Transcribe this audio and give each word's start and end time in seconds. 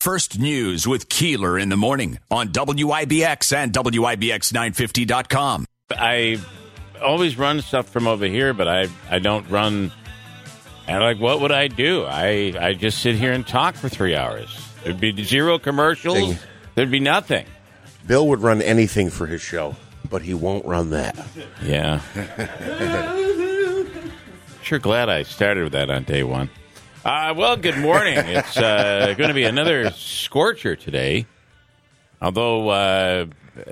First 0.00 0.38
News 0.38 0.88
with 0.88 1.10
Keeler 1.10 1.58
in 1.58 1.68
the 1.68 1.76
morning 1.76 2.18
on 2.30 2.48
WIBX 2.48 3.54
and 3.54 3.70
WIBX950.com. 3.70 5.66
I 5.90 6.40
always 7.02 7.36
run 7.36 7.60
stuff 7.60 7.90
from 7.90 8.08
over 8.08 8.24
here, 8.24 8.54
but 8.54 8.66
I, 8.66 8.88
I 9.10 9.18
don't 9.18 9.46
run. 9.50 9.92
And 10.88 11.02
like, 11.02 11.20
what 11.20 11.42
would 11.42 11.52
I 11.52 11.68
do? 11.68 12.06
I, 12.06 12.54
I 12.58 12.72
just 12.72 13.02
sit 13.02 13.16
here 13.16 13.32
and 13.32 13.46
talk 13.46 13.74
for 13.74 13.90
three 13.90 14.16
hours. 14.16 14.48
There'd 14.84 14.98
be 14.98 15.22
zero 15.22 15.58
commercials. 15.58 16.16
Thing. 16.16 16.38
There'd 16.76 16.90
be 16.90 17.00
nothing. 17.00 17.44
Bill 18.06 18.26
would 18.28 18.40
run 18.40 18.62
anything 18.62 19.10
for 19.10 19.26
his 19.26 19.42
show, 19.42 19.76
but 20.08 20.22
he 20.22 20.32
won't 20.32 20.64
run 20.64 20.88
that. 20.90 21.14
Yeah. 21.62 22.00
sure 24.62 24.78
glad 24.78 25.10
I 25.10 25.24
started 25.24 25.64
with 25.64 25.74
that 25.74 25.90
on 25.90 26.04
day 26.04 26.22
one. 26.22 26.48
Uh, 27.04 27.34
well, 27.36 27.56
good 27.56 27.78
morning. 27.78 28.16
It's 28.26 28.56
uh, 28.56 29.14
going 29.16 29.28
to 29.28 29.34
be 29.34 29.44
another 29.44 29.90
scorcher 29.92 30.76
today, 30.76 31.26
although 32.20 32.68
uh, 32.68 33.26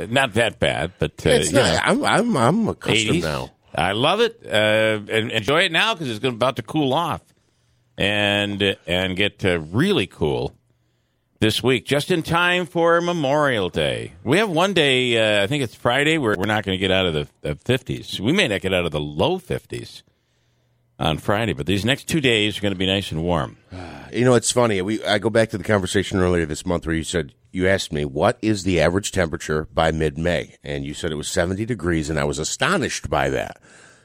not 0.08 0.34
that 0.34 0.58
bad. 0.58 0.92
But 0.98 1.12
uh, 1.26 1.30
It's 1.30 1.50
you 1.50 1.56
know, 1.58 1.62
not, 1.62 1.82
I'm, 1.86 2.04
I'm, 2.04 2.36
I'm 2.36 2.68
accustomed 2.68 3.18
80s. 3.18 3.22
now. 3.22 3.50
I 3.74 3.92
love 3.92 4.20
it 4.20 4.40
uh, 4.46 4.48
and 5.12 5.30
enjoy 5.30 5.62
it 5.62 5.72
now 5.72 5.94
because 5.94 6.08
it's 6.10 6.18
gonna- 6.18 6.34
about 6.34 6.56
to 6.56 6.62
cool 6.62 6.92
off 6.94 7.20
and 7.98 8.76
and 8.86 9.16
get 9.16 9.44
uh, 9.44 9.60
really 9.60 10.06
cool 10.06 10.54
this 11.40 11.62
week, 11.62 11.84
just 11.84 12.10
in 12.10 12.22
time 12.22 12.66
for 12.66 13.00
Memorial 13.00 13.68
Day. 13.68 14.14
We 14.24 14.38
have 14.38 14.48
one 14.50 14.72
day, 14.72 15.16
uh, 15.40 15.44
I 15.44 15.46
think 15.46 15.62
it's 15.62 15.74
Friday, 15.74 16.18
where 16.18 16.34
we're 16.36 16.46
not 16.46 16.64
going 16.64 16.76
to 16.76 16.80
get 16.80 16.90
out 16.90 17.06
of 17.06 17.14
the, 17.14 17.28
the 17.42 17.54
50s. 17.54 18.18
We 18.18 18.32
may 18.32 18.48
not 18.48 18.60
get 18.62 18.74
out 18.74 18.84
of 18.86 18.90
the 18.90 18.98
low 19.00 19.38
50s 19.38 20.02
on 20.98 21.18
Friday, 21.18 21.52
but 21.52 21.66
these 21.66 21.84
next 21.84 22.08
two 22.08 22.20
days 22.20 22.58
are 22.58 22.60
going 22.60 22.72
to 22.74 22.78
be 22.78 22.86
nice 22.86 23.12
and 23.12 23.22
warm. 23.22 23.56
You 24.10 24.24
know, 24.24 24.32
it's 24.36 24.50
funny. 24.50 24.80
We 24.80 25.04
I 25.04 25.18
go 25.18 25.28
back 25.28 25.50
to 25.50 25.58
the 25.58 25.64
conversation 25.64 26.18
earlier 26.18 26.46
this 26.46 26.64
month 26.64 26.86
where 26.86 26.96
you 26.96 27.04
said 27.04 27.34
you 27.52 27.68
asked 27.68 27.92
me 27.92 28.06
what 28.06 28.38
is 28.40 28.62
the 28.64 28.80
average 28.80 29.12
temperature 29.12 29.68
by 29.74 29.92
mid-May, 29.92 30.54
and 30.64 30.82
you 30.86 30.94
said 30.94 31.12
it 31.12 31.16
was 31.16 31.28
70 31.28 31.66
degrees, 31.66 32.08
and 32.08 32.18
I 32.18 32.24
was 32.24 32.38
astonished 32.38 33.10
by 33.10 33.28
that. 33.28 33.60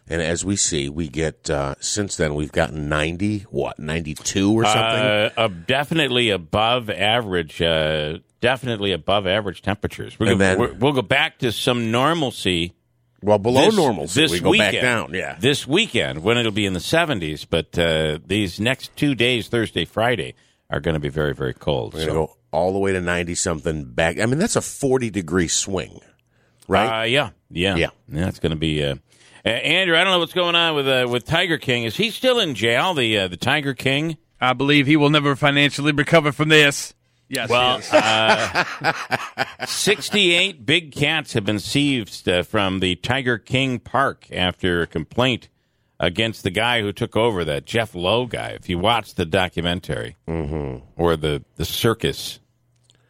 And 0.09 0.21
as 0.21 0.43
we 0.43 0.57
see, 0.57 0.89
we 0.89 1.07
get 1.07 1.49
uh, 1.49 1.75
since 1.79 2.17
then 2.17 2.35
we've 2.35 2.51
gotten 2.51 2.89
90, 2.89 3.45
what 3.49 3.79
92 3.79 4.51
or 4.51 4.65
something. 4.65 4.81
Uh, 4.83 5.29
uh, 5.37 5.47
definitely 5.47 6.29
above 6.29 6.89
average. 6.89 7.61
Uh, 7.61 8.17
definitely 8.41 8.91
above 8.91 9.25
average 9.25 9.61
temperatures. 9.61 10.19
We're 10.19 10.33
And 10.33 10.41
then- 10.41 10.59
we're, 10.59 10.73
we'll 10.73 10.91
go 10.91 11.01
back 11.01 11.39
to 11.39 11.53
some 11.53 11.91
normalcy. 11.91 12.73
Well, 13.23 13.39
below 13.39 13.65
this, 13.65 13.75
normal, 13.75 14.07
so 14.07 14.19
this 14.19 14.31
we 14.31 14.39
go 14.39 14.49
weekend. 14.51 14.73
back 14.73 14.81
down. 14.81 15.13
Yeah, 15.13 15.37
this 15.39 15.65
weekend 15.67 16.23
when 16.23 16.37
it'll 16.37 16.51
be 16.51 16.65
in 16.65 16.73
the 16.73 16.79
70s. 16.79 17.45
But 17.49 17.77
uh, 17.77 18.19
these 18.25 18.59
next 18.59 18.95
two 18.95 19.15
days, 19.15 19.47
Thursday, 19.47 19.85
Friday, 19.85 20.35
are 20.69 20.79
going 20.79 20.93
to 20.95 20.99
be 20.99 21.09
very, 21.09 21.33
very 21.33 21.53
cold. 21.53 21.93
we're 21.93 22.05
So, 22.05 22.13
go 22.13 22.37
all 22.51 22.73
the 22.73 22.79
way 22.79 22.93
to 22.93 23.01
90 23.01 23.35
something 23.35 23.85
back. 23.85 24.19
I 24.19 24.25
mean, 24.25 24.37
that's 24.39 24.55
a 24.55 24.61
40 24.61 25.09
degree 25.09 25.47
swing, 25.47 25.99
right? 26.67 27.01
Uh, 27.01 27.05
yeah, 27.05 27.29
yeah, 27.49 27.75
Yeah. 27.75 27.89
yeah. 28.07 28.27
It's 28.27 28.39
going 28.39 28.51
to 28.51 28.55
be. 28.55 28.83
Uh, 28.83 28.95
uh, 29.45 29.49
Andrew, 29.49 29.97
I 29.97 30.03
don't 30.03 30.13
know 30.13 30.19
what's 30.19 30.33
going 30.33 30.55
on 30.55 30.75
with 30.75 30.87
uh, 30.87 31.07
with 31.09 31.25
Tiger 31.25 31.57
King. 31.57 31.83
Is 31.83 31.97
he 31.97 32.11
still 32.11 32.39
in 32.39 32.55
jail? 32.55 32.93
The 32.93 33.17
uh, 33.19 33.27
the 33.27 33.37
Tiger 33.37 33.73
King. 33.73 34.17
I 34.39 34.53
believe 34.53 34.87
he 34.87 34.97
will 34.97 35.09
never 35.09 35.35
financially 35.37 35.91
recover 35.93 36.31
from 36.33 36.49
this. 36.49 36.93
Yes. 37.29 37.49
Well, 37.49 37.79
he 37.79 37.97
uh, 37.97 39.65
68 39.65 40.65
big 40.65 40.91
cats 40.91 41.33
have 41.33 41.45
been 41.45 41.59
seized 41.59 42.27
uh, 42.29 42.43
from 42.43 42.79
the 42.79 42.95
Tiger 42.95 43.37
King 43.37 43.79
Park 43.79 44.27
after 44.31 44.83
a 44.83 44.87
complaint 44.87 45.49
against 45.99 46.43
the 46.43 46.49
guy 46.49 46.81
who 46.81 46.91
took 46.91 47.15
over, 47.15 47.43
that 47.45 47.65
Jeff 47.65 47.95
Lowe 47.95 48.25
guy. 48.25 48.49
If 48.49 48.69
you 48.69 48.77
watch 48.77 49.15
the 49.15 49.25
documentary, 49.25 50.17
mm-hmm. 50.27 50.83
or 50.95 51.15
the, 51.15 51.43
the 51.55 51.65
circus, 51.65 52.39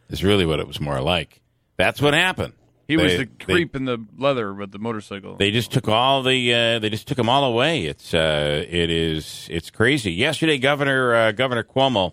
is 0.08 0.22
really 0.22 0.46
what 0.46 0.60
it 0.60 0.66
was 0.66 0.80
more 0.80 1.00
like. 1.00 1.40
That's 1.76 2.00
what 2.00 2.14
happened. 2.14 2.52
he 2.86 2.96
was 2.96 3.12
They- 3.12 3.16
the 3.24 3.30
they- 3.46 3.52
creep 3.52 3.74
in 3.74 3.84
the 3.84 3.98
leather 4.16 4.54
with 4.54 4.70
the 4.70 4.78
motorcycle. 4.78 5.36
they 5.36 5.50
just 5.50 5.72
took 5.72 5.88
all 5.88 6.22
the 6.22 6.54
uh, 6.54 6.78
they 6.78 6.88
just 6.88 7.08
took 7.08 7.16
them 7.16 7.28
all 7.28 7.44
away. 7.44 7.84
It's 7.86 8.14
uh, 8.14 8.64
it 8.68 8.90
is 8.90 9.48
it's 9.50 9.70
crazy. 9.70 10.12
Yesterday, 10.12 10.58
Governor 10.58 11.14
uh, 11.14 11.32
Governor 11.32 11.64
Cuomo 11.64 12.12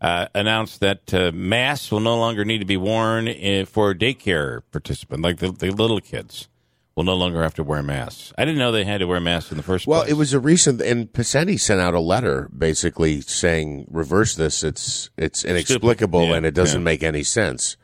uh, 0.00 0.26
announced 0.34 0.80
that 0.80 1.12
uh, 1.12 1.32
masks 1.32 1.90
will 1.90 2.00
no 2.00 2.16
longer 2.18 2.44
need 2.44 2.58
to 2.58 2.64
be 2.64 2.76
worn 2.76 3.28
uh, 3.28 3.64
for 3.66 3.94
daycare 3.94 4.62
participants, 4.70 5.22
like 5.24 5.38
the, 5.38 5.50
the 5.50 5.70
little 5.70 6.00
kids 6.00 6.48
will 6.94 7.04
no 7.04 7.14
longer 7.14 7.42
have 7.42 7.54
to 7.54 7.62
wear 7.62 7.82
masks. 7.82 8.32
I 8.36 8.44
didn't 8.44 8.58
know 8.58 8.72
they 8.72 8.84
had 8.84 8.98
to 8.98 9.06
wear 9.06 9.20
masks 9.20 9.50
in 9.52 9.56
the 9.56 9.62
first 9.62 9.86
Well, 9.86 10.00
place. 10.00 10.08
Well, 10.10 10.16
it 10.16 10.18
was 10.18 10.34
a 10.34 10.40
recent, 10.40 10.80
and 10.80 11.12
Picente 11.12 11.58
sent 11.58 11.80
out 11.80 11.94
a 11.94 12.00
letter 12.00 12.48
basically 12.56 13.20
saying, 13.20 13.86
"Reverse 13.90 14.34
this. 14.34 14.64
It's 14.64 15.10
it's 15.16 15.44
inexplicable 15.44 16.26
Yeah, 16.28 16.34
and 16.34 16.46
it 16.46 16.54
doesn't 16.54 16.80
yeah. 16.80 16.84
make 16.84 17.02
any 17.02 17.22
sense." 17.22 17.76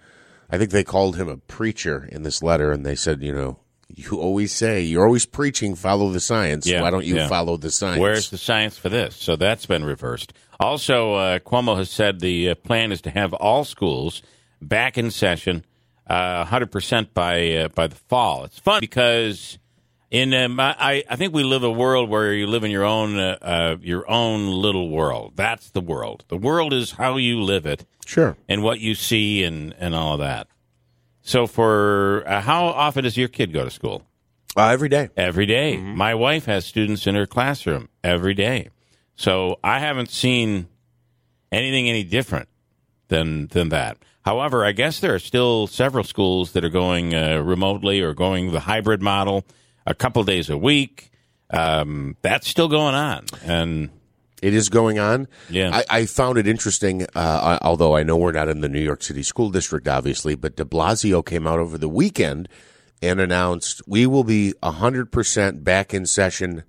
I 0.50 0.58
think 0.58 0.70
they 0.70 0.84
called 0.84 1.16
him 1.16 1.28
a 1.28 1.36
preacher 1.36 2.08
in 2.10 2.22
this 2.22 2.42
letter, 2.42 2.70
and 2.72 2.84
they 2.84 2.94
said, 2.96 3.22
"You 3.22 3.32
know, 3.34 3.58
you 3.88 4.18
always 4.18 4.52
say 4.52 4.80
you're 4.82 5.06
always 5.06 5.26
preaching, 5.26 5.74
follow 5.76 6.10
the 6.10 6.20
science. 6.20 6.66
Yeah, 6.66 6.82
Why 6.82 6.90
don't 6.90 7.04
you 7.04 7.16
yeah. 7.16 7.28
follow 7.28 7.56
the 7.56 7.70
science?" 7.70 8.00
Where's 8.00 8.30
the 8.30 8.38
science 8.38 8.76
for 8.76 8.88
this? 8.88 9.14
So 9.14 9.36
that's 9.36 9.66
been 9.66 9.84
reversed. 9.84 10.32
Also, 10.60 11.14
uh, 11.14 11.38
Cuomo 11.40 11.76
has 11.76 11.90
said 11.90 12.20
the 12.20 12.50
uh, 12.50 12.54
plan 12.54 12.92
is 12.92 13.00
to 13.02 13.10
have 13.10 13.32
all 13.34 13.64
schools 13.64 14.22
back 14.60 14.96
in 14.96 15.10
session, 15.10 15.64
uh, 16.06 16.44
100% 16.44 17.08
by 17.14 17.52
uh, 17.52 17.68
by 17.68 17.86
the 17.86 17.96
fall. 17.96 18.44
It's 18.44 18.58
fun 18.58 18.80
because 18.80 19.58
in 20.10 20.52
my, 20.52 20.76
I 20.78 21.04
I 21.10 21.16
think 21.16 21.34
we 21.34 21.42
live 21.42 21.64
a 21.64 21.70
world 21.70 22.08
where 22.08 22.32
you 22.32 22.46
live 22.46 22.64
in 22.64 22.70
your 22.70 22.84
own 22.84 23.18
uh, 23.18 23.38
uh, 23.42 23.76
your 23.80 24.08
own 24.10 24.46
little 24.46 24.90
world. 24.90 25.32
That's 25.36 25.70
the 25.70 25.80
world. 25.80 26.24
The 26.28 26.36
world 26.36 26.72
is 26.72 26.92
how 26.92 27.16
you 27.16 27.42
live 27.42 27.66
it 27.66 27.84
sure. 28.06 28.36
and 28.48 28.62
what 28.62 28.80
you 28.80 28.94
see 28.94 29.42
and 29.42 29.74
and 29.78 29.94
all 29.94 30.14
of 30.14 30.20
that. 30.20 30.48
So, 31.22 31.46
for 31.46 32.22
uh, 32.26 32.42
how 32.42 32.66
often 32.66 33.04
does 33.04 33.16
your 33.16 33.28
kid 33.28 33.52
go 33.52 33.64
to 33.64 33.70
school? 33.70 34.02
Uh, 34.56 34.68
every 34.68 34.88
day. 34.88 35.08
Every 35.16 35.46
day. 35.46 35.76
My 35.78 36.14
wife 36.14 36.44
has 36.44 36.64
students 36.64 37.06
in 37.08 37.16
her 37.16 37.26
classroom 37.26 37.88
every 38.04 38.34
day. 38.34 38.68
So 39.16 39.58
I 39.62 39.78
haven't 39.78 40.10
seen 40.10 40.66
anything 41.52 41.88
any 41.88 42.04
different 42.04 42.48
than 43.08 43.48
than 43.48 43.68
that. 43.70 43.98
However, 44.24 44.64
I 44.64 44.72
guess 44.72 45.00
there 45.00 45.14
are 45.14 45.18
still 45.18 45.66
several 45.66 46.02
schools 46.04 46.52
that 46.52 46.64
are 46.64 46.70
going 46.70 47.14
uh, 47.14 47.38
remotely 47.42 48.00
or 48.00 48.14
going 48.14 48.52
the 48.52 48.60
hybrid 48.60 49.02
model, 49.02 49.44
a 49.86 49.94
couple 49.94 50.24
days 50.24 50.48
a 50.48 50.56
week. 50.56 51.10
Um, 51.50 52.16
that's 52.22 52.48
still 52.48 52.68
going 52.68 52.94
on, 52.94 53.26
and 53.44 53.90
It 54.42 54.52
is 54.54 54.68
going 54.68 54.98
on. 54.98 55.28
Yeah. 55.48 55.70
I, 55.72 56.00
I 56.00 56.06
found 56.06 56.36
it 56.38 56.46
interesting, 56.46 57.06
uh, 57.14 57.58
although 57.62 57.96
I 57.96 58.02
know 58.02 58.16
we're 58.16 58.32
not 58.32 58.48
in 58.48 58.60
the 58.60 58.68
New 58.68 58.80
York 58.80 59.02
City 59.02 59.22
School 59.22 59.50
District, 59.50 59.86
obviously, 59.88 60.34
but 60.34 60.56
de 60.56 60.64
Blasio 60.64 61.24
came 61.24 61.46
out 61.46 61.60
over 61.60 61.78
the 61.78 61.88
weekend 61.88 62.48
and 63.00 63.20
announced 63.20 63.80
we 63.86 64.06
will 64.06 64.24
be 64.24 64.52
100% 64.62 65.64
back 65.64 65.94
in 65.94 66.04
session 66.06 66.64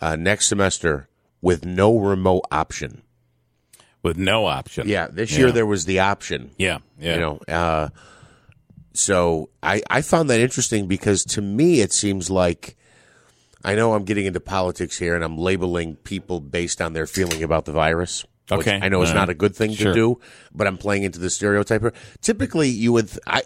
uh, 0.00 0.14
next 0.16 0.46
semester 0.46 1.08
with 1.42 1.66
no 1.66 1.98
remote 1.98 2.44
option. 2.50 3.02
with 4.02 4.16
no 4.16 4.46
option. 4.46 4.88
Yeah, 4.88 5.08
this 5.08 5.36
year 5.36 5.52
there 5.52 5.66
was 5.66 5.84
the 5.84 5.98
option. 6.00 6.50
yeah, 6.58 6.78
yeah. 6.98 7.14
You 7.14 7.20
know, 7.20 7.40
uh, 7.48 7.88
so 8.94 9.48
I, 9.62 9.82
I 9.90 10.02
found 10.02 10.28
that 10.30 10.40
interesting 10.40 10.86
because 10.86 11.24
to 11.24 11.40
me 11.42 11.80
it 11.80 11.92
seems 11.92 12.30
like 12.30 12.76
I 13.64 13.74
know 13.74 13.94
I'm 13.94 14.04
getting 14.04 14.26
into 14.26 14.40
politics 14.40 14.98
here 14.98 15.14
and 15.14 15.24
I'm 15.24 15.38
labeling 15.38 15.96
people 15.96 16.40
based 16.40 16.80
on 16.82 16.92
their 16.94 17.06
feeling 17.06 17.42
about 17.42 17.64
the 17.64 17.72
virus. 17.72 18.24
Okay. 18.50 18.78
I 18.82 18.88
know 18.88 19.00
is 19.02 19.10
Uh, 19.10 19.14
not 19.14 19.30
a 19.30 19.34
good 19.34 19.54
thing 19.54 19.72
sure. 19.72 19.92
to 19.92 19.94
do, 19.94 20.20
but 20.52 20.66
I'm 20.66 20.76
playing 20.76 21.04
into 21.04 21.18
the 21.20 21.30
stereotype. 21.30 21.94
Typically, 22.20 22.68
you 22.68 22.92
would 22.92 23.08
I 23.26 23.42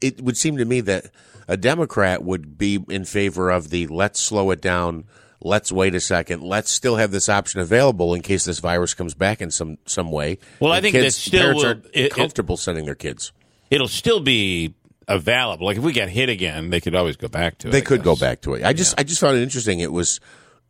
it 0.00 0.20
would 0.22 0.36
seem 0.36 0.56
to 0.56 0.64
me 0.64 0.80
that 0.80 1.10
a 1.48 1.56
Democrat 1.56 2.24
would 2.24 2.56
be 2.58 2.82
in 2.88 3.04
favor 3.04 3.50
of 3.50 3.70
the 3.70 3.86
let's 3.88 4.18
slow 4.20 4.50
it 4.50 4.60
down. 4.60 5.04
Let's 5.44 5.72
wait 5.72 5.94
a 5.94 6.00
second. 6.00 6.42
Let's 6.42 6.70
still 6.70 6.96
have 6.96 7.10
this 7.10 7.28
option 7.28 7.60
available 7.60 8.14
in 8.14 8.22
case 8.22 8.44
this 8.44 8.58
virus 8.60 8.94
comes 8.94 9.14
back 9.14 9.40
in 9.42 9.50
some 9.50 9.78
some 9.86 10.10
way. 10.10 10.38
Well, 10.60 10.72
I 10.72 10.80
think 10.80 10.94
kids, 10.94 11.16
that 11.16 11.20
still 11.20 11.40
parents 11.40 11.62
will- 11.62 11.68
aren't 11.68 11.86
it- 11.86 12.04
it- 12.06 12.12
comfortable 12.12 12.56
sending 12.56 12.84
their 12.84 12.94
kids. 12.94 13.32
It'll 13.70 13.88
still 13.88 14.20
be 14.20 14.74
available. 15.08 15.66
Like 15.66 15.76
if 15.78 15.82
we 15.82 15.92
get 15.92 16.08
hit 16.08 16.28
again, 16.28 16.70
they 16.70 16.80
could 16.80 16.94
always 16.94 17.16
go 17.16 17.28
back 17.28 17.58
to 17.58 17.68
it. 17.68 17.70
They 17.72 17.78
I 17.78 17.82
could 17.82 18.02
go 18.02 18.16
back 18.16 18.42
to 18.42 18.54
it. 18.54 18.64
I 18.64 18.72
just 18.72 18.94
I 18.98 19.02
just 19.02 19.20
found 19.20 19.36
it 19.36 19.42
interesting. 19.42 19.80
It 19.80 19.92
was 19.92 20.20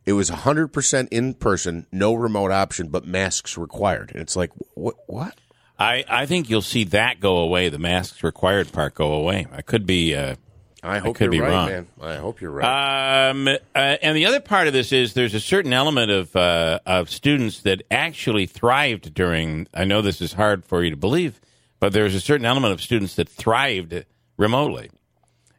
it 0.05 0.13
was 0.13 0.29
100% 0.29 1.07
in 1.11 1.33
person, 1.33 1.85
no 1.91 2.13
remote 2.13 2.51
option, 2.51 2.89
but 2.89 3.05
masks 3.05 3.57
required. 3.57 4.11
And 4.13 4.21
it's 4.21 4.35
like 4.35 4.51
what 4.73 4.95
what? 5.07 5.35
I, 5.79 6.03
I 6.07 6.25
think 6.27 6.49
you'll 6.49 6.61
see 6.61 6.83
that 6.85 7.19
go 7.19 7.37
away. 7.37 7.67
The 7.69 7.79
masks 7.79 8.23
required 8.23 8.71
part 8.71 8.93
go 8.95 9.11
away. 9.13 9.47
I 9.51 9.61
could 9.61 9.85
be. 9.85 10.15
Uh, 10.15 10.35
I 10.83 10.99
hope 10.99 11.15
could 11.15 11.25
you're 11.25 11.31
be 11.31 11.39
right, 11.39 11.49
wrong. 11.49 11.69
man. 11.69 11.87
I 12.01 12.15
hope 12.15 12.41
you're 12.41 12.51
right. 12.51 13.29
um, 13.29 13.47
uh, 13.47 13.57
and 13.75 14.17
the 14.17 14.25
other 14.25 14.39
part 14.41 14.67
of 14.67 14.73
this 14.73 14.91
is 14.91 15.13
there's 15.13 15.33
a 15.33 15.39
certain 15.39 15.71
element 15.73 16.11
of 16.11 16.35
uh, 16.35 16.79
of 16.85 17.09
students 17.09 17.61
that 17.61 17.83
actually 17.89 18.45
thrived 18.45 19.13
during. 19.13 19.67
I 19.73 19.85
know 19.85 20.01
this 20.01 20.21
is 20.21 20.33
hard 20.33 20.65
for 20.65 20.83
you 20.83 20.89
to 20.89 20.97
believe, 20.97 21.39
but 21.79 21.93
there's 21.93 22.15
a 22.15 22.19
certain 22.19 22.45
element 22.45 22.73
of 22.73 22.81
students 22.81 23.15
that 23.15 23.29
thrived 23.29 24.05
remotely, 24.37 24.89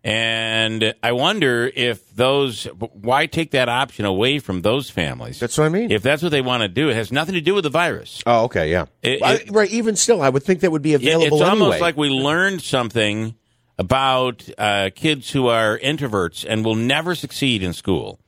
And 0.02 0.94
I 1.02 1.12
wonder 1.12 1.70
if 1.74 2.14
those, 2.14 2.64
why 2.64 3.26
take 3.26 3.52
that 3.52 3.68
option 3.70 4.04
away 4.04 4.38
from 4.40 4.60
those 4.60 4.90
families? 4.90 5.40
That's 5.40 5.56
what 5.56 5.64
I 5.64 5.68
mean. 5.70 5.90
If 5.90 6.02
that's 6.02 6.22
what 6.22 6.30
they 6.32 6.42
want 6.42 6.62
to 6.62 6.68
do, 6.68 6.90
it 6.90 6.94
has 6.96 7.10
nothing 7.10 7.34
to 7.34 7.40
do 7.40 7.54
with 7.54 7.64
the 7.64 7.70
virus. 7.70 8.20
oh, 8.26 8.44
okay, 8.44 8.70
yeah. 8.70 8.86
It- 9.02 9.22
I- 9.22 9.34
it- 9.34 9.50
right. 9.50 9.70
Even 9.70 9.96
still, 9.96 10.20
I 10.20 10.28
would 10.28 10.42
think 10.42 10.60
that 10.60 10.70
would 10.72 10.82
be 10.82 10.92
It- 10.92 10.96
available 11.02 11.38
it's 11.38 11.48
almost 11.48 11.80
like 11.80 11.96
we 11.96 12.10
learned 12.10 12.60
something 12.60 13.34
about 13.78 14.48
uh, 14.56 14.90
kids 14.94 15.30
who 15.30 15.48
are 15.48 15.78
introverts 15.78 16.44
and 16.48 16.64
will 16.64 16.74
never 16.74 17.14
succeed 17.14 17.62
in 17.62 17.72
school, 17.72 18.20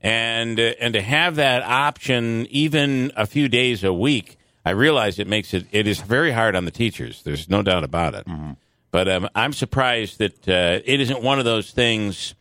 and 0.00 0.58
uh, 0.58 0.72
and 0.80 0.94
to 0.94 1.02
have 1.02 1.36
that 1.36 1.62
option 1.62 2.46
even 2.50 3.12
a 3.16 3.26
few 3.26 3.48
days 3.48 3.84
a 3.84 3.92
week, 3.92 4.38
I 4.64 4.70
realize 4.70 5.18
it 5.18 5.26
makes 5.26 5.52
it 5.54 5.66
it 5.72 5.86
is 5.86 6.00
very 6.00 6.32
hard 6.32 6.56
on 6.56 6.64
the 6.64 6.70
teachers. 6.70 7.22
There's 7.22 7.48
no 7.48 7.62
doubt 7.62 7.84
about 7.84 8.14
it. 8.14 8.26
But 8.90 9.08
um, 9.08 9.28
I'm 9.34 9.52
surprised 9.52 10.18
that 10.18 10.48
uh, 10.48 10.80
it 10.84 11.00
isn't 11.00 11.22
one 11.22 11.38
of 11.38 11.44
those 11.44 11.70
things 11.70 12.34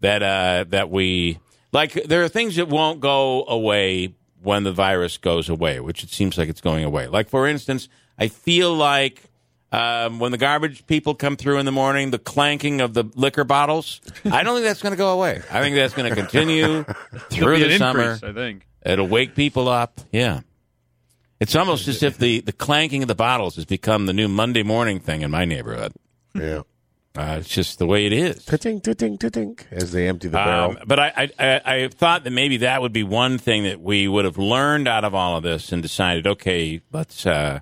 that 0.00 0.22
uh, 0.22 0.64
that 0.68 0.90
we 0.90 1.38
like. 1.72 1.92
There 1.92 2.22
are 2.24 2.28
things 2.28 2.56
that 2.56 2.68
won't 2.68 3.00
go 3.00 3.44
away 3.46 4.14
when 4.42 4.64
the 4.64 4.72
virus 4.72 5.16
goes 5.16 5.48
away, 5.48 5.80
which 5.80 6.04
it 6.04 6.10
seems 6.10 6.36
like 6.36 6.48
it's 6.48 6.60
going 6.60 6.84
away. 6.84 7.06
Like 7.06 7.28
for 7.28 7.46
instance, 7.46 7.88
I 8.18 8.28
feel 8.28 8.74
like 8.74 9.22
um, 9.70 10.18
when 10.18 10.32
the 10.32 10.38
garbage 10.38 10.86
people 10.86 11.14
come 11.14 11.36
through 11.36 11.58
in 11.58 11.66
the 11.66 11.72
morning, 11.72 12.10
the 12.10 12.18
clanking 12.18 12.80
of 12.80 12.94
the 12.94 13.04
liquor 13.14 13.44
bottles. 13.44 14.00
I 14.24 14.42
don't 14.42 14.54
think 14.54 14.64
that's 14.64 14.82
going 14.82 14.92
to 14.92 14.96
go 14.98 15.12
away. 15.12 15.42
I 15.50 15.60
think 15.60 15.76
that's 15.76 15.94
going 15.94 16.08
to 16.08 16.16
continue 16.16 16.84
through 17.30 17.58
the 17.58 17.72
an 17.72 17.78
summer. 17.78 18.12
increase, 18.12 18.22
I 18.22 18.32
think. 18.32 18.66
It'll 18.84 19.08
wake 19.08 19.34
people 19.34 19.68
up. 19.68 20.00
Yeah. 20.12 20.40
It's 21.40 21.54
almost 21.54 21.86
as 21.86 22.02
if 22.02 22.18
the, 22.18 22.40
the 22.40 22.52
clanking 22.52 23.02
of 23.02 23.08
the 23.08 23.14
bottles 23.14 23.56
has 23.56 23.64
become 23.64 24.06
the 24.06 24.12
new 24.12 24.26
Monday 24.28 24.62
morning 24.62 24.98
thing 25.00 25.22
in 25.22 25.30
my 25.30 25.44
neighborhood. 25.44 25.92
yeah. 26.34 26.62
Uh, 27.16 27.38
it's 27.40 27.48
just 27.48 27.80
the 27.80 27.86
way 27.86 28.06
it 28.06 28.12
is. 28.12 28.44
Titting, 28.44 28.80
titting, 28.80 29.18
titting, 29.18 29.58
as 29.72 29.90
they 29.90 30.06
empty 30.06 30.28
the 30.28 30.36
barrel. 30.36 30.70
Um, 30.72 30.78
but 30.86 31.00
I, 31.00 31.12
I, 31.16 31.30
I, 31.38 31.74
I 31.74 31.88
thought 31.88 32.22
that 32.22 32.30
maybe 32.30 32.58
that 32.58 32.80
would 32.80 32.92
be 32.92 33.02
one 33.02 33.38
thing 33.38 33.64
that 33.64 33.80
we 33.80 34.06
would 34.06 34.24
have 34.24 34.38
learned 34.38 34.86
out 34.86 35.04
of 35.04 35.16
all 35.16 35.36
of 35.36 35.42
this 35.42 35.72
and 35.72 35.82
decided, 35.82 36.28
okay, 36.28 36.80
let's 36.92 37.26
uh, 37.26 37.58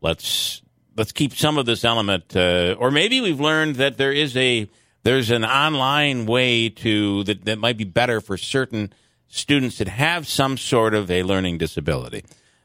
let's 0.00 0.62
let's 0.98 1.12
keep 1.12 1.34
some 1.34 1.56
of 1.56 1.64
this 1.64 1.84
element, 1.84 2.36
uh, 2.36 2.74
or 2.78 2.90
maybe 2.90 3.20
we've 3.20 3.40
learned 3.40 3.76
that 3.76 3.96
there 3.96 4.12
is 4.12 4.36
a 4.36 4.68
there's 5.04 5.30
an 5.30 5.44
online 5.44 6.26
way 6.26 6.68
to 6.68 7.24
that 7.24 7.44
that 7.46 7.58
might 7.58 7.78
be 7.78 7.84
better 7.84 8.20
for 8.20 8.36
certain 8.36 8.92
students 9.28 9.78
that 9.78 9.88
have 9.88 10.26
some 10.26 10.58
sort 10.58 10.92
of 10.94 11.10
a 11.10 11.22
learning 11.22 11.56
disability. 11.58 12.24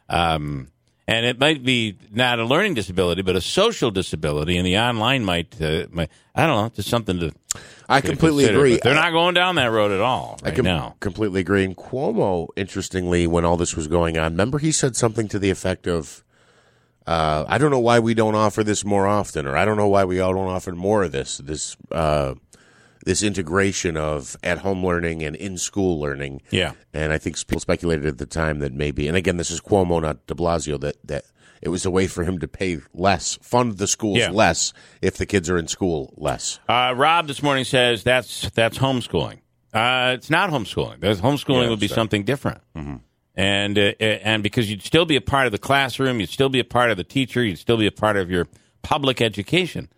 Um, 0.09 0.67
and 1.07 1.25
it 1.25 1.37
might 1.37 1.63
be 1.65 1.97
not 2.11 2.39
a 2.39 2.45
learning 2.45 2.75
disability, 2.75 3.21
but 3.21 3.35
a 3.35 3.41
social 3.41 3.91
disability, 3.91 4.55
and 4.57 4.65
the 4.65 4.77
online 4.77 5.25
might, 5.25 5.61
uh, 5.61 5.85
might 5.91 6.09
I 6.33 6.47
don't 6.47 6.63
know, 6.63 6.69
just 6.69 6.87
something 6.89 7.19
to 7.19 7.31
I 7.89 7.99
to 7.99 8.07
completely 8.07 8.43
consider, 8.45 8.59
agree. 8.59 8.75
but 8.75 8.83
They're 8.83 8.95
not 8.95 9.11
going 9.11 9.33
down 9.35 9.55
that 9.55 9.65
road 9.71 9.91
at 9.91 9.99
all 9.99 10.39
I 10.43 10.47
right 10.47 10.55
com- 10.55 10.63
now. 10.65 10.95
completely 11.01 11.41
agree. 11.41 11.65
And 11.65 11.75
Cuomo, 11.75 12.47
interestingly, 12.55 13.27
when 13.27 13.43
all 13.43 13.57
this 13.57 13.75
was 13.75 13.87
going 13.87 14.17
on, 14.17 14.31
remember 14.31 14.59
he 14.59 14.71
said 14.71 14.95
something 14.95 15.27
to 15.27 15.39
the 15.39 15.49
effect 15.49 15.87
of, 15.87 16.23
uh, 17.07 17.45
"I 17.47 17.57
don't 17.57 17.71
know 17.71 17.79
why 17.79 17.99
we 17.99 18.13
don't 18.13 18.35
offer 18.35 18.63
this 18.63 18.83
more 18.85 19.07
often, 19.07 19.45
or 19.47 19.55
I 19.57 19.65
don't 19.65 19.77
know 19.77 19.87
why 19.87 20.03
we 20.05 20.19
all 20.19 20.33
don't 20.33 20.47
offer 20.47 20.71
more 20.73 21.03
of 21.03 21.11
this 21.11 21.37
this 21.37 21.75
uh, 21.91 22.35
this 23.05 23.21
integration 23.23 23.97
of 23.97 24.37
at 24.43 24.59
home 24.59 24.85
learning 24.85 25.23
and 25.23 25.35
in 25.35 25.57
school 25.57 25.99
learning." 25.99 26.41
Yeah. 26.51 26.73
And 26.93 27.11
I 27.13 27.17
think 27.17 27.37
people 27.47 27.59
speculated 27.59 28.05
at 28.05 28.17
the 28.17 28.25
time 28.25 28.59
that 28.59 28.73
maybe, 28.73 29.07
and 29.07 29.17
again, 29.17 29.37
this 29.37 29.51
is 29.51 29.59
Cuomo, 29.61 30.01
not 30.01 30.25
De 30.27 30.33
Blasio, 30.33 30.79
that 30.81 30.95
that 31.07 31.25
it 31.61 31.69
was 31.69 31.85
a 31.85 31.91
way 31.91 32.07
for 32.07 32.23
him 32.25 32.39
to 32.39 32.47
pay 32.47 32.79
less, 32.93 33.37
fund 33.41 33.77
the 33.77 33.87
schools 33.87 34.17
Yeah. 34.17 34.31
less 34.31 34.73
if 35.01 35.15
the 35.17 35.25
kids 35.25 35.49
are 35.49 35.57
in 35.57 35.67
school 35.67 36.13
less. 36.17 36.59
Uh, 36.67 36.93
Rob 36.95 37.27
this 37.27 37.41
morning 37.41 37.63
says 37.63 38.03
that's 38.03 38.49
that's 38.51 38.77
homeschooling. 38.77 39.39
Uh, 39.73 40.13
it's 40.15 40.29
not 40.29 40.51
homeschooling. 40.51 40.99
There's, 40.99 41.19
homeschooling 41.21 41.63
Yeah, 41.63 41.69
would 41.69 41.79
be 41.79 41.87
so- 41.87 41.95
something 41.95 42.23
different, 42.25 42.59
and 43.35 43.77
uh, 43.77 43.93
and 43.99 44.43
because 44.43 44.69
you'd 44.69 44.83
still 44.83 45.05
be 45.05 45.15
a 45.15 45.21
part 45.21 45.45
of 45.45 45.51
the 45.51 45.57
classroom, 45.57 46.19
you'd 46.19 46.29
still 46.29 46.49
be 46.49 46.59
a 46.59 46.65
part 46.65 46.91
of 46.91 46.97
the 46.97 47.03
teacher, 47.03 47.43
you'd 47.43 47.59
still 47.59 47.77
be 47.77 47.87
a 47.87 47.91
part 47.91 48.17
of 48.17 48.29
your 48.29 48.47
public 48.81 49.21
education. 49.21 49.89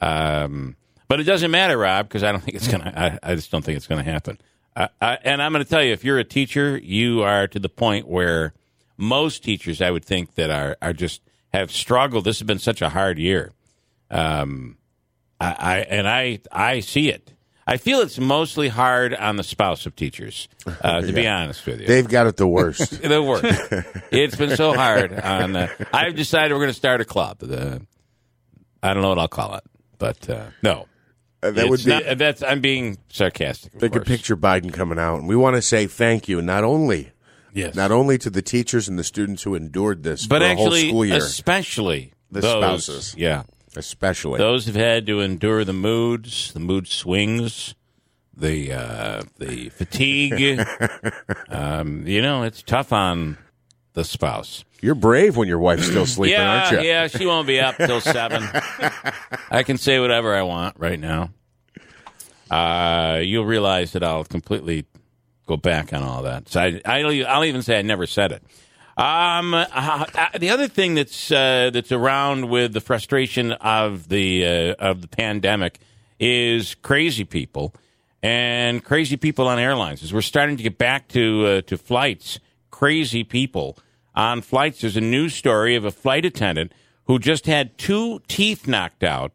Um, 0.00 0.76
but 1.08 1.20
it 1.20 1.24
doesn't 1.24 1.50
matter, 1.50 1.78
Rob, 1.78 2.08
because 2.08 2.22
I 2.22 2.32
don't 2.32 2.42
think 2.42 2.56
it's 2.56 2.68
gonna. 2.68 2.92
I, 3.22 3.32
I 3.32 3.34
just 3.34 3.50
don't 3.50 3.64
think 3.64 3.76
it's 3.76 3.86
gonna 3.86 4.02
happen. 4.02 4.38
Uh, 4.74 4.88
I, 5.00 5.18
and 5.22 5.42
I'm 5.42 5.52
going 5.52 5.64
to 5.64 5.68
tell 5.68 5.82
you, 5.82 5.92
if 5.92 6.04
you're 6.04 6.18
a 6.18 6.24
teacher, 6.24 6.78
you 6.78 7.22
are 7.22 7.46
to 7.46 7.58
the 7.58 7.68
point 7.68 8.08
where 8.08 8.54
most 8.96 9.44
teachers, 9.44 9.82
I 9.82 9.90
would 9.90 10.04
think, 10.04 10.34
that 10.36 10.50
are 10.50 10.76
are 10.80 10.92
just 10.92 11.20
have 11.52 11.70
struggled. 11.70 12.24
This 12.24 12.38
has 12.38 12.46
been 12.46 12.58
such 12.58 12.80
a 12.80 12.88
hard 12.88 13.18
year. 13.18 13.52
Um, 14.10 14.78
I, 15.40 15.56
I 15.58 15.78
and 15.80 16.08
I 16.08 16.40
I 16.50 16.80
see 16.80 17.10
it. 17.10 17.32
I 17.66 17.76
feel 17.76 18.00
it's 18.00 18.18
mostly 18.18 18.68
hard 18.68 19.14
on 19.14 19.36
the 19.36 19.44
spouse 19.44 19.86
of 19.86 19.94
teachers. 19.94 20.48
Uh, 20.66 21.00
to 21.00 21.12
be 21.12 21.26
honest 21.28 21.64
with 21.66 21.80
you, 21.80 21.86
They've 21.86 22.08
got 22.08 22.26
it 22.26 22.36
the 22.36 22.46
worst. 22.48 23.02
the 23.02 23.22
worst. 23.22 23.44
it's 24.10 24.34
been 24.36 24.56
so 24.56 24.72
hard. 24.74 25.12
On 25.18 25.54
uh, 25.56 25.68
I've 25.92 26.16
decided 26.16 26.52
we're 26.54 26.60
going 26.60 26.70
to 26.70 26.74
start 26.74 27.00
a 27.00 27.04
club. 27.04 27.38
I 28.82 28.94
don't 28.94 29.02
know 29.02 29.10
what 29.10 29.18
I'll 29.18 29.28
call 29.28 29.54
it, 29.54 29.64
but 29.98 30.28
uh, 30.28 30.46
no, 30.62 30.86
that 31.40 31.68
would 31.68 31.84
be. 31.84 31.90
not- 31.90 32.18
that's 32.18 32.42
I'm 32.42 32.60
being 32.60 32.98
sarcastic. 33.08 33.72
They 33.78 33.88
could 33.88 34.06
picture 34.06 34.36
Biden 34.36 34.72
coming 34.72 34.98
out, 34.98 35.18
and 35.20 35.28
we 35.28 35.36
want 35.36 35.56
to 35.56 35.62
say 35.62 35.86
thank 35.86 36.28
you 36.28 36.42
not 36.42 36.64
only 36.64 37.12
yes, 37.52 37.76
not 37.76 37.92
only 37.92 38.18
to 38.18 38.30
the 38.30 38.42
teachers 38.42 38.88
and 38.88 38.98
the 38.98 39.04
students 39.04 39.44
who 39.44 39.54
endured 39.54 40.02
this 40.02 40.26
but 40.26 40.42
for 40.42 40.48
a 40.48 40.54
whole 40.56 40.66
actually, 40.66 40.88
school 40.88 41.04
year, 41.04 41.16
especially 41.18 42.12
The 42.32 42.40
those, 42.40 42.60
spouses. 42.84 43.14
Yeah, 43.16 43.44
especially. 43.76 44.38
those 44.38 44.66
who've 44.66 44.74
had 44.74 45.06
to 45.06 45.20
endure 45.20 45.64
the 45.64 45.72
moods, 45.72 46.52
the 46.52 46.60
mood 46.60 46.88
swings, 46.88 47.74
the 48.36 48.72
uh, 48.72 49.22
the 49.38 49.68
fatigue. 49.70 50.64
um, 51.48 52.06
you 52.06 52.22
know, 52.22 52.42
it's 52.42 52.62
tough 52.62 52.92
on 52.92 53.38
the 53.94 54.04
spouse. 54.04 54.64
You're 54.80 54.94
brave 54.96 55.36
when 55.36 55.46
your 55.46 55.60
wife's 55.60 55.86
still 55.86 56.06
sleeping, 56.06 56.40
yeah, 56.40 56.64
aren't 56.64 56.82
you? 56.82 56.88
yeah, 56.88 57.06
she 57.06 57.24
won't 57.24 57.46
be 57.46 57.60
up 57.60 57.76
till 57.76 58.00
seven. 58.00 58.42
I 59.50 59.62
can 59.62 59.78
say 59.78 60.00
whatever 60.00 60.34
I 60.34 60.42
want 60.42 60.76
right 60.78 60.98
now. 60.98 61.30
Uh, 62.50 63.20
you'll 63.22 63.44
realize 63.44 63.92
that 63.92 64.02
I'll 64.02 64.24
completely 64.24 64.86
go 65.46 65.56
back 65.56 65.92
on 65.92 66.02
all 66.02 66.22
that. 66.22 66.48
So 66.48 66.60
I, 66.60 66.80
I'll, 66.84 67.26
I'll 67.26 67.44
even 67.44 67.62
say 67.62 67.78
I 67.78 67.82
never 67.82 68.06
said 68.06 68.32
it. 68.32 68.42
Um, 68.96 69.54
uh, 69.54 69.66
uh, 69.72 70.38
the 70.38 70.50
other 70.50 70.68
thing 70.68 70.94
that's 70.94 71.32
uh, 71.32 71.70
that's 71.72 71.92
around 71.92 72.50
with 72.50 72.74
the 72.74 72.80
frustration 72.80 73.52
of 73.52 74.08
the 74.08 74.46
uh, 74.46 74.74
of 74.78 75.00
the 75.00 75.08
pandemic 75.08 75.78
is 76.20 76.74
crazy 76.74 77.24
people 77.24 77.74
and 78.22 78.84
crazy 78.84 79.16
people 79.16 79.48
on 79.48 79.58
airlines. 79.58 80.02
As 80.02 80.12
we're 80.12 80.20
starting 80.20 80.58
to 80.58 80.62
get 80.62 80.76
back 80.76 81.08
to 81.08 81.46
uh, 81.46 81.60
to 81.62 81.78
flights, 81.78 82.38
crazy 82.70 83.24
people 83.24 83.78
on 84.14 84.42
flights. 84.42 84.82
There's 84.82 84.96
a 84.96 85.00
news 85.00 85.34
story 85.34 85.74
of 85.74 85.86
a 85.86 85.90
flight 85.90 86.26
attendant 86.26 86.72
who 87.06 87.18
just 87.18 87.46
had 87.46 87.78
two 87.78 88.20
teeth 88.28 88.68
knocked 88.68 89.02
out 89.02 89.32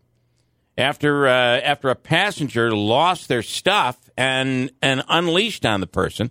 after 0.77 1.25
after 1.25 1.89
a 1.89 1.95
passenger 1.95 2.71
lost 2.71 3.27
their 3.27 3.41
stuff 3.41 4.07
and 4.15 4.69
and 4.83 5.03
unleashed 5.09 5.65
on 5.65 5.81
the 5.81 5.87
person 5.87 6.29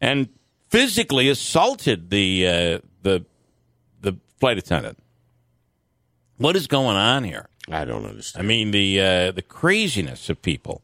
and 0.00 0.28
physically 0.68 1.28
assaulted 1.28 2.10
the 2.10 2.46
uh, 2.46 2.78
the 3.02 3.24
the 4.00 4.16
flight 4.38 4.58
attendant. 4.58 4.98
What 6.38 6.56
is 6.56 6.66
going 6.66 6.96
on 6.96 7.24
here? 7.24 7.48
I 7.70 7.84
don't 7.84 8.04
understand. 8.04 8.44
I 8.44 8.46
mean 8.46 8.70
the 8.70 9.00
uh, 9.00 9.32
the 9.32 9.42
craziness 9.42 10.28
of 10.28 10.42
people. 10.42 10.82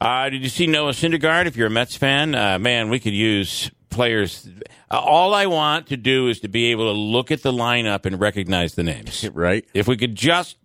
Uh, 0.00 0.28
did 0.30 0.42
you 0.42 0.48
see 0.48 0.66
Noah 0.66 0.92
Syndergaard? 0.92 1.46
If 1.46 1.56
you're 1.56 1.66
a 1.66 1.70
Mets 1.70 1.96
fan, 1.96 2.34
uh, 2.34 2.58
man, 2.58 2.88
we 2.88 3.00
could 3.00 3.14
use 3.14 3.70
players. 3.90 4.48
Uh, 4.90 4.98
all 4.98 5.34
I 5.34 5.46
want 5.46 5.88
to 5.88 5.96
do 5.96 6.28
is 6.28 6.40
to 6.40 6.48
be 6.48 6.66
able 6.66 6.92
to 6.92 6.98
look 6.98 7.32
at 7.32 7.42
the 7.42 7.50
lineup 7.50 8.06
and 8.06 8.20
recognize 8.20 8.74
the 8.74 8.84
names. 8.84 9.28
right? 9.34 9.64
If 9.74 9.88
we 9.88 9.96
could 9.96 10.14
just 10.14 10.56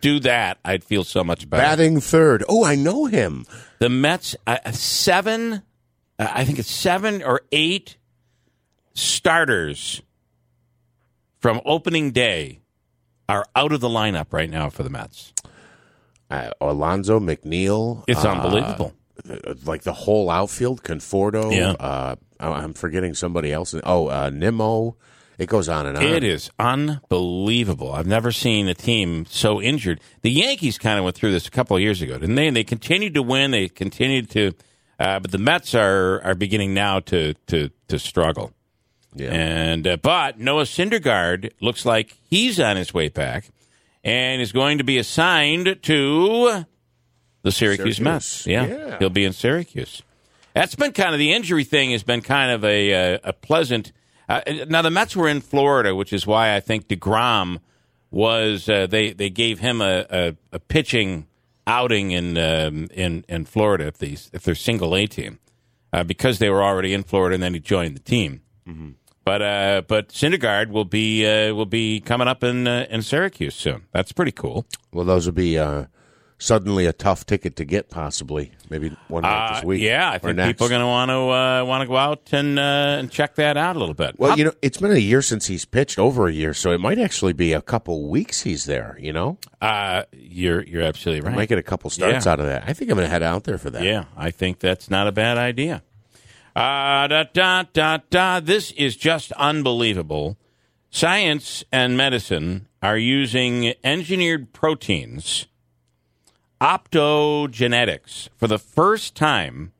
do 0.00 0.18
that, 0.20 0.58
I'd 0.64 0.82
feel 0.82 1.04
so 1.04 1.22
much 1.22 1.48
better. 1.48 1.62
Batting 1.62 2.00
third. 2.00 2.42
Oh, 2.48 2.64
I 2.64 2.74
know 2.74 3.06
him. 3.06 3.46
The 3.78 3.88
Mets, 3.88 4.34
uh, 4.46 4.72
seven, 4.72 5.62
uh, 6.20 6.28
I 6.34 6.44
think 6.44 6.58
it's 6.58 6.70
seven 6.70 7.22
or 7.22 7.40
eight 7.52 7.96
starters 8.94 10.02
from 11.40 11.60
opening 11.64 12.10
day 12.10 12.60
are 13.28 13.46
out 13.54 13.72
of 13.72 13.80
the 13.80 13.88
lineup 13.88 14.32
right 14.32 14.50
now 14.50 14.68
for 14.70 14.82
the 14.82 14.90
Mets. 14.90 15.32
Uh, 16.30 16.50
Alonso 16.60 17.18
McNeil. 17.20 18.04
It's 18.06 18.24
uh, 18.24 18.30
unbelievable. 18.30 18.92
uh, 19.28 19.54
Like 19.64 19.82
the 19.82 19.92
whole 19.92 20.30
outfield, 20.30 20.82
Conforto. 20.82 21.54
Yeah. 21.54 21.70
Uh, 21.72 22.16
I'm 22.38 22.72
forgetting 22.72 23.14
somebody 23.14 23.52
else. 23.52 23.74
Oh, 23.84 24.08
uh, 24.08 24.30
Nimmo. 24.30 24.96
It 25.38 25.48
goes 25.48 25.68
on 25.70 25.86
and 25.86 25.96
on. 25.96 26.02
It 26.04 26.22
is 26.22 26.50
unbelievable. 26.58 27.92
I've 27.92 28.06
never 28.06 28.30
seen 28.30 28.68
a 28.68 28.74
team 28.74 29.24
so 29.26 29.60
injured. 29.60 30.00
The 30.20 30.30
Yankees 30.30 30.76
kind 30.76 30.98
of 30.98 31.04
went 31.04 31.16
through 31.16 31.32
this 31.32 31.46
a 31.46 31.50
couple 31.50 31.76
of 31.76 31.82
years 31.82 32.02
ago, 32.02 32.18
didn't 32.18 32.34
they? 32.34 32.46
And 32.46 32.54
they 32.56 32.64
continued 32.64 33.14
to 33.14 33.22
win. 33.22 33.50
They 33.52 33.68
continued 33.68 34.28
to, 34.30 34.52
uh, 35.00 35.18
but 35.18 35.30
the 35.30 35.38
Mets 35.38 35.74
are 35.74 36.22
are 36.22 36.34
beginning 36.34 36.74
now 36.74 37.00
to 37.00 37.34
to 37.48 37.70
to 37.88 37.98
struggle. 37.98 38.52
Yeah. 39.14 39.32
And 39.32 39.86
uh, 39.86 39.96
but 39.96 40.38
Noah 40.38 40.64
Syndergaard 40.64 41.50
looks 41.60 41.84
like 41.84 42.16
he's 42.28 42.60
on 42.60 42.76
his 42.76 42.94
way 42.94 43.08
back, 43.08 43.46
and 44.04 44.40
is 44.40 44.52
going 44.52 44.78
to 44.78 44.84
be 44.84 44.98
assigned 44.98 45.82
to 45.82 46.64
the 47.42 47.50
Syracuse, 47.50 47.96
Syracuse. 47.96 48.00
Mets. 48.00 48.46
Yeah. 48.46 48.66
Yeah. 48.66 48.98
he'll 48.98 49.10
be 49.10 49.24
in 49.24 49.32
Syracuse. 49.32 50.02
That's 50.54 50.74
been 50.74 50.92
kind 50.92 51.14
of 51.14 51.18
the 51.18 51.32
injury 51.32 51.64
thing 51.64 51.92
has 51.92 52.02
been 52.02 52.20
kind 52.20 52.50
of 52.50 52.64
a 52.64 53.14
uh, 53.14 53.18
a 53.24 53.32
pleasant. 53.32 53.92
Uh, 54.28 54.42
now 54.68 54.82
the 54.82 54.90
Mets 54.90 55.16
were 55.16 55.28
in 55.28 55.40
Florida, 55.40 55.94
which 55.94 56.12
is 56.12 56.26
why 56.26 56.54
I 56.54 56.60
think 56.60 56.86
deGrom 56.86 57.58
was 58.10 58.68
uh, 58.68 58.86
they 58.86 59.12
they 59.12 59.30
gave 59.30 59.58
him 59.60 59.80
a, 59.80 60.06
a, 60.10 60.36
a 60.52 60.58
pitching 60.58 61.26
outing 61.66 62.10
in 62.10 62.36
um, 62.38 62.88
in 62.92 63.24
in 63.28 63.44
Florida 63.44 63.86
if 63.86 63.98
these 63.98 64.30
if 64.32 64.42
they're 64.42 64.54
single 64.54 64.94
A 64.96 65.06
team 65.06 65.38
uh, 65.92 66.04
because 66.04 66.38
they 66.38 66.50
were 66.50 66.62
already 66.62 66.92
in 66.94 67.02
Florida 67.02 67.34
and 67.34 67.42
then 67.42 67.54
he 67.54 67.60
joined 67.60 67.94
the 67.96 68.00
team. 68.00 68.42
But 69.24 69.42
uh, 69.42 69.82
but 69.86 70.08
Syndergaard 70.08 70.70
will 70.70 70.84
be 70.84 71.26
uh, 71.26 71.54
will 71.54 71.66
be 71.66 72.00
coming 72.00 72.26
up 72.28 72.42
in 72.42 72.66
uh, 72.66 72.86
in 72.90 73.02
Syracuse 73.02 73.54
soon. 73.54 73.86
That's 73.92 74.12
pretty 74.12 74.32
cool. 74.32 74.66
Well, 74.92 75.04
those 75.04 75.26
will 75.26 75.34
be 75.34 75.58
uh, 75.58 75.86
suddenly 76.40 76.86
a 76.86 76.92
tough 76.92 77.24
ticket 77.26 77.54
to 77.56 77.64
get, 77.64 77.88
possibly. 77.90 78.50
Maybe 78.68 78.96
one 79.08 79.22
night 79.22 79.50
Uh, 79.50 79.54
this 79.54 79.64
week. 79.64 79.82
yeah, 79.82 80.10
I 80.10 80.18
think 80.18 80.36
next. 80.36 80.48
people 80.48 80.66
are 80.66 80.70
going 80.70 80.80
to 80.80 80.86
want 80.86 81.10
to 81.10 81.14
uh, 81.14 81.64
want 81.64 81.82
to 81.82 81.86
go 81.86 81.96
out 81.96 82.28
and 82.32 82.58
uh, 82.58 82.96
and 82.98 83.10
check 83.10 83.36
that 83.36 83.56
out 83.56 83.76
a 83.76 83.78
little 83.78 83.94
bit. 83.94 84.18
Well, 84.18 84.36
you 84.36 84.44
know, 84.44 84.52
it's 84.62 84.78
been 84.78 84.90
a 84.90 84.96
year 84.98 85.22
since 85.22 85.46
he's 85.46 85.64
pitched, 85.64 85.98
over 85.98 86.26
a 86.26 86.32
year, 86.32 86.52
so 86.54 86.72
it 86.72 86.80
might 86.80 86.98
actually 86.98 87.32
be 87.34 87.52
a 87.52 87.60
couple 87.62 88.08
weeks 88.08 88.42
he's 88.42 88.64
there. 88.64 88.96
You 89.00 89.12
know, 89.12 89.38
uh, 89.60 90.02
you're 90.12 90.62
you're 90.64 90.82
absolutely 90.82 91.20
right. 91.28 91.36
might 91.36 91.48
get 91.48 91.58
a 91.58 91.62
couple 91.62 91.90
starts 91.90 92.26
Yeah. 92.26 92.32
out 92.32 92.40
of 92.40 92.46
that. 92.46 92.64
I 92.66 92.72
think 92.72 92.90
I'm 92.90 92.96
going 92.96 93.06
to 93.06 93.10
head 93.10 93.22
out 93.22 93.44
there 93.44 93.58
for 93.58 93.70
that. 93.70 93.82
Yeah, 93.84 94.04
I 94.16 94.30
think 94.32 94.58
that's 94.58 94.90
not 94.90 95.06
a 95.06 95.12
bad 95.12 95.36
idea. 95.38 95.82
Uh, 96.56 97.06
da, 97.06 97.24
da, 97.32 97.62
da, 97.72 97.98
da. 98.10 98.40
This 98.40 98.72
is 98.72 98.96
just 98.96 99.30
unbelievable. 99.32 100.36
Science 100.90 101.62
and 101.70 101.96
medicine 101.96 102.66
are 102.82 102.98
using 102.98 103.72
engineered 103.84 104.52
proteins, 104.52 105.46
optogenetics, 106.60 108.28
for 108.36 108.46
the 108.46 108.58
first 108.58 109.14
time. 109.14 109.72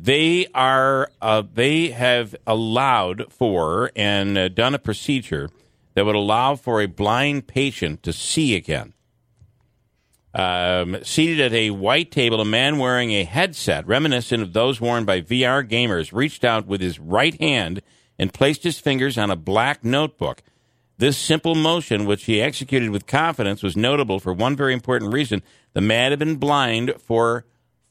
They 0.00 0.46
are 0.54 1.10
uh, 1.20 1.42
they 1.52 1.88
have 1.88 2.36
allowed 2.46 3.32
for 3.32 3.90
and 3.96 4.38
uh, 4.38 4.48
done 4.48 4.74
a 4.74 4.78
procedure 4.78 5.50
that 5.94 6.04
would 6.04 6.14
allow 6.14 6.54
for 6.54 6.80
a 6.80 6.86
blind 6.86 7.48
patient 7.48 8.04
to 8.04 8.12
see 8.12 8.54
again. 8.54 8.94
Um, 10.32 10.98
seated 11.02 11.40
at 11.40 11.52
a 11.52 11.70
white 11.70 12.12
table, 12.12 12.40
a 12.40 12.44
man 12.44 12.78
wearing 12.78 13.10
a 13.10 13.24
headset 13.24 13.84
reminiscent 13.88 14.40
of 14.40 14.52
those 14.52 14.80
worn 14.80 15.04
by 15.04 15.20
VR 15.20 15.68
gamers 15.68 16.12
reached 16.12 16.44
out 16.44 16.66
with 16.68 16.80
his 16.80 17.00
right 17.00 17.34
hand 17.40 17.82
and 18.16 18.32
placed 18.32 18.62
his 18.62 18.78
fingers 18.78 19.18
on 19.18 19.32
a 19.32 19.36
black 19.36 19.82
notebook. 19.82 20.42
This 20.98 21.16
simple 21.16 21.54
motion, 21.54 22.06
which 22.06 22.24
he 22.24 22.42
executed 22.42 22.90
with 22.90 23.06
confidence, 23.06 23.62
was 23.62 23.76
notable 23.76 24.18
for 24.18 24.32
one 24.32 24.56
very 24.56 24.74
important 24.74 25.12
reason. 25.12 25.42
The 25.72 25.80
man 25.80 26.10
had 26.10 26.18
been 26.18 26.36
blind 26.36 26.94
for 26.98 27.44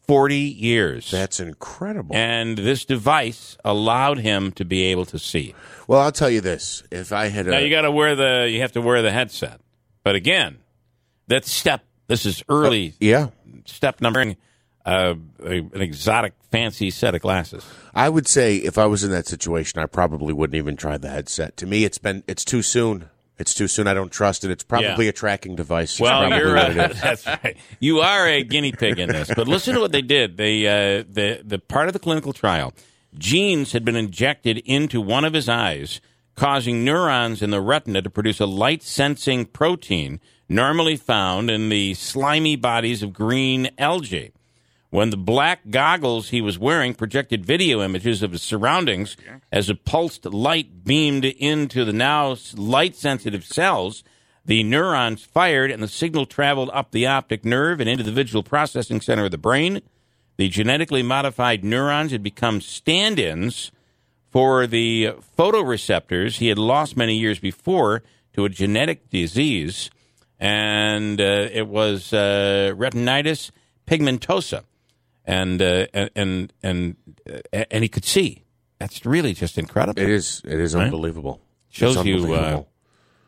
40 0.08 0.36
years. 0.36 1.10
That's 1.10 1.40
incredible. 1.40 2.16
and 2.16 2.58
this 2.58 2.84
device 2.86 3.58
allowed 3.64 4.20
him 4.20 4.52
to 4.54 4.66
be 4.66 4.84
able 4.84 5.06
to 5.06 5.20
see. 5.20 5.56
well, 5.88 6.02
I'll 6.02 6.12
tell 6.12 6.30
you 6.30 6.42
this: 6.42 6.84
if 6.92 7.14
I 7.14 7.28
had 7.28 7.48
a, 7.48 7.52
Now 7.52 7.60
you 7.60 7.70
got 7.70 7.82
to 7.82 7.92
wear 7.92 8.16
the 8.16 8.50
you 8.50 8.62
have 8.62 8.74
to 8.74 8.82
wear 8.82 9.02
the 9.02 9.12
headset. 9.12 9.62
But 10.04 10.16
again, 10.16 10.58
that 11.28 11.46
step 11.46 11.84
this 12.08 12.26
is 12.26 12.44
early 12.50 12.94
yeah, 13.00 13.30
step 13.66 14.02
number 14.02 14.36
uh, 14.86 15.16
a, 15.44 15.58
an 15.58 15.82
exotic 15.82 16.34
fancy 16.52 16.90
set 16.90 17.16
of 17.16 17.22
glasses. 17.22 17.66
I 17.94 18.10
would 18.10 18.28
say 18.28 18.58
if 18.58 18.78
I 18.78 18.86
was 18.86 19.04
in 19.04 19.12
that 19.12 19.28
situation, 19.28 19.80
I 19.80 19.86
probably 19.86 20.34
wouldn't 20.34 20.56
even 20.56 20.76
try 20.78 20.98
the 20.98 21.10
headset. 21.10 21.58
To 21.58 21.66
me, 21.66 21.84
it's 21.84 21.98
been 21.98 22.24
it's 22.28 22.46
too 22.46 22.62
soon. 22.62 23.10
It's 23.40 23.54
too 23.54 23.68
soon. 23.68 23.86
I 23.88 23.94
don't 23.94 24.12
trust 24.12 24.44
it. 24.46 24.50
It's 24.52 24.64
probably 24.64 25.06
Yeah. 25.06 25.10
a 25.10 25.14
tracking 25.14 25.56
device. 25.56 26.00
Well, 26.00 26.28
you're 26.38 26.58
uh, 26.58 26.70
that's 27.02 27.26
right. 27.28 27.56
You 27.80 28.00
are 28.00 28.28
a 28.28 28.44
guinea 28.44 28.72
pig 28.72 28.98
in 28.98 29.10
this. 29.10 29.30
But 29.36 29.48
listen 29.48 29.76
to 29.76 29.80
what 29.80 29.92
they 29.92 30.02
did. 30.02 30.38
They 30.38 30.66
uh, 30.66 31.04
the 31.08 31.42
the 31.44 31.60
part 31.60 31.88
of 31.88 31.94
the 31.94 32.00
clinical 32.00 32.34
trial, 32.34 32.74
genes 33.18 33.74
had 33.74 33.86
been 33.86 33.96
injected 33.96 34.58
into 34.66 35.00
one 35.02 35.24
of 35.26 35.34
his 35.34 35.48
eyes, 35.48 36.02
causing 36.36 36.84
neurons 36.84 37.42
in 37.44 37.52
the 37.52 37.62
retina 37.62 38.02
to 38.02 38.10
produce 38.10 38.40
a 38.40 38.46
light 38.48 38.82
sensing 38.84 39.46
protein 39.46 40.20
normally 40.50 40.96
found 40.96 41.52
in 41.52 41.68
the 41.70 41.94
slimy 41.94 42.56
bodies 42.56 43.04
of 43.04 43.12
green 43.14 43.70
algae. 43.78 44.32
When 44.90 45.10
the 45.10 45.18
black 45.18 45.70
goggles 45.70 46.30
he 46.30 46.42
was 46.42 46.58
wearing 46.58 46.94
projected 46.94 47.46
video 47.46 47.82
images 47.82 48.24
of 48.24 48.32
his 48.32 48.42
surroundings 48.42 49.18
as 49.52 49.70
a 49.70 49.76
pulsed 49.76 50.26
light 50.26 50.86
beamed 50.86 51.26
into 51.26 51.84
the 51.84 51.94
now 51.94 52.38
light 52.56 52.96
sensitive 52.96 53.44
cells, 53.44 54.04
the 54.46 54.64
neurons 54.64 55.26
fired 55.26 55.72
and 55.72 55.84
the 55.84 55.90
signal 55.90 56.26
traveled 56.26 56.70
up 56.74 56.92
the 56.92 57.06
optic 57.06 57.44
nerve 57.44 57.82
and 57.82 57.90
into 57.90 58.04
the 58.04 58.14
visual 58.14 58.44
processing 58.44 59.02
center 59.02 59.26
of 59.26 59.32
the 59.32 59.38
brain. 59.38 59.82
The 60.38 60.48
genetically 60.48 61.04
modified 61.04 61.66
neurons 61.66 62.12
had 62.12 62.24
become 62.24 62.62
stand 62.62 63.20
ins 63.20 63.72
for 64.30 64.68
the 64.68 65.16
photoreceptors 65.38 66.38
he 66.38 66.48
had 66.48 66.58
lost 66.58 66.96
many 66.96 67.18
years 67.18 67.40
before 67.40 68.04
to 68.34 68.46
a 68.46 68.50
genetic 68.50 69.10
disease, 69.10 69.90
and 70.40 71.20
uh, 71.20 71.50
it 71.52 71.68
was 71.68 72.14
uh, 72.14 72.72
retinitis 72.78 73.52
pigmentosa, 73.88 74.64
and 75.28 75.62
uh, 75.62 75.86
and 75.94 76.10
and 76.16 76.54
and, 76.64 76.96
uh, 77.30 77.66
and 77.70 77.84
he 77.84 77.90
could 77.90 78.06
see. 78.06 78.46
That's 78.80 79.06
really 79.06 79.34
just 79.34 79.58
incredible. 79.58 80.02
It 80.02 80.10
is. 80.10 80.42
It 80.46 80.60
is 80.60 80.76
unbelievable. 80.76 81.42
Shows 81.70 81.98
It's 81.98 82.06
you 82.06 82.34
uh, 82.34 82.64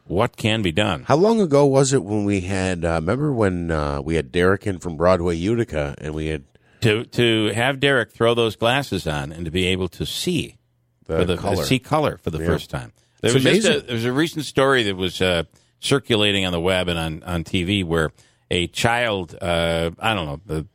what 0.06 0.38
can 0.38 0.62
be 0.62 0.72
done. 0.72 1.04
How 1.04 1.18
long 1.18 1.42
ago 1.42 1.66
was 1.66 1.94
it 1.94 2.04
when 2.04 2.24
we 2.24 2.42
had? 2.42 2.86
Uh, 2.86 2.94
remember 2.94 3.32
when 3.32 3.70
uh, 3.70 4.02
we 4.02 4.16
had 4.16 4.32
Derek 4.32 4.66
in 4.66 4.80
from 4.80 4.96
Broadway 4.96 5.36
Utica, 5.36 5.96
and 6.00 6.16
we 6.16 6.28
had 6.28 6.46
to 6.82 7.04
to 7.04 7.52
have 7.54 7.80
Derek 7.80 8.12
throw 8.12 8.34
those 8.34 8.56
glasses 8.56 9.06
on 9.06 9.32
and 9.32 9.46
to 9.46 9.52
be 9.52 9.68
able 9.68 9.90
to 9.90 10.06
see 10.06 10.58
the, 11.06 11.26
the 11.26 11.38
color. 11.38 11.64
see 11.64 11.80
color 11.80 12.18
for 12.18 12.30
the 12.30 12.40
first 12.40 12.70
time. 12.70 12.94
There 13.22 13.36
It's 13.36 13.44
was 13.44 13.44
just 13.44 13.68
a, 13.68 13.82
there 13.82 13.96
was 13.96 14.06
a 14.06 14.14
recent 14.14 14.46
story 14.46 14.84
that 14.84 14.96
was 14.96 15.22
uh, 15.22 15.44
circulating 15.82 16.46
on 16.46 16.54
the 16.54 16.62
web 16.62 16.88
and 16.88 16.98
on, 16.98 17.24
on 17.24 17.44
TV 17.44 17.84
where 17.84 18.12
a 18.50 18.68
child, 18.68 19.36
uh, 19.42 19.92
I 20.00 20.14
don't 20.14 20.26
know, 20.26 20.42
the 20.46 20.68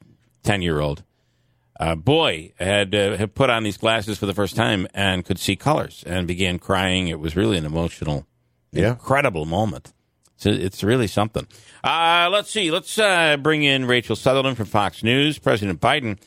ten 0.43 0.61
year 0.61 0.81
old 0.81 1.03
uh, 1.81 1.95
boy 1.95 2.53
had 2.59 2.95
uh, 2.95 3.17
had 3.17 3.35
put 3.35 3.51
on 3.51 3.63
these 3.65 3.77
glasses 3.77 4.19
for 4.19 4.27
the 4.27 4.35
first 4.35 4.55
time 4.57 4.87
and 4.95 5.25
could 5.25 5.39
see 5.39 5.57
colors 5.57 6.05
and 6.07 6.27
began 6.27 6.59
crying. 6.59 7.09
It 7.09 7.19
was 7.21 7.37
really 7.37 7.57
an 7.59 7.65
emotional, 7.67 8.27
Yeah. 8.73 8.91
incredible 8.91 9.45
moment. 9.45 9.93
So 10.37 10.51
it's 10.51 10.83
really 10.83 11.07
something. 11.07 11.47
Uh, 11.83 12.29
let's 12.33 12.51
see. 12.51 12.71
Let's 12.71 12.99
uh, 12.99 13.37
bring 13.37 13.63
in 13.63 13.87
Rachel 13.87 14.17
Sutherland 14.17 14.57
from 14.57 14.67
Fox 14.67 15.03
News. 15.03 15.39
President 15.39 15.81
Biden 15.81 16.19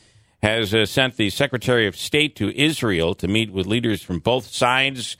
has 0.42 0.74
uh, 0.74 0.86
sent 0.86 1.16
the 1.16 1.30
Secretary 1.30 1.86
of 1.86 1.96
State 1.96 2.34
to 2.36 2.50
Israel 2.58 3.14
to 3.16 3.28
meet 3.28 3.52
with 3.52 3.66
leaders 3.66 4.02
from 4.02 4.18
both 4.20 4.46
sides. 4.46 5.16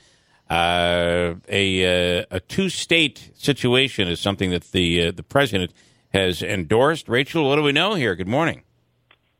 Uh, 0.48 1.34
a 1.48 2.20
uh, 2.20 2.24
a 2.30 2.40
two 2.40 2.70
state 2.70 3.30
situation 3.34 4.08
is 4.08 4.18
something 4.20 4.50
that 4.50 4.64
the 4.72 5.08
uh, 5.08 5.10
the 5.10 5.22
president 5.22 5.72
has 6.14 6.42
endorsed. 6.42 7.08
Rachel, 7.08 7.46
what 7.46 7.56
do 7.56 7.62
we 7.62 7.72
know 7.72 7.94
here? 7.94 8.14
Good 8.14 8.28
morning. 8.28 8.62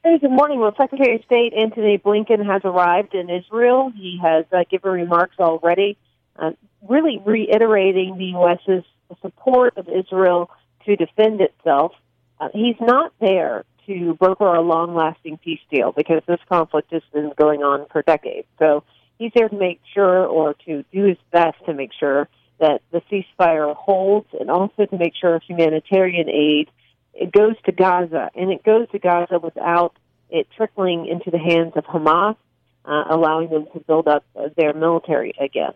Hey, 0.04 0.16
good 0.18 0.30
morning. 0.30 0.60
Well, 0.60 0.72
Secretary 0.76 1.16
of 1.16 1.24
State 1.24 1.52
Antony 1.54 1.98
Blinken 1.98 2.46
has 2.46 2.62
arrived 2.64 3.14
in 3.14 3.28
Israel. 3.28 3.92
He 3.94 4.20
has 4.22 4.44
uh, 4.52 4.62
given 4.70 4.92
remarks 4.92 5.34
already, 5.40 5.98
uh, 6.36 6.52
really 6.88 7.20
reiterating 7.24 8.16
the 8.16 8.26
U.S.'s 8.26 8.84
support 9.20 9.76
of 9.76 9.88
Israel 9.88 10.50
to 10.86 10.94
defend 10.94 11.40
itself. 11.40 11.92
Uh, 12.38 12.48
he's 12.54 12.76
not 12.80 13.12
there 13.20 13.64
to 13.86 14.14
broker 14.14 14.46
a 14.46 14.60
long 14.60 14.94
lasting 14.94 15.36
peace 15.38 15.60
deal 15.68 15.90
because 15.90 16.22
this 16.28 16.40
conflict 16.48 16.92
has 16.92 17.02
been 17.12 17.32
going 17.36 17.64
on 17.64 17.86
for 17.90 18.02
decades. 18.02 18.46
So 18.60 18.84
he's 19.18 19.32
there 19.34 19.48
to 19.48 19.56
make 19.56 19.80
sure 19.94 20.24
or 20.24 20.54
to 20.66 20.84
do 20.92 21.04
his 21.06 21.18
best 21.32 21.56
to 21.66 21.74
make 21.74 21.90
sure 21.98 22.28
that 22.60 22.82
the 22.92 23.02
ceasefire 23.10 23.74
holds 23.74 24.28
and 24.38 24.48
also 24.48 24.86
to 24.86 24.96
make 24.96 25.14
sure 25.20 25.40
humanitarian 25.40 26.28
aid 26.28 26.70
it 27.18 27.32
goes 27.32 27.56
to 27.66 27.72
Gaza, 27.72 28.30
and 28.34 28.50
it 28.52 28.62
goes 28.62 28.88
to 28.90 28.98
Gaza 28.98 29.40
without 29.42 29.94
it 30.30 30.46
trickling 30.56 31.06
into 31.06 31.30
the 31.30 31.38
hands 31.38 31.72
of 31.74 31.84
Hamas, 31.84 32.36
uh, 32.84 33.04
allowing 33.10 33.50
them 33.50 33.66
to 33.72 33.80
build 33.80 34.06
up 34.06 34.24
their 34.56 34.72
military 34.72 35.32
again. 35.38 35.72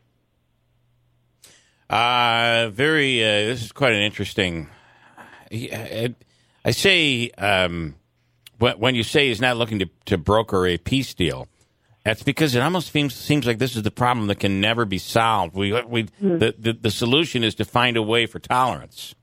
Uh, 1.91 2.71
very. 2.73 3.23
Uh, 3.23 3.47
this 3.49 3.65
is 3.65 3.73
quite 3.73 3.93
an 3.93 4.03
interesting. 4.03 4.69
I, 5.51 6.15
I 6.65 6.71
say 6.71 7.31
um, 7.37 7.97
when, 8.59 8.95
you 8.95 9.03
say 9.03 9.29
he's 9.29 9.41
not 9.41 9.57
looking 9.57 9.81
to, 9.81 9.91
to 10.07 10.17
broker 10.17 10.67
a 10.67 10.79
peace 10.79 11.13
deal, 11.13 11.49
that's 12.05 12.23
because 12.23 12.55
it 12.55 12.61
almost 12.61 12.93
seems 12.93 13.15
seems 13.15 13.47
like 13.47 13.59
this 13.59 13.77
is 13.77 13.83
the 13.83 13.91
problem 13.91 14.29
that 14.29 14.39
can 14.39 14.61
never 14.61 14.85
be 14.85 14.99
solved. 14.99 15.55
We 15.55 15.73
we 15.83 16.05
the, 16.21 16.55
the 16.57 16.73
the 16.81 16.91
solution 16.91 17.43
is 17.43 17.57
to 17.57 17.65
find 17.65 17.97
a 17.97 18.03
way 18.03 18.27
for 18.27 18.39
tolerance. 18.39 19.15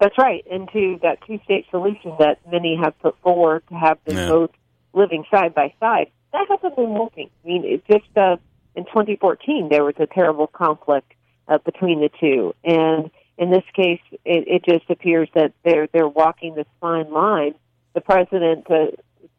That's 0.00 0.16
right, 0.18 0.44
and 0.50 0.68
to 0.72 0.98
that 1.02 1.18
two-state 1.26 1.66
solution 1.70 2.14
that 2.18 2.38
many 2.50 2.76
have 2.76 2.98
put 3.00 3.18
forward 3.20 3.62
to 3.68 3.74
have 3.74 3.98
them 4.04 4.16
Yeah. 4.16 4.28
both 4.28 4.50
living 4.92 5.24
side 5.30 5.54
by 5.54 5.72
side. 5.80 6.10
That 6.32 6.46
hasn't 6.48 6.76
been 6.76 6.90
working. 6.90 7.30
I 7.44 7.48
mean, 7.48 7.64
it 7.64 7.86
just 7.86 8.16
uh, 8.16 8.36
in 8.74 8.84
2014 8.84 9.68
there 9.70 9.84
was 9.84 9.94
a 9.98 10.06
terrible 10.06 10.48
conflict 10.48 11.12
uh, 11.48 11.58
between 11.58 12.00
the 12.00 12.10
two, 12.20 12.54
and 12.64 13.10
in 13.38 13.50
this 13.50 13.64
case, 13.74 14.00
it, 14.24 14.48
it 14.48 14.64
just 14.64 14.88
appears 14.90 15.28
that 15.34 15.52
they're 15.62 15.88
they're 15.92 16.08
walking 16.08 16.54
this 16.54 16.66
fine 16.80 17.10
line 17.10 17.54
the 17.96 18.00
president 18.02 18.70
uh, 18.70 18.88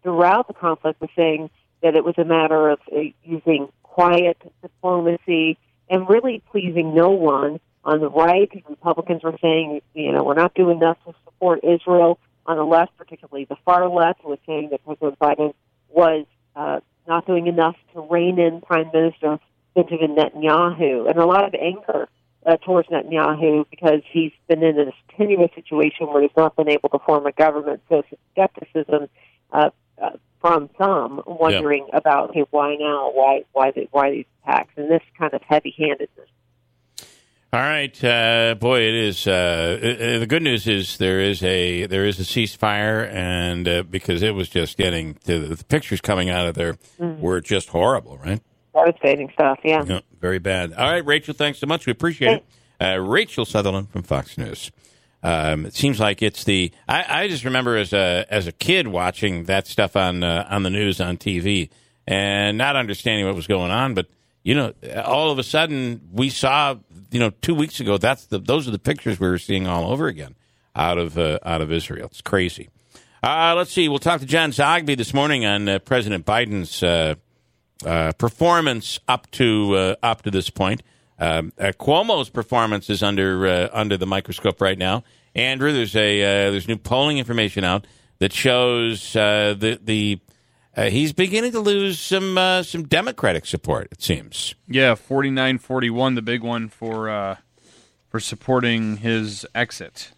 throughout 0.02 0.48
the 0.48 0.54
conflict 0.54 1.00
was 1.00 1.12
saying 1.16 1.50
that 1.84 1.96
it 1.96 2.04
was 2.04 2.16
a 2.18 2.26
matter 2.26 2.70
of 2.70 2.80
uh, 2.92 3.02
using 3.24 3.70
quiet 3.84 4.36
diplomacy 4.64 5.58
and 5.90 6.10
really 6.10 6.42
pleasing 6.52 6.94
no 6.94 7.12
one. 7.12 7.60
On 7.88 8.01
the 8.01 8.10
right, 8.10 8.51
Republicans 8.67 9.24
were 9.24 9.38
saying, 9.41 9.79
you 9.94 10.12
know, 10.12 10.22
we're 10.22 10.34
not 10.34 10.53
doing 10.53 10.77
enough 10.77 10.98
to 11.06 11.15
support 11.24 11.62
Israel. 11.63 12.20
On 12.46 12.58
the 12.58 12.65
left, 12.65 12.98
particularly 12.98 13.46
the 13.46 13.56
far 13.63 13.88
left, 13.89 14.25
was 14.25 14.39
saying 14.46 14.70
that 14.72 14.84
President 14.84 15.17
Biden 15.20 15.53
was 15.88 16.25
uh, 16.53 16.82
not 17.08 17.25
doing 17.25 17.48
enough 17.48 17.77
to 17.94 18.01
rein 18.01 18.39
in 18.39 18.60
Prime 18.60 18.89
Minister 18.94 19.39
Benjamin 19.74 20.17
Netanyahu, 20.17 21.10
and 21.10 21.17
a 21.17 21.25
lot 21.25 21.46
of 21.46 21.53
anger 21.53 22.10
uh, 22.46 22.58
towards 22.58 22.89
Netanyahu 22.89 23.65
because 23.70 24.01
he's 24.12 24.34
been 24.50 24.63
in 24.63 24.75
this 24.75 24.94
tenuous 25.17 25.51
situation 25.56 26.08
where 26.08 26.22
he's 26.22 26.32
not 26.36 26.58
been 26.58 26.70
able 26.70 26.89
to 26.89 27.00
form 27.00 27.25
a 27.25 27.32
government. 27.32 27.82
So 27.88 28.03
skepticism 28.34 29.08
uh, 29.53 29.70
uh, 30.01 30.10
from 30.41 30.70
some, 30.77 31.22
wondering 31.25 31.86
yeah. 31.88 31.98
about 31.98 32.32
okay, 32.32 32.46
why 32.51 32.75
now? 32.75 33.12
Why 33.13 33.46
why 33.53 33.72
the, 33.72 33.88
why 33.91 34.12
these 34.12 34.25
attacks? 34.44 34.74
And 34.75 34.91
this 34.91 35.03
kind 35.17 35.34
of 35.34 35.41
heavy-handedness. 35.41 36.29
All 37.54 37.62
right, 37.62 38.04
uh, 38.04 38.56
boy, 38.56 38.82
it 38.82 38.94
is. 38.94 39.25
Uh, 39.25 40.18
the 40.20 40.25
good 40.27 40.44
news 40.44 40.68
is 40.68 40.98
there 40.98 41.22
is 41.22 41.42
a 41.44 41.86
there 41.86 42.06
is 42.06 42.20
a 42.20 42.24
ceasefire, 42.24 43.10
and 43.10 43.66
uh, 43.66 43.84
because 43.84 44.22
it 44.22 44.36
was 44.36 44.50
just 44.50 44.77
getting 44.77 45.13
to 45.25 45.39
the, 45.39 45.56
the 45.56 45.63
pictures 45.63 46.01
coming 46.01 46.30
out 46.30 46.46
of 46.46 46.56
there 46.56 46.74
mm-hmm. 47.00 47.22
were 47.22 47.39
just 47.39 47.70
horrible, 47.70 48.18
right? 48.18 48.42
Devastating 48.74 49.32
stuff. 49.32 49.60
Yeah. 49.63 49.82
yeah. 49.88 50.01
very 50.20 50.39
bad. 50.39 50.74
All 50.74 50.92
right, 50.92 51.06
Rachel, 51.06 51.34
thanks 51.34 51.60
so 51.60 51.68
much. 51.68 51.86
We 51.86 51.92
appreciate 51.92 52.34
it. 52.34 52.46
Uh, 52.86 53.00
Rachel 53.00 53.46
Sutherland 53.46 53.92
from 53.92 54.04
Fox 54.04 54.38
News. 54.38 54.70
Um, 55.24 55.66
it 55.66 55.74
seems 55.74 56.01
like 56.01 56.22
it's 56.22 56.44
the. 56.44 56.72
I, 56.88 57.24
I, 57.24 57.27
just 57.30 57.46
remember 57.46 57.77
as 57.77 57.94
a 57.94 58.25
as 58.30 58.48
a 58.48 58.51
kid 58.51 58.89
watching 58.89 59.46
that 59.46 59.68
stuff 59.68 59.96
on 59.96 60.22
uh, 60.22 60.46
on 60.50 60.63
the 60.63 60.70
news 60.70 61.00
on 61.00 61.18
TV 61.18 61.70
and 62.06 62.58
not 62.58 62.75
understanding 62.75 63.25
what 63.25 63.36
was 63.36 63.48
going 63.48 63.72
on, 63.72 63.94
but 63.94 64.08
you 64.48 64.56
know, 64.56 64.72
all 65.04 65.30
of 65.30 65.39
a 65.39 65.44
sudden 65.44 66.00
we 66.10 66.30
saw, 66.30 66.77
you 67.12 67.20
know, 67.20 67.32
two 67.42 67.54
weeks 67.54 67.82
ago. 67.82 67.98
That's 67.98 68.27
the 68.27 68.39
those 68.39 68.66
are 68.66 68.72
the 68.72 68.80
pictures 68.80 69.20
we 69.20 69.27
were 69.27 69.38
seeing 69.38 69.68
all 69.68 69.92
over 69.92 70.08
again 70.08 70.36
out 70.74 70.98
of 70.98 71.18
uh, 71.18 71.39
out 71.44 71.60
of 71.60 71.70
Israel. 71.70 72.06
It's 72.06 72.22
crazy. 72.22 72.70
Uh, 73.22 73.56
let's 73.58 73.74
see. 73.74 73.89
We'll 73.89 74.00
talk 74.00 74.22
to 74.22 74.25
John 74.25 74.51
Zogby 74.51 74.96
this 74.96 75.13
morning 75.13 75.46
on 75.46 75.68
uh, 75.68 75.80
President 75.80 76.25
Biden's 76.25 76.82
uh, 76.82 77.16
uh, 77.86 78.13
performance 78.13 79.01
up 79.06 79.30
to 79.32 79.75
uh, 79.75 79.96
up 80.01 80.22
to 80.22 80.32
this 80.32 80.50
point. 80.50 80.82
Um, 81.20 81.51
Cuomo's 81.60 82.30
performance 82.30 82.89
is 82.89 83.04
under 83.04 83.70
under 83.74 83.98
the 83.98 84.08
microscope 84.08 84.62
right 84.62 84.77
now. 84.77 85.04
Andrew, 85.36 85.74
there's 85.74 85.94
a 85.98 86.22
there's 86.51 86.70
new 86.70 86.77
polling 86.77 87.18
information 87.18 87.66
out 87.66 87.86
that 88.20 88.32
shows 88.32 89.13
uh, 89.13 89.56
the 89.60 90.22
the 90.77 90.89
he's 90.89 91.13
beginning 91.13 91.51
to 91.53 91.60
lose 91.60 92.00
some 92.00 92.38
uh, 92.38 92.63
some 92.63 92.84
Democratic 92.84 93.46
support. 93.46 93.89
It 93.91 94.01
seems. 94.01 94.55
Yeah, 94.67 94.93
49-41, 94.93 96.15
the 96.15 96.22
big 96.22 96.43
one 96.43 96.69
for 96.69 97.10
uh, 97.10 97.36
for 98.10 98.19
supporting 98.19 98.98
his 98.98 99.46
exit. 99.53 100.12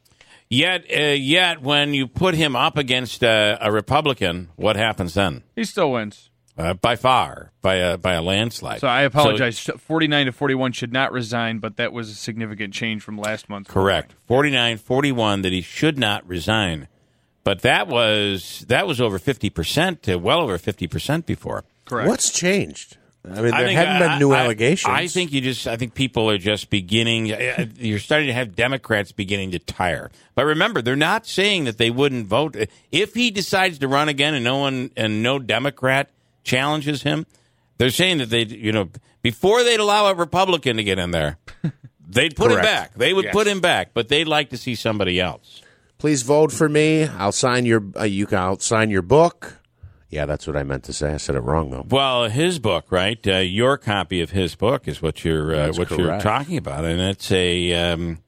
Yet, 0.52 0.90
yet, 0.90 1.62
when 1.62 1.94
you 1.94 2.08
put 2.08 2.34
him 2.34 2.56
up 2.56 2.76
against 2.76 3.24
a 3.24 3.70
Republican, 3.72 4.50
what 4.56 4.76
happens 4.76 5.14
then? 5.14 5.44
He 5.56 5.64
still 5.64 5.92
wins 5.92 6.30
uh, 6.60 6.74
by 6.74 6.96
far, 6.96 7.52
by 7.62 7.76
a 7.76 7.98
by 7.98 8.14
a 8.14 8.22
landslide. 8.22 8.82
So 8.82 8.88
I 8.88 9.04
apologize. 9.04 9.58
So, 9.58 9.78
forty 9.78 10.08
nine 10.08 10.26
to 10.26 10.32
forty 10.34 10.56
one 10.56 10.74
should 10.74 10.92
not 10.92 11.12
resign, 11.14 11.60
but 11.60 11.78
that 11.78 11.94
was 11.94 12.10
a 12.10 12.16
significant 12.16 12.74
change 12.74 13.02
from 13.02 13.18
last 13.18 13.48
month. 13.48 13.70
Correct. 13.70 14.14
49-41 14.30 15.44
that 15.44 15.54
he 15.54 15.62
should 15.62 15.98
not 15.98 16.28
resign, 16.28 16.88
but 17.44 17.62
that 17.62 17.88
was 17.88 18.66
that 18.68 18.88
was 18.88 19.00
over 19.02 19.20
fifty 19.20 19.50
percent, 19.50 20.08
well 20.08 20.42
over 20.42 20.58
fifty 20.58 20.88
percent 20.88 21.26
before. 21.26 21.64
Correct. 21.86 22.08
What's 22.08 22.32
changed? 22.32 22.98
I 23.26 23.42
mean, 23.42 23.52
there 23.52 23.66
think, 23.66 23.78
hadn't 23.78 24.00
been 24.00 24.20
new 24.20 24.32
I, 24.32 24.40
allegations. 24.40 24.94
I 24.94 25.08
think 25.08 25.34
you 25.34 25.42
just. 25.42 25.68
I 25.68 25.76
think 25.76 25.94
people 25.94 26.30
are 26.30 26.38
just 26.38 26.70
beginning. 26.70 27.32
Uh, 27.32 27.66
you're 27.76 28.00
starting 28.00 28.28
to 28.28 28.34
have 28.34 28.56
Democrats 28.56 29.12
beginning 29.12 29.52
to 29.52 29.60
tire. 29.60 30.10
But 30.36 30.46
remember, 30.46 30.82
they're 30.82 30.96
not 30.96 31.28
saying 31.28 31.66
that 31.66 31.78
they 31.78 31.90
wouldn't 31.90 32.28
vote 32.28 32.56
if 32.92 33.14
he 33.14 33.30
decides 33.30 33.80
to 33.80 33.88
run 33.88 34.08
again, 34.08 34.34
and 34.34 34.44
no 34.44 34.58
one 34.58 34.92
and 34.96 35.22
no 35.22 35.38
Democrat 35.38 36.10
challenges 36.44 37.04
him, 37.04 37.26
they're 37.78 37.90
saying 37.90 38.20
that 38.20 38.30
they, 38.30 38.46
you 38.46 38.72
know, 38.72 38.90
before 39.22 39.64
they'd 39.64 39.80
allow 39.80 40.08
a 40.08 40.16
Republican 40.16 40.78
to 40.78 40.84
get 40.84 40.98
in 40.98 41.12
there, 41.12 41.38
they'd 42.08 42.36
put 42.36 42.52
him 42.52 42.62
back. 42.62 42.94
They 42.96 43.14
would 43.14 43.26
yes. 43.26 43.34
put 43.34 43.48
him 43.48 43.60
back, 43.60 43.90
but 43.94 44.08
they'd 44.08 44.28
like 44.28 44.50
to 44.52 44.58
see 44.58 44.76
somebody 44.76 45.20
else. 45.20 45.62
Please 46.00 46.22
vote 46.22 46.52
for 46.54 46.70
me. 46.70 47.04
I'll 47.06 47.34
sign 47.34 47.66
your. 47.66 47.84
Uh, 47.96 48.04
you 48.04 48.26
can. 48.26 48.40
I'll 48.40 48.60
sign 48.60 48.90
your 48.90 49.02
book. 49.02 49.58
Yeah, 50.10 50.26
that's 50.26 50.48
what 50.48 50.56
I 50.56 50.64
meant 50.64 50.86
to 50.86 50.94
say. 50.94 51.14
I 51.14 51.18
said 51.18 51.36
it 51.36 51.42
wrong 51.42 51.70
though. 51.70 51.86
Well, 51.88 52.30
his 52.30 52.58
book, 52.58 52.86
right? 52.90 53.20
Uh, 53.28 53.38
your 53.40 53.78
copy 53.78 54.22
of 54.22 54.32
his 54.32 54.56
book 54.56 54.88
is 54.88 55.02
what 55.02 55.24
you're 55.26 55.54
uh, 55.54 55.68
what 55.68 55.90
correct. 55.90 56.00
you're 56.00 56.20
talking 56.20 56.58
about, 56.58 56.86
and 56.86 57.00
it's 57.02 57.32
a. 57.32 57.74
Um, 57.74 58.20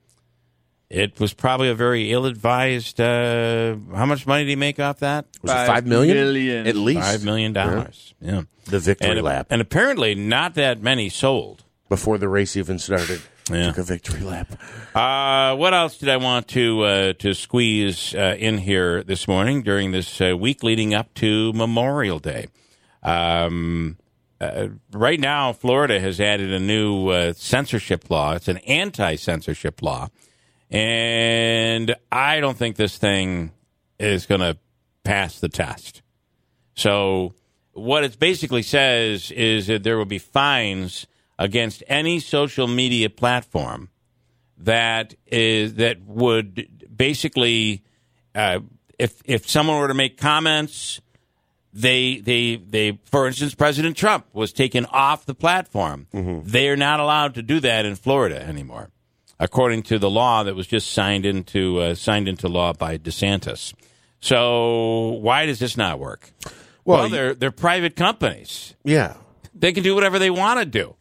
it 0.89 1.21
was 1.21 1.33
probably 1.33 1.69
a 1.69 1.73
very 1.73 2.11
ill-advised. 2.11 2.99
Uh, 2.99 3.77
how 3.95 4.05
much 4.05 4.27
money 4.27 4.43
did 4.43 4.49
he 4.49 4.55
make 4.57 4.77
off 4.77 4.99
that? 4.99 5.25
Was 5.41 5.49
five 5.49 5.63
it 5.63 5.71
five 5.71 5.87
million? 5.87 6.17
million? 6.17 6.67
At 6.67 6.75
least 6.75 6.99
five 6.99 7.23
million 7.23 7.53
dollars. 7.53 8.13
Yeah. 8.19 8.31
yeah. 8.31 8.41
the 8.65 8.79
victory 8.79 9.11
and, 9.11 9.21
lap, 9.21 9.47
and 9.49 9.61
apparently 9.61 10.13
not 10.13 10.55
that 10.55 10.81
many 10.81 11.07
sold 11.07 11.63
before 11.87 12.17
the 12.17 12.27
race 12.27 12.57
even 12.57 12.77
started. 12.77 13.21
Yeah. 13.49 13.67
Took 13.67 13.79
a 13.79 13.83
victory 13.83 14.21
lap. 14.21 14.51
Uh, 14.93 15.55
what 15.55 15.73
else 15.73 15.97
did 15.97 16.09
I 16.09 16.17
want 16.17 16.47
to 16.49 16.83
uh, 16.83 17.13
to 17.13 17.33
squeeze 17.33 18.13
uh, 18.13 18.35
in 18.37 18.57
here 18.57 19.03
this 19.03 19.27
morning 19.27 19.63
during 19.63 19.91
this 19.91 20.21
uh, 20.21 20.35
week 20.37 20.63
leading 20.63 20.93
up 20.93 21.13
to 21.15 21.51
Memorial 21.53 22.19
Day? 22.19 22.47
Um, 23.03 23.97
uh, 24.39 24.67
right 24.91 25.19
now, 25.19 25.53
Florida 25.53 25.99
has 25.99 26.19
added 26.19 26.53
a 26.53 26.59
new 26.59 27.09
uh, 27.09 27.33
censorship 27.33 28.09
law. 28.09 28.33
It's 28.33 28.47
an 28.47 28.57
anti-censorship 28.57 29.81
law 29.81 30.09
and 30.71 31.93
I 32.11 32.39
don't 32.39 32.57
think 32.57 32.77
this 32.77 32.97
thing 32.97 33.51
is 33.99 34.25
going 34.25 34.39
to 34.39 34.57
pass 35.03 35.39
the 35.39 35.49
test. 35.49 36.01
So, 36.75 37.35
what 37.73 38.03
it 38.03 38.17
basically 38.17 38.63
says 38.63 39.31
is 39.31 39.67
that 39.67 39.83
there 39.83 39.97
will 39.97 40.05
be 40.05 40.17
fines 40.17 41.07
against 41.39 41.83
any 41.87 42.19
social 42.19 42.67
media 42.67 43.09
platform 43.09 43.89
that 44.57 45.15
is 45.25 45.75
that 45.75 46.01
would 46.01 46.87
basically, 46.95 47.83
uh, 48.35 48.59
if 48.99 49.21
if 49.25 49.49
someone 49.49 49.79
were 49.79 49.87
to 49.87 49.93
make 49.93 50.17
comments, 50.17 51.01
they 51.73 52.17
they 52.17 52.57
they, 52.57 52.99
for 53.05 53.27
instance, 53.27 53.55
President 53.55 53.97
Trump 53.97 54.27
was 54.33 54.53
taken 54.53 54.85
off 54.85 55.25
the 55.25 55.35
platform. 55.35 56.07
Mm-hmm. 56.13 56.47
They 56.47 56.69
are 56.69 56.77
not 56.77 56.99
allowed 56.99 57.33
to 57.35 57.41
do 57.41 57.59
that 57.61 57.85
in 57.85 57.95
Florida 57.95 58.41
anymore 58.41 58.91
according 59.41 59.81
to 59.81 59.97
the 59.97 60.09
law 60.09 60.43
that 60.43 60.55
was 60.55 60.67
just 60.67 60.91
signed 60.93 61.25
into 61.25 61.79
uh, 61.79 61.95
signed 61.95 62.29
into 62.29 62.47
law 62.47 62.71
by 62.71 62.97
DeSantis. 62.97 63.73
So 64.21 65.17
why 65.19 65.47
does 65.47 65.59
this 65.59 65.75
not 65.75 65.99
work? 65.99 66.31
Well, 66.85 66.99
well 66.99 67.09
they're 67.09 67.33
they're 67.33 67.51
private 67.51 67.95
companies. 67.97 68.75
Yeah, 68.85 69.15
they 69.53 69.73
can 69.73 69.83
do 69.83 69.95
whatever 69.95 70.19
they 70.19 70.29
want 70.29 70.59
to 70.59 70.65
do. 70.65 70.95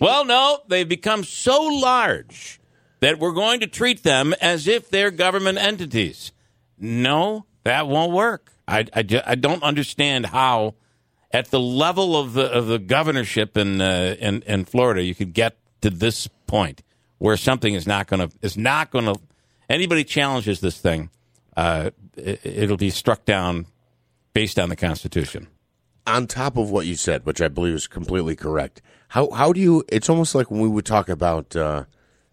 Well, 0.00 0.24
no, 0.24 0.60
they've 0.68 0.88
become 0.88 1.24
so 1.24 1.62
large 1.62 2.60
that 3.00 3.18
we're 3.18 3.32
going 3.32 3.60
to 3.60 3.66
treat 3.66 4.02
them 4.02 4.34
as 4.40 4.66
if 4.66 4.88
they're 4.88 5.10
government 5.10 5.58
entities. 5.58 6.32
No, 6.78 7.46
that 7.64 7.86
won't 7.86 8.12
work. 8.12 8.52
I, 8.66 8.86
I, 8.94 9.22
I 9.26 9.34
don't 9.34 9.62
understand 9.62 10.26
how, 10.26 10.74
at 11.30 11.50
the 11.50 11.60
level 11.60 12.16
of 12.16 12.32
the 12.32 12.44
of 12.44 12.66
the 12.66 12.78
governorship 12.78 13.56
in 13.56 13.80
uh, 13.80 14.16
in 14.18 14.42
in 14.42 14.64
Florida, 14.64 15.02
you 15.02 15.14
could 15.14 15.34
get 15.34 15.56
to 15.82 15.90
this 15.90 16.28
point 16.46 16.82
where 17.18 17.36
something 17.36 17.74
is 17.74 17.86
not 17.86 18.06
going 18.06 18.28
to 18.28 18.36
is 18.40 18.56
not 18.56 18.90
going 18.90 19.04
to 19.06 19.20
anybody 19.68 20.04
challenges 20.04 20.60
this 20.60 20.78
thing, 20.78 21.10
uh, 21.56 21.90
it, 22.16 22.68
will 22.68 22.76
be 22.76 22.90
struck 22.90 23.24
down 23.24 23.66
based 24.32 24.58
on 24.58 24.68
the 24.68 24.76
Constitution. 24.76 25.48
On 26.06 26.26
top 26.26 26.56
of 26.56 26.70
what 26.70 26.86
you 26.86 26.96
said, 26.96 27.24
which 27.24 27.40
I 27.40 27.48
believe 27.48 27.74
is 27.74 27.86
completely 27.86 28.36
correct, 28.36 28.82
how 29.08 29.30
how 29.30 29.52
do 29.52 29.60
you? 29.60 29.84
It's 29.88 30.10
almost 30.10 30.34
like 30.34 30.50
when 30.50 30.60
we 30.60 30.68
would 30.68 30.84
talk 30.84 31.08
about 31.08 31.56
uh, 31.56 31.84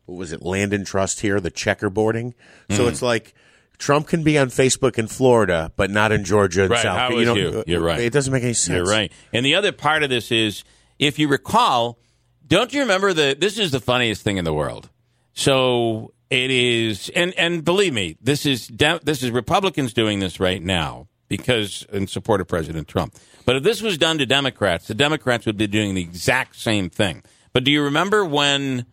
what 0.06 0.18
was 0.18 0.32
it, 0.34 0.42
land 0.42 0.74
and 0.74 0.86
trust 0.86 1.22
here, 1.22 1.40
the 1.40 1.52
checkerboarding. 1.52 2.34
So 2.70 2.86
mm. 2.86 2.90
it's 2.90 3.02
like. 3.02 3.34
Trump 3.78 4.06
can 4.06 4.22
be 4.22 4.38
on 4.38 4.50
Facebook 4.50 5.00
in 5.00 5.08
Florida, 5.08 5.72
but 5.76 5.90
not 5.90 6.12
in 6.12 6.24
Georgia 6.24 6.62
and 6.62 6.70
right. 6.70 6.84
South. 6.84 7.00
How 7.00 7.10
you 7.10 7.26
know, 7.26 7.34
you? 7.34 7.64
You're 7.66 7.82
right. 7.82 8.00
It 8.00 8.14
doesn't 8.14 8.32
make 8.32 8.44
any 8.44 8.54
sense. 8.54 8.76
You're 8.76 8.86
right. 8.86 9.12
And 9.34 9.44
the 9.44 9.56
other 9.56 9.72
part 9.72 10.04
of 10.04 10.12
this 10.12 10.32
is, 10.32 10.64
if 11.00 11.18
you 11.18 11.28
recall, 11.28 11.98
don't 12.46 12.72
you 12.72 12.82
remember 12.82 13.12
that 13.12 13.40
this 13.40 13.58
is 13.58 13.72
the 13.72 13.80
funniest 13.80 14.22
thing 14.22 14.38
in 14.38 14.46
the 14.46 14.54
world? 14.54 14.92
So 15.34 16.14
it 16.30 16.52
is, 16.52 17.10
and 17.16 17.34
and 17.40 17.66
believe 17.66 17.94
me, 17.94 18.18
this 18.22 18.46
is 18.46 18.68
this 18.68 19.24
is 19.24 19.32
Republicans 19.32 19.94
doing 19.94 20.20
this 20.20 20.40
right 20.40 20.62
now 20.62 21.08
because 21.28 21.86
in 21.92 22.06
support 22.06 22.40
of 22.40 22.48
President 22.48 22.88
Trump. 22.88 23.16
But 23.46 23.58
if 23.58 23.64
this 23.64 23.82
was 23.82 23.98
done 23.98 24.18
to 24.20 24.26
Democrats, 24.26 24.88
the 24.88 24.94
Democrats 24.94 25.46
would 25.46 25.58
be 25.58 25.68
doing 25.68 25.96
the 25.96 26.02
exact 26.02 26.56
same 26.56 26.90
thing. 26.90 27.24
But 27.54 27.64
do 27.64 27.72
you 27.72 27.84
remember 27.84 28.26
when? 28.26 28.86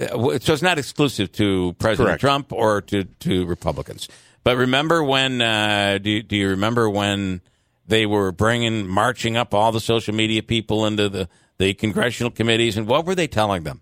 Uh, 0.00 0.38
so 0.38 0.52
it's 0.52 0.62
not 0.62 0.78
exclusive 0.78 1.32
to 1.32 1.74
President 1.78 2.08
Correct. 2.08 2.20
Trump 2.20 2.52
or 2.52 2.80
to 2.82 3.04
to 3.04 3.46
Republicans. 3.46 4.08
But 4.44 4.56
remember 4.56 5.02
when? 5.02 5.40
Uh, 5.40 5.98
do 5.98 6.22
Do 6.22 6.36
you 6.36 6.50
remember 6.50 6.88
when 6.88 7.40
they 7.86 8.06
were 8.06 8.30
bringing, 8.32 8.86
marching 8.86 9.36
up 9.36 9.54
all 9.54 9.72
the 9.72 9.80
social 9.80 10.14
media 10.14 10.42
people 10.42 10.86
into 10.86 11.08
the 11.08 11.28
the 11.58 11.74
congressional 11.74 12.30
committees, 12.30 12.76
and 12.76 12.86
what 12.86 13.04
were 13.04 13.14
they 13.14 13.26
telling 13.26 13.64
them? 13.64 13.80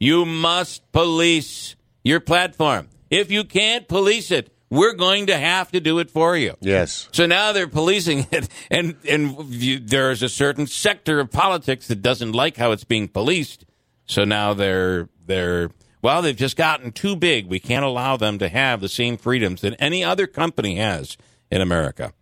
You 0.00 0.24
must 0.24 0.90
police 0.92 1.76
your 2.04 2.20
platform. 2.20 2.88
If 3.10 3.30
you 3.30 3.44
can't 3.44 3.88
police 3.88 4.30
it, 4.30 4.50
we're 4.70 4.94
going 4.94 5.26
to 5.26 5.36
have 5.36 5.70
to 5.72 5.80
do 5.80 5.98
it 5.98 6.10
for 6.10 6.36
you. 6.36 6.54
Yes. 6.60 7.08
So 7.12 7.26
now 7.26 7.52
they're 7.52 7.68
policing 7.68 8.26
it, 8.30 8.48
and 8.70 8.96
and 9.08 9.46
you, 9.46 9.78
there's 9.78 10.22
a 10.22 10.28
certain 10.28 10.66
sector 10.66 11.20
of 11.20 11.30
politics 11.30 11.88
that 11.88 12.02
doesn't 12.02 12.32
like 12.32 12.56
how 12.56 12.72
it's 12.72 12.84
being 12.84 13.08
policed. 13.08 13.64
So 14.06 14.24
now 14.24 14.54
they're 14.54 15.08
they're 15.26 15.70
well, 16.02 16.22
they've 16.22 16.36
just 16.36 16.56
gotten 16.56 16.92
too 16.92 17.16
big. 17.16 17.46
We 17.46 17.58
can't 17.58 17.84
allow 17.84 18.16
them 18.16 18.38
to 18.38 18.48
have 18.48 18.80
the 18.80 18.88
same 18.88 19.16
freedoms 19.16 19.62
that 19.62 19.74
any 19.78 20.04
other 20.04 20.26
company 20.26 20.76
has 20.76 21.16
in 21.50 21.60
America. 21.60 22.12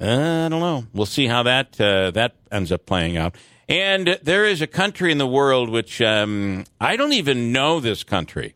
Uh, 0.00 0.46
I 0.46 0.48
don't 0.48 0.60
know. 0.60 0.84
We'll 0.92 1.06
see 1.06 1.26
how 1.26 1.44
that 1.44 1.80
uh, 1.80 2.10
that 2.12 2.34
ends 2.50 2.72
up 2.72 2.86
playing 2.86 3.16
out. 3.16 3.36
And 3.68 4.18
there 4.22 4.44
is 4.44 4.60
a 4.60 4.66
country 4.66 5.12
in 5.12 5.18
the 5.18 5.26
world 5.26 5.70
which 5.70 6.02
um, 6.02 6.64
I 6.80 6.96
don't 6.96 7.12
even 7.12 7.52
know 7.52 7.78
this 7.78 8.02
country. 8.02 8.54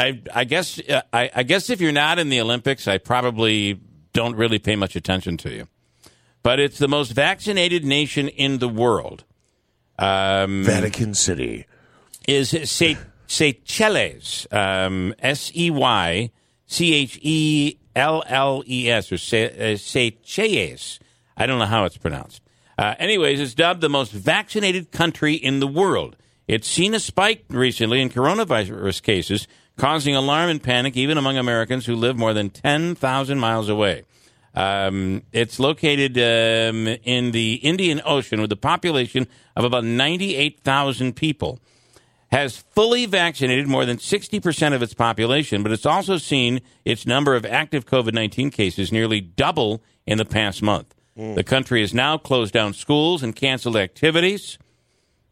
I, 0.00 0.22
I 0.34 0.44
guess 0.44 0.80
uh, 0.88 1.02
I, 1.12 1.30
I 1.34 1.42
guess 1.42 1.68
if 1.68 1.80
you're 1.80 1.92
not 1.92 2.18
in 2.18 2.30
the 2.30 2.40
Olympics, 2.40 2.88
I 2.88 2.96
probably 2.98 3.80
don't 4.12 4.34
really 4.34 4.58
pay 4.58 4.74
much 4.74 4.96
attention 4.96 5.36
to 5.38 5.50
you. 5.50 5.68
But 6.42 6.58
it's 6.58 6.78
the 6.78 6.88
most 6.88 7.12
vaccinated 7.12 7.84
nation 7.84 8.28
in 8.28 8.58
the 8.58 8.68
world. 8.68 9.24
Um, 9.98 10.64
Vatican 10.64 11.14
City. 11.14 11.66
is 12.26 12.50
Se- 12.70 12.96
Seychelles, 13.26 14.46
um, 14.50 15.14
S 15.18 15.52
E 15.54 15.70
Y 15.70 16.30
C 16.66 16.94
H 16.94 17.18
E 17.20 17.76
L 17.94 18.22
L 18.26 18.62
E 18.66 18.88
S, 18.90 19.12
or 19.12 19.16
uh, 19.16 19.76
Seychelles. 19.76 20.98
I 21.36 21.46
don't 21.46 21.58
know 21.58 21.66
how 21.66 21.84
it's 21.84 21.98
pronounced. 21.98 22.40
Uh, 22.78 22.94
anyways, 22.98 23.38
it's 23.38 23.52
dubbed 23.52 23.82
the 23.82 23.90
most 23.90 24.12
vaccinated 24.12 24.90
country 24.90 25.34
in 25.34 25.60
the 25.60 25.66
world. 25.66 26.16
It's 26.48 26.66
seen 26.66 26.94
a 26.94 27.00
spike 27.00 27.44
recently 27.50 28.00
in 28.00 28.08
coronavirus 28.08 29.02
cases, 29.02 29.46
causing 29.76 30.14
alarm 30.14 30.50
and 30.50 30.62
panic 30.62 30.96
even 30.96 31.18
among 31.18 31.36
Americans 31.36 31.86
who 31.86 31.96
live 31.96 32.16
more 32.16 32.32
than 32.34 32.50
10,000 32.50 33.38
miles 33.38 33.68
away. 33.68 34.04
Um, 34.54 35.22
it's 35.32 35.60
located 35.60 36.16
um, 36.18 36.88
in 37.04 37.30
the 37.30 37.54
Indian 37.54 38.00
Ocean 38.04 38.40
with 38.40 38.50
a 38.52 38.56
population 38.56 39.28
of 39.56 39.64
about 39.64 39.84
98,000 39.84 41.14
people. 41.14 41.60
Has 42.32 42.58
fully 42.58 43.06
vaccinated 43.06 43.66
more 43.66 43.84
than 43.84 43.96
60% 43.96 44.72
of 44.72 44.82
its 44.82 44.94
population, 44.94 45.64
but 45.64 45.72
it's 45.72 45.84
also 45.84 46.16
seen 46.16 46.60
its 46.84 47.04
number 47.04 47.34
of 47.34 47.44
active 47.44 47.86
COVID 47.86 48.14
19 48.14 48.50
cases 48.50 48.92
nearly 48.92 49.20
double 49.20 49.82
in 50.06 50.16
the 50.16 50.24
past 50.24 50.62
month. 50.62 50.94
The 51.34 51.42
country 51.44 51.80
has 51.80 51.92
now 51.92 52.16
closed 52.16 52.54
down 52.54 52.72
schools 52.72 53.22
and 53.22 53.34
canceled 53.34 53.76
activities. 53.76 54.58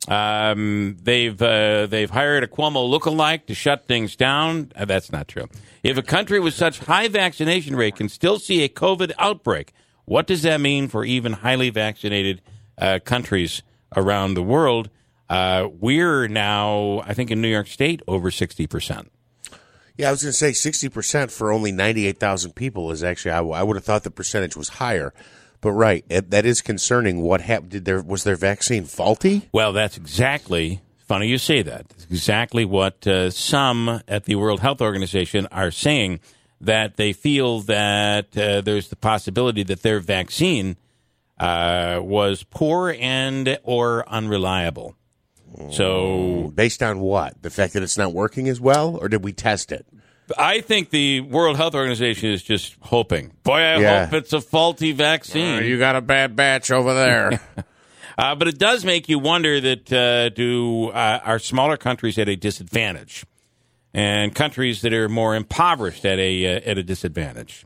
Um, 0.09 0.97
they've 1.03 1.41
uh, 1.41 1.87
they've 1.87 2.11
hired 2.11 2.45
a 2.45 2.47
Cuomo 2.47 2.89
lookalike 2.89 3.47
to 3.47 3.55
shut 3.55 3.87
things 3.87 4.17
down. 4.17 4.73
Uh, 4.75 4.85
that's 4.85 5.13
not 5.13 5.29
true. 5.29 5.49
If 5.83 5.97
a 5.97 6.03
country 6.03 6.41
with 6.41 6.55
such 6.55 6.79
high 6.81 7.09
vaccination 7.09 7.77
rate 7.77 7.97
can 7.97 8.09
still 8.09 8.39
see 8.39 8.63
a 8.65 8.69
COVID 8.69 9.13
outbreak, 9.19 9.73
what 10.05 10.27
does 10.27 10.43
that 10.43 10.61
mean 10.61 10.89
for 10.89 11.05
even 11.05 11.35
highly 11.35 11.71
vaccinated 11.71 12.41
uh, 12.79 12.99
countries 13.05 13.63
around 13.95 14.35
the 14.35 14.43
world? 14.43 14.91
Uh, 15.29 15.69
we're 15.71 16.27
now, 16.27 17.03
I 17.05 17.13
think, 17.13 17.31
in 17.31 17.43
New 17.43 17.49
York 17.49 17.67
State 17.67 18.03
over 18.09 18.31
sixty 18.31 18.67
percent. 18.67 19.13
Yeah, 19.99 20.09
I 20.09 20.11
was 20.13 20.23
going 20.23 20.31
to 20.31 20.33
say 20.33 20.53
60% 20.53 21.33
for 21.33 21.51
only 21.51 21.73
98,000 21.73 22.53
people 22.55 22.93
is 22.93 23.03
actually, 23.03 23.33
I, 23.33 23.41
I 23.41 23.65
would 23.65 23.75
have 23.75 23.85
thought 23.85 24.05
the 24.05 24.13
percentage 24.13 24.57
was 24.57 24.69
higher. 24.69 25.13
But 25.61 25.73
right, 25.73 26.05
it, 26.09 26.31
that 26.31 26.47
is 26.47 26.63
concerning. 26.63 27.21
What 27.21 27.41
happened? 27.41 27.71
Did 27.71 27.85
there 27.85 28.01
was 28.03 28.25
their 28.25 28.37
vaccine 28.37 28.85
faulty? 28.85 29.49
Well, 29.53 29.73
that's 29.73 29.97
exactly 29.97 30.81
funny 31.07 31.27
you 31.27 31.39
say 31.39 31.63
that. 31.63 31.87
It's 31.91 32.05
exactly 32.05 32.65
what 32.65 33.07
uh, 33.07 33.31
some 33.31 34.03
at 34.07 34.25
the 34.25 34.37
World 34.37 34.61
Health 34.61 34.81
Organization 34.81 35.47
are 35.51 35.71
saying 35.71 36.21
that 36.61 36.97
they 36.97 37.13
feel 37.13 37.61
that 37.61 38.37
uh, 38.37 38.61
there's 38.61 38.89
the 38.89 38.97
possibility 38.97 39.63
that 39.65 39.83
their 39.83 40.01
vaccine 40.01 40.77
uh, 41.39 42.01
was 42.03 42.45
poor 42.45 42.95
and 42.99 43.59
or 43.63 44.09
unreliable. 44.09 44.95
So 45.71 46.53
Based 46.55 46.83
on 46.83 47.01
what? 47.01 47.43
The 47.43 47.51
fact 47.51 47.73
that 47.73 47.83
it's 47.83 47.97
not 47.97 48.13
working 48.13 48.49
as 48.49 48.61
well, 48.61 48.97
or 48.97 49.09
did 49.09 49.25
we 49.25 49.33
test 49.33 49.73
it? 49.73 49.87
I 50.37 50.61
think 50.61 50.91
the 50.91 51.21
World 51.23 51.57
Health 51.57 51.75
Organization 51.75 52.31
is 52.31 52.43
just 52.43 52.77
hoping. 52.81 53.33
Boy, 53.45 53.55
I 53.61 53.79
Yeah. 53.81 54.05
hope 54.07 54.15
it's 54.15 54.33
a 54.33 54.41
faulty 54.41 54.93
vaccine. 54.93 55.65
You 55.65 55.79
got 55.79 55.97
a 55.97 56.01
bad 56.01 56.37
batch 56.37 56.71
over 56.71 56.93
there. 56.95 57.41
Uh, 58.19 58.35
but 58.35 58.49
it 58.49 58.59
does 58.59 58.85
make 58.85 59.09
you 59.09 59.17
wonder 59.17 59.61
that 59.61 59.93
uh, 59.93 60.29
do 60.31 60.89
uh, 60.89 61.21
are 61.25 61.39
smaller 61.39 61.77
countries 61.77 62.19
at 62.19 62.29
a 62.29 62.35
disadvantage, 62.35 63.25
and 63.95 64.35
countries 64.35 64.83
that 64.83 64.93
are 64.93 65.09
more 65.09 65.37
impoverished 65.37 66.05
at 66.05 66.19
a 66.19 66.57
uh, 66.57 66.61
at 66.69 66.79
a 66.79 66.83
disadvantage. 66.83 67.65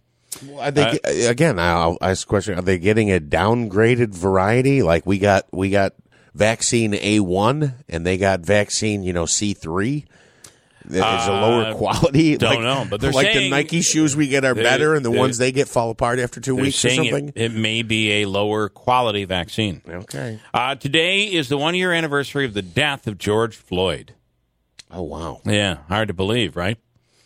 are 0.58 0.70
they, 0.70 1.00
again, 1.26 1.58
I'll 1.58 1.96
ask 2.02 2.26
a 2.26 2.28
question: 2.28 2.58
Are 2.58 2.60
they 2.62 2.78
getting 2.78 3.10
a 3.10 3.18
downgraded 3.18 4.10
variety? 4.14 4.82
Like 4.82 5.06
we 5.06 5.18
got, 5.18 5.46
we 5.52 5.70
got 5.70 5.94
vaccine 6.34 6.92
A 6.96 7.20
one, 7.20 7.72
and 7.88 8.04
they 8.06 8.18
got 8.18 8.40
vaccine, 8.40 9.04
you 9.04 9.14
know, 9.14 9.24
C 9.24 9.54
three. 9.54 10.04
Is 10.88 10.96
a 10.96 11.30
lower 11.30 11.74
quality. 11.76 12.34
Uh, 12.34 12.38
don't 12.38 12.50
like, 12.50 12.60
know, 12.60 12.86
but 12.88 13.00
they're 13.00 13.12
like 13.12 13.32
the 13.32 13.50
Nike 13.50 13.80
shoes 13.80 14.16
we 14.16 14.28
get 14.28 14.44
are 14.44 14.54
better, 14.54 14.94
and 14.94 15.04
the 15.04 15.10
ones 15.10 15.38
they 15.38 15.52
get 15.52 15.68
fall 15.68 15.90
apart 15.90 16.18
after 16.18 16.40
2 16.40 16.54
They're 16.54 16.64
weeks 16.64 16.84
or 16.84 16.90
something. 16.90 17.28
it, 17.28 17.36
it 17.36 17.52
may 17.52 17.82
be 17.82 18.22
a 18.22 18.26
lower 18.26 18.68
quality 18.68 19.24
vaccine. 19.24 19.82
okay. 19.88 20.40
Uh, 20.52 20.74
today 20.74 21.24
is 21.24 21.48
the 21.48 21.58
one 21.58 21.74
year 21.74 21.92
anniversary 21.92 22.44
of 22.44 22.54
the 22.54 22.62
death 22.62 23.06
of 23.06 23.18
George 23.18 23.56
Floyd. 23.56 24.14
Oh 24.90 25.02
wow. 25.02 25.40
Yeah, 25.44 25.78
hard 25.88 26.08
to 26.08 26.14
believe, 26.14 26.56
right? 26.56 26.78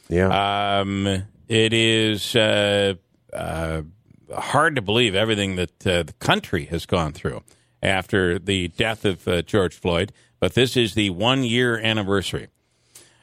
Yeah. 0.09 0.81
Um, 0.81 1.25
it 1.49 1.73
is 1.73 2.37
uh, 2.37 2.95
uh, 3.33 3.83
hard 4.33 4.77
to 4.77 4.83
believe 4.83 5.15
everything 5.15 5.57
that 5.57 5.87
uh, 5.87 6.03
the 6.05 6.13
country 6.15 6.67
has 6.67 6.87
gone 6.87 7.13
through 7.13 7.43
after 7.83 8.39
the 8.39 8.69
death 8.69 9.05
of 9.05 9.27
uh, 9.29 9.43
George 9.43 9.75
Floyd, 9.75 10.13
but 10.41 10.55
this 10.55 10.77
is 10.77 10.95
the 10.95 11.11
one 11.11 11.45
year 11.45 11.79
anniversary. 11.79 12.49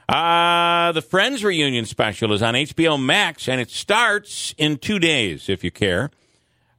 Uh, 0.10 0.92
the 0.92 1.02
Friends 1.02 1.44
reunion 1.44 1.86
special 1.86 2.34
is 2.34 2.42
on 2.42 2.54
HBO 2.54 3.02
Max, 3.02 3.48
and 3.48 3.62
it 3.62 3.70
starts 3.70 4.54
in 4.58 4.78
two 4.78 5.00
days, 5.00 5.50
if 5.50 5.64
you 5.64 5.72
care. 5.72 6.12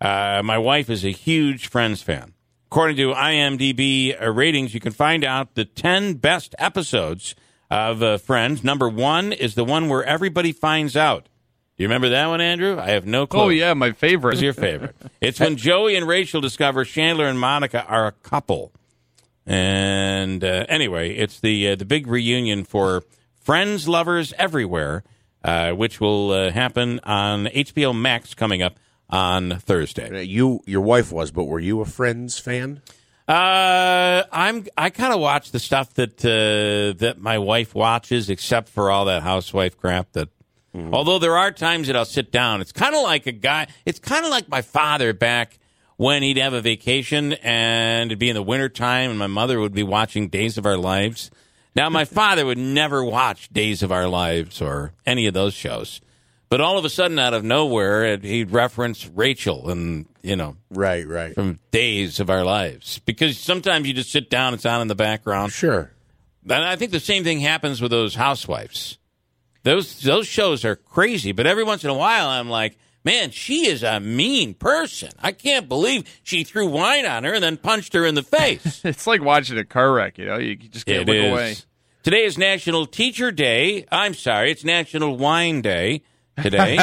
Uh, 0.00 0.42
my 0.44 0.58
wife 0.58 0.90
is 0.90 1.04
a 1.04 1.10
huge 1.10 1.68
Friends 1.68 2.02
fan. 2.02 2.34
According 2.66 2.96
to 2.96 3.12
IMDb 3.12 4.20
uh, 4.20 4.30
ratings, 4.30 4.74
you 4.74 4.80
can 4.80 4.92
find 4.92 5.24
out 5.24 5.54
the 5.54 5.64
10 5.64 6.14
best 6.14 6.54
episodes 6.58 7.34
of 7.70 8.02
uh, 8.02 8.18
Friends. 8.18 8.62
Number 8.62 8.88
one 8.88 9.32
is 9.32 9.54
the 9.54 9.64
one 9.64 9.88
where 9.88 10.04
everybody 10.04 10.52
finds 10.52 10.96
out. 10.96 11.24
Do 11.76 11.82
you 11.82 11.88
remember 11.88 12.10
that 12.10 12.26
one, 12.26 12.40
Andrew? 12.40 12.78
I 12.78 12.90
have 12.90 13.04
no 13.04 13.26
clue. 13.26 13.40
Oh 13.40 13.48
yeah, 13.48 13.74
my 13.74 13.92
favorite. 13.92 14.34
What's 14.34 14.42
your 14.42 14.52
favorite? 14.52 14.94
it's 15.20 15.40
when 15.40 15.56
Joey 15.56 15.96
and 15.96 16.06
Rachel 16.06 16.40
discover 16.40 16.84
Chandler 16.84 17.26
and 17.26 17.38
Monica 17.38 17.84
are 17.86 18.06
a 18.06 18.12
couple. 18.12 18.72
And 19.46 20.42
uh, 20.42 20.64
anyway, 20.68 21.14
it's 21.14 21.40
the 21.40 21.70
uh, 21.70 21.76
the 21.76 21.84
big 21.84 22.06
reunion 22.06 22.64
for 22.64 23.02
friends, 23.42 23.86
lovers 23.86 24.32
everywhere, 24.38 25.04
uh, 25.42 25.72
which 25.72 26.00
will 26.00 26.30
uh, 26.30 26.50
happen 26.50 27.00
on 27.04 27.46
HBO 27.46 27.94
Max 27.98 28.34
coming 28.34 28.62
up 28.62 28.78
on 29.10 29.58
Thursday. 29.60 30.08
Uh, 30.18 30.20
You, 30.20 30.60
your 30.66 30.80
wife 30.80 31.12
was, 31.12 31.30
but 31.30 31.44
were 31.44 31.60
you 31.60 31.80
a 31.82 31.84
Friends 31.84 32.38
fan? 32.38 32.80
Uh, 33.28 34.22
I'm 34.32 34.66
I 34.76 34.90
kind 34.90 35.12
of 35.14 35.20
watch 35.20 35.50
the 35.50 35.58
stuff 35.58 35.94
that 35.94 36.22
uh, 36.24 36.98
that 36.98 37.16
my 37.18 37.38
wife 37.38 37.74
watches, 37.74 38.28
except 38.30 38.68
for 38.68 38.90
all 38.90 39.06
that 39.06 39.22
housewife 39.22 39.76
crap. 39.78 40.12
That 40.12 40.28
although 40.92 41.18
there 41.18 41.36
are 41.36 41.50
times 41.50 41.86
that 41.86 41.96
I'll 41.96 42.04
sit 42.04 42.32
down, 42.32 42.60
it's 42.60 42.72
kind 42.72 42.94
of 42.94 43.02
like 43.02 43.26
a 43.26 43.32
guy. 43.32 43.66
It's 43.86 43.98
kind 43.98 44.24
of 44.24 44.30
like 44.30 44.48
my 44.48 44.60
father 44.62 45.12
back 45.14 45.58
when 45.96 46.22
he'd 46.22 46.38
have 46.38 46.52
a 46.54 46.60
vacation 46.60 47.34
and 47.34 48.10
it'd 48.10 48.18
be 48.18 48.28
in 48.28 48.34
the 48.34 48.42
wintertime 48.42 49.10
and 49.10 49.18
my 49.18 49.26
mother 49.26 49.60
would 49.60 49.72
be 49.74 49.82
watching 49.82 50.28
Days 50.28 50.58
of 50.58 50.66
Our 50.66 50.76
Lives. 50.76 51.30
Now 51.76 51.88
my 51.88 52.04
father 52.18 52.44
would 52.46 52.58
never 52.58 53.04
watch 53.04 53.48
Days 53.52 53.82
of 53.82 53.92
Our 53.92 54.08
Lives 54.08 54.60
or 54.60 54.92
any 55.06 55.26
of 55.26 55.34
those 55.34 55.54
shows. 55.54 56.00
But 56.50 56.60
all 56.60 56.78
of 56.78 56.84
a 56.84 56.90
sudden, 56.90 57.18
out 57.18 57.34
of 57.34 57.42
nowhere, 57.42 58.04
it- 58.04 58.22
he'd 58.22 58.50
reference 58.52 59.08
Rachel 59.08 59.70
and, 59.70 60.06
you 60.22 60.36
know, 60.36 60.56
Right, 60.70 61.06
right. 61.06 61.34
from 61.34 61.58
days 61.72 62.20
of 62.20 62.30
our 62.30 62.44
lives 62.44 63.00
because 63.06 63.38
sometimes 63.38 63.88
you 63.88 63.94
just 63.94 64.12
sit 64.12 64.30
down 64.30 64.54
it's 64.54 64.66
on 64.66 64.80
in 64.82 64.88
the 64.88 64.94
background 64.94 65.52
Sure. 65.52 65.90
and 66.44 66.52
i 66.64 66.76
think 66.76 66.90
the 66.92 67.00
same 67.00 67.24
thing 67.24 67.40
happens 67.40 67.80
with 67.80 67.90
those 67.90 68.14
housewives 68.14 68.98
those 69.64 70.00
those 70.02 70.26
shows 70.28 70.64
are 70.64 70.76
crazy 70.76 71.32
but 71.32 71.46
every 71.46 71.64
once 71.64 71.82
in 71.84 71.90
a 71.90 71.94
while 71.94 72.28
i'm 72.28 72.48
like 72.48 72.76
man 73.04 73.30
she 73.30 73.66
is 73.66 73.82
a 73.82 74.00
mean 74.00 74.54
person 74.54 75.10
i 75.22 75.30
can't 75.32 75.68
believe 75.68 76.04
she 76.22 76.42
threw 76.44 76.66
wine 76.66 77.04
on 77.06 77.24
her 77.24 77.34
and 77.34 77.44
then 77.44 77.56
punched 77.56 77.92
her 77.92 78.04
in 78.06 78.14
the 78.14 78.22
face 78.22 78.80
It's 78.84 79.06
like 79.06 79.22
watching 79.22 79.58
a 79.58 79.64
car 79.64 79.92
wreck. 79.92 80.18
You 80.18 80.26
know, 80.26 80.38
you 80.38 80.56
just 80.56 80.86
can't 80.86 81.08
It 81.08 81.12
look 81.12 81.16
is. 81.24 81.32
away. 81.32 81.56
Today 82.02 82.24
is 82.24 82.36
National 82.36 82.84
Teacher 82.86 83.30
Day. 83.32 83.86
I'm 83.90 84.12
sorry, 84.14 84.50
it's 84.50 84.62
National 84.64 85.16
Wine 85.16 85.62
Day. 85.62 86.02
today. 86.42 86.76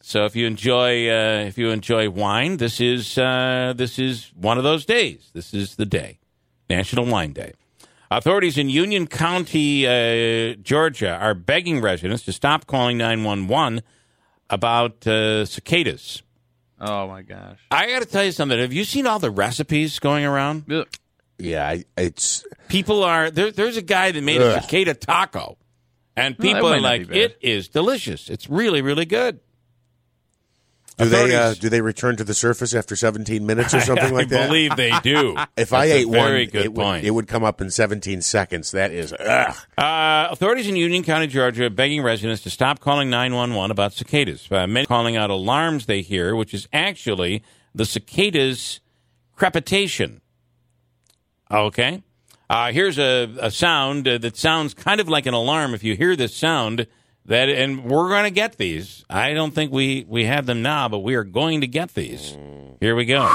so 0.00 0.24
if 0.24 0.34
you 0.36 0.46
enjoy 0.46 1.08
uh, 1.08 1.44
if 1.46 1.58
you 1.58 1.70
enjoy 1.70 2.08
wine, 2.10 2.56
this 2.56 2.80
is 2.80 3.18
uh, 3.18 3.72
this 3.76 3.98
is 3.98 4.32
one 4.34 4.58
of 4.58 4.64
those 4.64 4.84
days. 4.84 5.30
This 5.32 5.52
is 5.54 5.76
the 5.76 5.86
day, 5.86 6.18
National 6.70 7.04
Wine 7.06 7.32
Day. 7.32 7.52
Authorities 8.10 8.56
in 8.58 8.68
Union 8.68 9.06
County, 9.06 9.86
uh, 9.86 10.54
Georgia, 10.62 11.10
are 11.16 11.34
begging 11.34 11.80
residents 11.80 12.22
to 12.24 12.32
stop 12.32 12.66
calling 12.66 12.96
nine 12.98 13.24
one 13.24 13.46
one 13.48 13.82
about 14.54 15.06
uh, 15.06 15.44
cicadas. 15.44 16.22
Oh 16.80 17.08
my 17.08 17.22
gosh. 17.22 17.58
I 17.70 17.88
got 17.88 18.02
to 18.02 18.08
tell 18.08 18.24
you 18.24 18.32
something. 18.32 18.58
Have 18.58 18.72
you 18.72 18.84
seen 18.84 19.06
all 19.06 19.18
the 19.18 19.30
recipes 19.30 19.98
going 19.98 20.24
around? 20.24 20.70
Ugh. 20.70 20.86
Yeah, 21.38 21.68
I, 21.68 21.84
it's 21.96 22.44
People 22.68 23.02
are 23.02 23.30
there. 23.30 23.50
There's 23.50 23.76
a 23.76 23.82
guy 23.82 24.12
that 24.12 24.22
made 24.22 24.40
a 24.40 24.60
cicada 24.60 24.94
taco, 24.94 25.58
and 26.16 26.38
people 26.38 26.70
might 26.70 26.78
are 26.78 26.80
like, 26.80 27.10
"It 27.10 27.38
is 27.40 27.68
delicious. 27.68 28.30
It's 28.30 28.48
really, 28.48 28.82
really 28.82 29.04
good." 29.04 29.40
Do 30.96 31.08
they 31.08 31.34
uh, 31.34 31.54
do 31.54 31.68
they 31.68 31.80
return 31.80 32.16
to 32.16 32.24
the 32.24 32.34
surface 32.34 32.74
after 32.74 32.94
17 32.94 33.44
minutes 33.44 33.74
or 33.74 33.80
something 33.80 34.06
I 34.06 34.10
like 34.10 34.28
that? 34.28 34.44
I 34.44 34.46
believe 34.46 34.76
they 34.76 34.92
do. 35.02 35.36
if 35.56 35.72
I 35.72 35.88
That's 35.88 35.98
a 35.98 36.00
ate 36.00 36.08
one, 36.08 36.34
it 36.34 36.72
would, 36.72 37.04
it 37.04 37.10
would 37.10 37.26
come 37.26 37.44
up 37.44 37.60
in 37.60 37.70
17 37.70 38.22
seconds. 38.22 38.70
That 38.70 38.92
is 38.92 39.12
ugh. 39.12 39.56
Uh, 39.76 40.28
authorities 40.30 40.68
in 40.68 40.76
Union 40.76 41.02
County, 41.02 41.26
Georgia, 41.26 41.64
are 41.64 41.70
begging 41.70 42.02
residents 42.02 42.42
to 42.42 42.50
stop 42.50 42.80
calling 42.80 43.10
911 43.10 43.70
about 43.70 43.92
cicadas. 43.92 44.46
Uh, 44.50 44.66
many 44.66 44.86
calling 44.86 45.16
out 45.16 45.30
alarms 45.30 45.86
they 45.86 46.02
hear, 46.02 46.36
which 46.36 46.54
is 46.54 46.68
actually 46.72 47.42
the 47.74 47.84
cicadas' 47.84 48.80
crepitation. 49.34 50.20
Okay. 51.50 52.02
Uh, 52.48 52.72
here's 52.72 52.98
a, 52.98 53.34
a 53.40 53.50
sound 53.50 54.06
uh, 54.06 54.18
that 54.18 54.36
sounds 54.36 54.74
kind 54.74 55.00
of 55.00 55.08
like 55.08 55.26
an 55.26 55.34
alarm. 55.34 55.74
If 55.74 55.82
you 55.82 55.96
hear 55.96 56.14
this 56.14 56.36
sound, 56.36 56.86
that 57.26 57.48
and 57.48 57.84
we're 57.84 58.08
going 58.08 58.24
to 58.24 58.30
get 58.30 58.56
these. 58.58 59.04
I 59.08 59.32
don't 59.34 59.54
think 59.54 59.72
we 59.72 60.04
we 60.08 60.24
have 60.26 60.46
them 60.46 60.62
now, 60.62 60.88
but 60.88 60.98
we 61.00 61.14
are 61.14 61.24
going 61.24 61.60
to 61.62 61.66
get 61.66 61.94
these. 61.94 62.36
Here 62.80 62.94
we 62.94 63.04
go. 63.06 63.28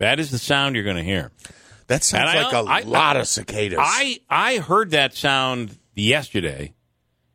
That 0.00 0.20
is 0.20 0.30
the 0.30 0.38
sound 0.38 0.76
you're 0.76 0.84
going 0.84 0.96
to 0.96 1.02
hear. 1.02 1.32
That 1.88 2.04
sounds 2.04 2.32
And 2.32 2.44
like 2.44 2.52
a 2.52 2.58
I- 2.70 2.80
lot 2.88 3.16
of 3.16 3.26
cicadas. 3.26 3.78
I 3.82 4.20
I 4.30 4.58
heard 4.58 4.90
that 4.92 5.12
sound 5.14 5.76
yesterday 5.96 6.74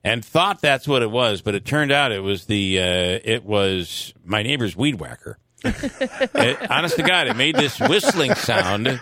and 0.03 0.23
thought 0.23 0.61
that's 0.61 0.87
what 0.87 1.01
it 1.01 1.11
was, 1.11 1.41
but 1.41 1.55
it 1.55 1.65
turned 1.65 1.91
out 1.91 2.13
it 2.13 2.21
was 2.21 2.45
the 2.45 2.79
uh, 2.79 2.83
it 3.25 3.43
was 3.43 4.13
my 4.23 4.43
neighbor's 4.43 4.75
weed 4.77 4.95
whacker. 4.99 5.37
It- 5.65 6.71
honest 6.71 6.95
to 6.97 7.03
God, 7.03 7.27
it 7.27 7.35
made 7.35 7.55
this 7.55 7.79
whistling 7.81 8.33
sound, 8.35 9.01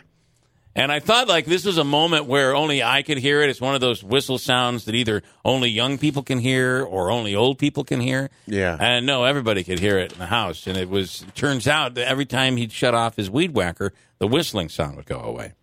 and 0.75 0.91
I 0.91 0.99
thought 0.99 1.27
like 1.27 1.45
this 1.45 1.65
was 1.65 1.77
a 1.77 1.83
moment 1.83 2.25
where 2.25 2.55
only 2.55 2.81
I 2.83 3.01
could 3.01 3.17
hear 3.17 3.41
it. 3.41 3.49
It's 3.49 3.59
one 3.61 3.75
of 3.75 3.81
those 3.81 4.03
whistle 4.03 4.37
sounds 4.37 4.85
that 4.85 4.95
either 4.95 5.21
only 5.43 5.69
young 5.69 5.97
people 5.97 6.23
can 6.23 6.39
hear 6.39 6.81
or 6.83 7.11
only 7.11 7.35
old 7.35 7.57
people 7.57 7.83
can 7.83 7.99
hear. 7.99 8.29
Yeah. 8.47 8.77
and 8.79 9.05
no, 9.05 9.23
everybody 9.25 9.63
could 9.63 9.79
hear 9.79 9.97
it 9.99 10.13
in 10.13 10.19
the 10.19 10.25
house. 10.27 10.67
And 10.67 10.77
it 10.77 10.89
was 10.89 11.23
it 11.27 11.35
turns 11.35 11.67
out 11.67 11.95
that 11.95 12.07
every 12.07 12.25
time 12.25 12.57
he'd 12.57 12.71
shut 12.71 12.93
off 12.95 13.15
his 13.17 13.29
weed 13.29 13.53
whacker, 13.53 13.93
the 14.19 14.27
whistling 14.27 14.69
sound 14.69 14.95
would 14.97 15.05
go 15.05 15.19
away. 15.19 15.53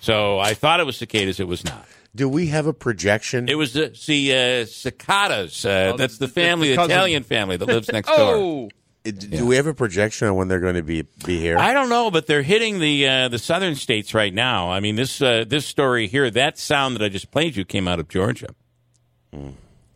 So 0.00 0.38
I 0.38 0.54
thought 0.54 0.80
it 0.80 0.86
was 0.86 0.96
cicadas. 0.96 1.38
It 1.38 1.46
was 1.46 1.64
not. 1.64 1.86
do 2.14 2.28
we 2.28 2.48
have 2.48 2.66
a 2.66 2.72
projection? 2.72 3.48
It 3.48 3.54
was 3.54 3.72
the 3.74 3.94
see 3.94 4.32
uh, 4.32 4.66
cicadas. 4.66 5.64
Uh, 5.64 5.92
Oh, 5.94 5.96
that's 5.96 6.18
the 6.18 6.26
the- 6.26 6.32
family, 6.32 6.70
the 6.70 6.76
the. 6.76 6.84
Italian 6.84 7.22
family 7.22 7.56
that 7.56 7.66
lives 7.66 7.88
next 7.92 8.08
door. 8.16 8.68
Uh, 9.04 9.10
do 9.10 9.46
we 9.46 9.56
have 9.56 9.66
a 9.66 9.74
projection 9.74 10.28
on 10.28 10.36
when 10.36 10.48
they're 10.48 10.60
going 10.60 10.74
to 10.74 10.82
be 10.82 11.02
be 11.24 11.40
here? 11.40 11.58
I 11.58 11.72
don't 11.72 11.88
know, 11.88 12.10
but 12.10 12.26
they're 12.26 12.42
hitting 12.42 12.78
the 12.78 13.08
uh, 13.08 13.28
the 13.28 13.38
southern 13.38 13.74
states 13.74 14.14
right 14.14 14.32
now. 14.32 14.70
I 14.70 14.80
mean, 14.80 14.96
this 14.96 15.20
uh, 15.20 15.44
this 15.46 15.66
story 15.66 16.06
here, 16.06 16.30
that 16.30 16.58
sound 16.58 16.96
that 16.96 17.02
I 17.02 17.08
just 17.08 17.30
played 17.30 17.56
you 17.56 17.64
came 17.64 17.88
out 17.88 17.98
of 17.98 18.08
Georgia. 18.08 18.54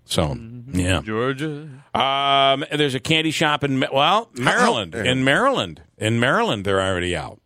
So 0.04 0.36
yeah, 0.72 1.02
Georgia. 1.02 1.68
um, 1.94 2.64
there's 2.72 2.94
a 2.94 3.00
candy 3.00 3.30
shop 3.30 3.64
in 3.64 3.84
well 3.92 4.30
Maryland. 4.34 4.94
In 4.94 5.24
Maryland, 5.24 5.82
in 5.98 6.20
Maryland, 6.20 6.64
they're 6.64 6.80
already 6.80 7.14
out. 7.16 7.40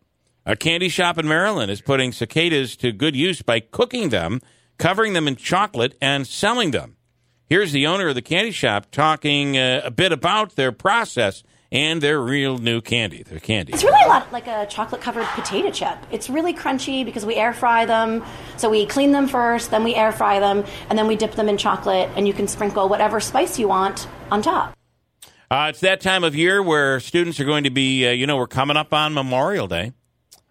A 0.45 0.55
candy 0.55 0.89
shop 0.89 1.17
in 1.17 1.27
Maryland 1.27 1.71
is 1.71 1.81
putting 1.81 2.11
cicadas 2.11 2.75
to 2.77 2.91
good 2.91 3.15
use 3.15 3.41
by 3.41 3.59
cooking 3.59 4.09
them, 4.09 4.41
covering 4.77 5.13
them 5.13 5.27
in 5.27 5.35
chocolate, 5.35 5.95
and 6.01 6.25
selling 6.25 6.71
them. 6.71 6.97
Here's 7.47 7.71
the 7.71 7.85
owner 7.85 8.07
of 8.07 8.15
the 8.15 8.21
candy 8.21 8.51
shop 8.51 8.89
talking 8.91 9.57
uh, 9.57 9.81
a 9.83 9.91
bit 9.91 10.11
about 10.11 10.55
their 10.55 10.71
process 10.71 11.43
and 11.71 12.01
their 12.01 12.19
real 12.19 12.57
new 12.57 12.81
candy. 12.81 13.23
Their 13.23 13.39
candy. 13.39 13.73
It's 13.73 13.83
really 13.83 14.03
a 14.05 14.09
lot 14.09 14.31
like 14.31 14.47
a 14.47 14.65
chocolate 14.65 15.01
covered 15.01 15.25
potato 15.27 15.71
chip. 15.71 15.97
It's 16.11 16.29
really 16.29 16.53
crunchy 16.53 17.05
because 17.05 17.25
we 17.25 17.35
air 17.35 17.53
fry 17.53 17.85
them. 17.85 18.23
So 18.57 18.69
we 18.69 18.85
clean 18.85 19.11
them 19.11 19.27
first, 19.27 19.71
then 19.71 19.83
we 19.83 19.95
air 19.95 20.11
fry 20.11 20.39
them, 20.39 20.65
and 20.89 20.99
then 20.99 21.07
we 21.07 21.15
dip 21.15 21.33
them 21.33 21.47
in 21.47 21.57
chocolate, 21.57 22.09
and 22.15 22.27
you 22.27 22.33
can 22.33 22.47
sprinkle 22.47 22.89
whatever 22.89 23.19
spice 23.19 23.57
you 23.57 23.67
want 23.67 24.07
on 24.29 24.41
top. 24.41 24.75
Uh, 25.49 25.67
it's 25.69 25.81
that 25.81 25.99
time 25.99 26.23
of 26.23 26.35
year 26.35 26.63
where 26.63 26.99
students 26.99 27.39
are 27.39 27.45
going 27.45 27.65
to 27.65 27.69
be, 27.69 28.07
uh, 28.07 28.11
you 28.11 28.25
know, 28.25 28.37
we're 28.37 28.47
coming 28.47 28.77
up 28.77 28.93
on 28.93 29.13
Memorial 29.13 29.67
Day. 29.67 29.91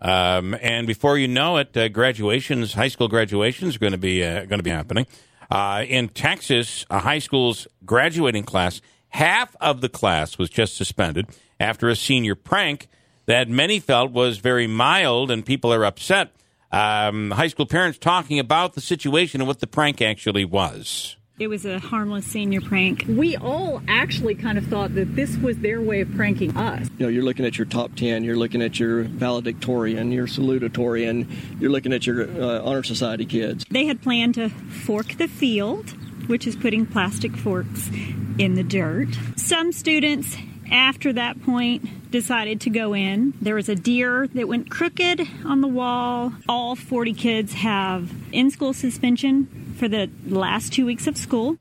Um, 0.03 0.55
and 0.61 0.87
before 0.87 1.19
you 1.19 1.29
know 1.29 1.59
it, 1.59 1.77
uh, 1.77 1.89
graduations, 1.89 2.73
high 2.73 2.89
school 2.89 3.09
graduations, 3.09 3.77
are 3.77 3.79
going 3.79 3.93
to 3.93 3.99
be 3.99 4.25
uh, 4.25 4.45
going 4.45 4.59
to 4.59 4.63
be 4.63 4.71
happening. 4.71 5.07
Uh, 5.51 5.85
in 5.87 6.09
Texas, 6.09 6.87
a 6.91 7.01
high 7.01 7.19
school's 7.19 7.67
graduating 7.85 8.45
class, 8.45 8.81
half 9.11 9.55
of 9.61 9.81
the 9.81 9.89
class 9.89 10.39
was 10.39 10.51
just 10.51 10.77
suspended 10.77 11.27
after 11.59 11.89
a 11.89 11.97
senior 11.97 12.35
prank 12.35 12.89
that 13.27 13.49
many 13.49 13.79
felt 13.79 14.11
was 14.11 14.39
very 14.39 14.67
mild, 14.67 15.31
and 15.31 15.47
people 15.47 15.73
are 15.73 15.85
upset. 15.85 16.33
Um, 16.73 17.31
high 17.33 17.49
school 17.49 17.67
parents 17.67 17.99
talking 17.99 18.39
about 18.39 18.75
the 18.75 18.81
situation 18.81 19.41
and 19.41 19.49
what 19.49 19.61
the 19.61 19.67
prank 19.67 20.03
actually 20.03 20.45
was. 20.45 21.17
It 21.41 21.49
was 21.49 21.65
a 21.65 21.79
harmless 21.79 22.27
senior 22.27 22.61
prank. 22.61 23.07
We 23.09 23.35
all 23.35 23.81
actually 23.89 24.35
kind 24.35 24.59
of 24.59 24.67
thought 24.67 24.95
that 24.95 25.17
this 25.17 25.39
was 25.39 25.57
their 25.59 25.81
way 25.81 26.03
of 26.03 26.15
pranking 26.15 26.55
us. 26.55 26.91
You 26.99 27.07
know, 27.07 27.09
you're 27.09 27.25
looking 27.25 27.47
at 27.47 27.57
your 27.57 27.65
top 27.65 27.95
10, 27.95 28.25
you're 28.25 28.37
looking 28.37 28.61
at 28.61 28.79
your 28.79 29.05
valedictorian, 29.05 30.13
your 30.13 30.27
salutatorian, 30.27 31.27
you're 31.59 31.71
looking 31.71 31.95
at 31.95 32.07
your 32.07 32.25
uh, 32.25 32.61
honor 32.63 32.83
society 32.83 33.25
kids. 33.25 33.65
They 33.71 33.87
had 33.87 34.03
planned 34.03 34.35
to 34.35 34.51
fork 34.51 35.17
the 35.17 35.29
field, 35.29 35.95
which 36.31 36.47
is 36.47 36.55
putting 36.55 36.87
plastic 36.87 37.37
forks 37.37 37.91
in 38.39 38.55
the 38.55 38.63
dirt. 38.63 39.09
Some 39.37 39.73
students, 39.73 40.37
after 40.71 41.13
that 41.13 41.43
point, 41.43 42.11
decided 42.11 42.61
to 42.63 42.71
go 42.71 42.95
in. 42.95 43.35
There 43.41 43.57
was 43.57 43.69
a 43.69 43.75
deer 43.75 44.29
that 44.29 44.49
went 44.49 44.71
crooked 44.71 45.21
on 45.45 45.61
the 45.61 45.69
wall. 45.69 46.33
All 46.49 46.77
40 46.77 47.13
kids 47.15 47.53
have 47.55 48.11
in 48.33 48.51
school 48.51 48.73
suspension 48.73 49.75
for 49.77 49.89
the 49.89 50.09
last 50.27 50.73
two 50.73 50.87
weeks 50.87 51.07
of 51.07 51.17
school. 51.17 51.57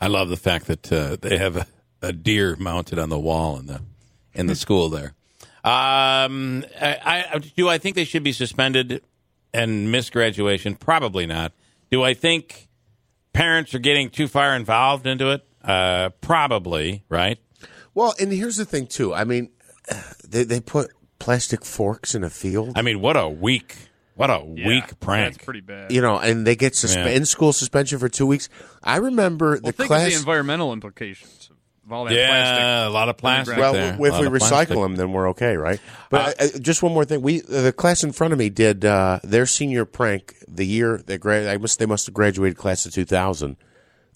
I 0.00 0.08
love 0.08 0.28
the 0.28 0.36
fact 0.36 0.66
that 0.66 0.92
uh, 0.92 1.16
they 1.20 1.38
have 1.38 1.56
a, 1.56 1.66
a 2.02 2.12
deer 2.12 2.54
mounted 2.56 2.98
on 2.98 3.08
the 3.08 3.18
wall 3.18 3.58
in 3.58 3.66
the 3.66 3.80
in 4.34 4.46
the 4.46 4.54
school 4.54 4.90
there. 4.90 5.14
Um, 5.64 6.64
I, 6.78 7.24
I, 7.32 7.38
do 7.38 7.68
I 7.68 7.78
think 7.78 7.96
they 7.96 8.04
should 8.04 8.22
be 8.22 8.32
suspended 8.32 9.02
and 9.54 9.90
miss 9.90 10.10
graduation? 10.10 10.74
Probably 10.74 11.24
not. 11.24 11.52
Do 11.90 12.02
I 12.02 12.12
think 12.12 12.68
parents 13.36 13.74
are 13.74 13.78
getting 13.78 14.10
too 14.10 14.28
far 14.28 14.54
involved 14.56 15.06
into 15.06 15.30
it? 15.30 15.46
Uh, 15.62 16.10
probably, 16.20 17.04
right? 17.08 17.38
well, 17.94 18.14
and 18.20 18.32
here's 18.32 18.56
the 18.56 18.64
thing 18.64 18.86
too. 18.86 19.14
I 19.14 19.24
mean, 19.24 19.50
they 20.28 20.44
they 20.44 20.60
put 20.60 20.90
plastic 21.18 21.64
forks 21.64 22.14
in 22.14 22.22
a 22.24 22.30
field. 22.30 22.72
I 22.76 22.82
mean, 22.82 23.00
what 23.00 23.16
a 23.16 23.28
week. 23.28 23.74
what 24.14 24.30
a 24.30 24.42
Yeah, 24.54 24.66
weak 24.68 25.00
prank. 25.00 25.34
That's 25.34 25.44
pretty 25.44 25.60
bad. 25.62 25.90
you 25.92 26.00
know, 26.00 26.18
and 26.18 26.46
they 26.46 26.56
get 26.56 26.72
suspe- 26.74 27.04
Yeah. 27.06 27.08
in 27.16 27.24
school 27.26 27.52
suspension 27.52 27.98
for 27.98 28.08
two 28.08 28.26
weeks. 28.26 28.48
I 28.82 28.96
remember 28.98 29.50
well, 29.52 29.60
the 29.60 29.72
think 29.72 29.88
class. 29.88 30.06
of 30.06 30.12
the 30.12 30.18
environmental 30.18 30.72
implications 30.72 31.30
of 31.32 31.35
all 31.90 32.04
that 32.04 32.14
yeah, 32.14 32.28
plastic. 32.28 32.88
a 32.88 32.90
lot 32.90 33.08
of 33.08 33.16
plastic. 33.16 33.56
well, 33.56 33.72
there. 33.72 33.92
if 33.94 33.98
we 33.98 34.26
recycle 34.26 34.48
plastic. 34.48 34.68
them, 34.76 34.96
then 34.96 35.12
we're 35.12 35.30
okay, 35.30 35.56
right? 35.56 35.80
But 36.10 36.40
uh, 36.40 36.58
just 36.58 36.82
one 36.82 36.92
more 36.92 37.04
thing: 37.04 37.22
we 37.22 37.40
the 37.40 37.72
class 37.72 38.02
in 38.02 38.12
front 38.12 38.32
of 38.32 38.38
me 38.38 38.50
did 38.50 38.84
uh, 38.84 39.20
their 39.22 39.46
senior 39.46 39.84
prank 39.84 40.36
the 40.48 40.66
year 40.66 40.98
they 41.04 41.18
grad. 41.18 41.46
I 41.46 41.58
must 41.58 41.78
they 41.78 41.86
must 41.86 42.06
have 42.06 42.14
graduated 42.14 42.56
class 42.56 42.86
of 42.86 42.92
two 42.92 43.04
thousand. 43.04 43.56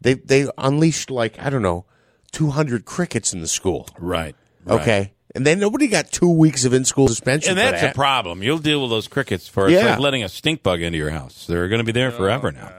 They 0.00 0.14
they 0.14 0.48
unleashed 0.58 1.10
like 1.10 1.38
I 1.38 1.50
don't 1.50 1.62
know, 1.62 1.84
two 2.32 2.50
hundred 2.50 2.84
crickets 2.84 3.32
in 3.32 3.40
the 3.40 3.48
school. 3.48 3.88
right? 3.98 4.34
right. 4.64 4.80
Okay, 4.80 5.12
and 5.34 5.46
then 5.46 5.60
nobody 5.60 5.88
got 5.88 6.10
two 6.10 6.30
weeks 6.30 6.64
of 6.64 6.72
in 6.72 6.84
school 6.84 7.08
suspension. 7.08 7.50
And 7.50 7.58
for 7.58 7.70
that's 7.70 7.82
that. 7.82 7.92
a 7.92 7.94
problem. 7.94 8.42
You'll 8.42 8.58
deal 8.58 8.82
with 8.82 8.90
those 8.90 9.08
crickets 9.08 9.46
for 9.48 9.68
it's 9.68 9.82
like 9.82 9.98
letting 9.98 10.24
a 10.24 10.28
stink 10.28 10.62
bug 10.62 10.82
into 10.82 10.98
your 10.98 11.10
house. 11.10 11.46
They're 11.46 11.68
going 11.68 11.84
to 11.84 11.84
be 11.84 11.92
Oh, 11.92 12.00
there 12.00 12.10
forever 12.10 12.50
now. 12.52 12.72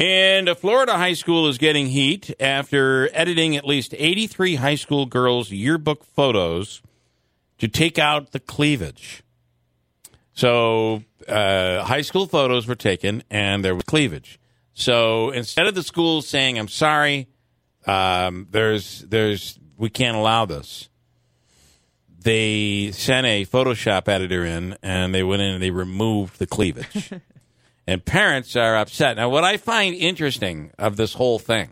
And 0.00 0.48
a 0.48 0.54
Florida 0.54 0.96
high 0.96 1.12
school 1.12 1.46
is 1.46 1.58
getting 1.58 1.88
heat 1.88 2.34
after 2.40 3.10
editing 3.12 3.54
at 3.54 3.66
least 3.66 3.94
83 3.94 4.54
high 4.54 4.74
school 4.74 5.04
girls' 5.04 5.50
yearbook 5.50 6.04
photos 6.04 6.80
to 7.58 7.68
take 7.68 7.98
out 7.98 8.32
the 8.32 8.40
cleavage. 8.40 9.22
So, 10.32 11.04
uh, 11.28 11.84
high 11.84 12.00
school 12.00 12.26
photos 12.26 12.66
were 12.66 12.76
taken 12.76 13.22
and 13.28 13.62
there 13.62 13.74
was 13.74 13.84
cleavage. 13.84 14.40
So 14.72 15.32
instead 15.32 15.66
of 15.66 15.74
the 15.74 15.82
school 15.82 16.22
saying, 16.22 16.58
"I'm 16.58 16.68
sorry, 16.68 17.28
um, 17.86 18.48
there's, 18.50 19.00
there's, 19.00 19.58
we 19.76 19.90
can't 19.90 20.16
allow 20.16 20.46
this," 20.46 20.88
they 22.18 22.90
sent 22.92 23.26
a 23.26 23.44
Photoshop 23.44 24.08
editor 24.08 24.46
in, 24.46 24.78
and 24.82 25.14
they 25.14 25.22
went 25.22 25.42
in 25.42 25.52
and 25.52 25.62
they 25.62 25.70
removed 25.70 26.38
the 26.38 26.46
cleavage. 26.46 27.12
and 27.90 28.04
parents 28.04 28.54
are 28.56 28.76
upset. 28.76 29.16
Now, 29.16 29.28
what 29.28 29.44
I 29.44 29.56
find 29.56 29.94
interesting 29.94 30.70
of 30.78 30.96
this 30.96 31.14
whole 31.14 31.38
thing 31.38 31.70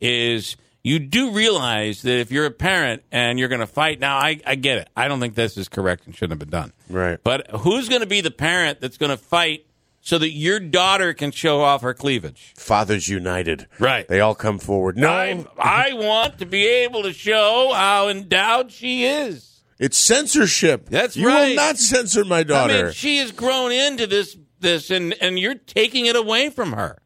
is 0.00 0.56
you 0.82 0.98
do 0.98 1.32
realize 1.32 2.02
that 2.02 2.18
if 2.18 2.30
you're 2.30 2.46
a 2.46 2.50
parent 2.50 3.02
and 3.12 3.38
you're 3.38 3.48
going 3.48 3.60
to 3.60 3.66
fight, 3.66 4.00
now 4.00 4.16
I, 4.16 4.40
I 4.46 4.54
get 4.54 4.78
it. 4.78 4.88
I 4.96 5.08
don't 5.08 5.20
think 5.20 5.34
this 5.34 5.56
is 5.56 5.68
correct 5.68 6.06
and 6.06 6.14
shouldn't 6.14 6.40
have 6.40 6.50
been 6.50 6.60
done. 6.60 6.72
Right. 6.88 7.18
But 7.22 7.50
who's 7.50 7.88
going 7.88 8.00
to 8.00 8.06
be 8.06 8.20
the 8.20 8.30
parent 8.30 8.80
that's 8.80 8.96
going 8.96 9.10
to 9.10 9.16
fight 9.16 9.66
so 10.00 10.16
that 10.18 10.30
your 10.30 10.58
daughter 10.60 11.12
can 11.12 11.32
show 11.32 11.60
off 11.62 11.82
her 11.82 11.92
cleavage? 11.94 12.54
Fathers 12.56 13.08
United. 13.08 13.66
Right. 13.78 14.08
They 14.08 14.20
all 14.20 14.34
come 14.34 14.58
forward. 14.58 14.96
No, 14.96 15.10
I, 15.10 15.44
I 15.58 15.92
want 15.94 16.38
to 16.38 16.46
be 16.46 16.66
able 16.66 17.02
to 17.02 17.12
show 17.12 17.72
how 17.74 18.08
endowed 18.08 18.72
she 18.72 19.04
is. 19.04 19.62
it's 19.78 19.98
censorship. 19.98 20.88
That's 20.88 21.16
you 21.16 21.26
right. 21.26 21.42
You 21.42 21.48
will 21.50 21.56
not 21.56 21.76
censor 21.76 22.24
my 22.24 22.42
daughter. 22.42 22.72
I 22.74 22.82
mean, 22.84 22.92
she 22.92 23.18
has 23.18 23.32
grown 23.32 23.72
into 23.72 24.06
this, 24.06 24.34
this, 24.60 24.90
and 24.90 25.14
and 25.20 25.38
you're 25.38 25.54
taking 25.54 26.06
it 26.06 26.16
away 26.16 26.50
from 26.50 26.72
her. 26.72 26.98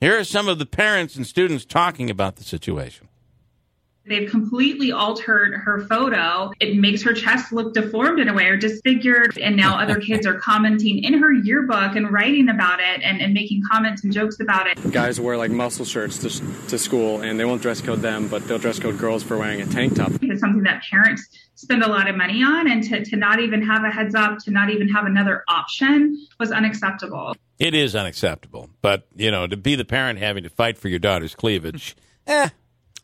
Here 0.00 0.18
are 0.18 0.24
some 0.24 0.48
of 0.48 0.58
the 0.58 0.66
parents 0.66 1.16
and 1.16 1.26
students 1.26 1.64
talking 1.64 2.08
about 2.08 2.36
the 2.36 2.44
situation. 2.44 3.09
They've 4.06 4.28
completely 4.28 4.92
altered 4.92 5.54
her 5.54 5.82
photo. 5.82 6.52
It 6.58 6.76
makes 6.76 7.02
her 7.02 7.12
chest 7.12 7.52
look 7.52 7.74
deformed 7.74 8.18
in 8.18 8.28
a 8.28 8.34
way 8.34 8.46
or 8.46 8.56
disfigured. 8.56 9.38
And 9.38 9.56
now 9.56 9.78
other 9.78 10.00
kids 10.00 10.26
are 10.26 10.34
commenting 10.34 11.04
in 11.04 11.14
her 11.14 11.32
yearbook 11.32 11.96
and 11.96 12.10
writing 12.10 12.48
about 12.48 12.80
it 12.80 13.02
and, 13.02 13.20
and 13.20 13.34
making 13.34 13.62
comments 13.70 14.02
and 14.02 14.12
jokes 14.12 14.40
about 14.40 14.66
it. 14.66 14.90
Guys 14.90 15.20
wear 15.20 15.36
like 15.36 15.50
muscle 15.50 15.84
shirts 15.84 16.18
to, 16.18 16.68
to 16.68 16.78
school 16.78 17.20
and 17.20 17.38
they 17.38 17.44
won't 17.44 17.62
dress 17.62 17.80
code 17.80 18.00
them, 18.00 18.28
but 18.28 18.46
they'll 18.48 18.58
dress 18.58 18.78
code 18.78 18.98
girls 18.98 19.22
for 19.22 19.36
wearing 19.36 19.60
a 19.60 19.66
tank 19.66 19.96
top. 19.96 20.10
It's 20.22 20.40
something 20.40 20.62
that 20.62 20.82
parents 20.90 21.28
spend 21.54 21.82
a 21.82 21.88
lot 21.88 22.08
of 22.08 22.16
money 22.16 22.42
on. 22.42 22.70
And 22.70 22.82
to, 22.84 23.04
to 23.04 23.16
not 23.16 23.38
even 23.38 23.62
have 23.62 23.84
a 23.84 23.90
heads 23.90 24.14
up, 24.14 24.38
to 24.40 24.50
not 24.50 24.70
even 24.70 24.88
have 24.88 25.04
another 25.04 25.44
option 25.48 26.26
was 26.38 26.50
unacceptable. 26.50 27.36
It 27.58 27.74
is 27.74 27.94
unacceptable, 27.94 28.70
but 28.80 29.06
you 29.14 29.30
know, 29.30 29.46
to 29.46 29.56
be 29.56 29.74
the 29.74 29.84
parent 29.84 30.18
having 30.18 30.42
to 30.44 30.48
fight 30.48 30.78
for 30.78 30.88
your 30.88 30.98
daughter's 30.98 31.34
cleavage, 31.34 31.94
eh, 32.26 32.48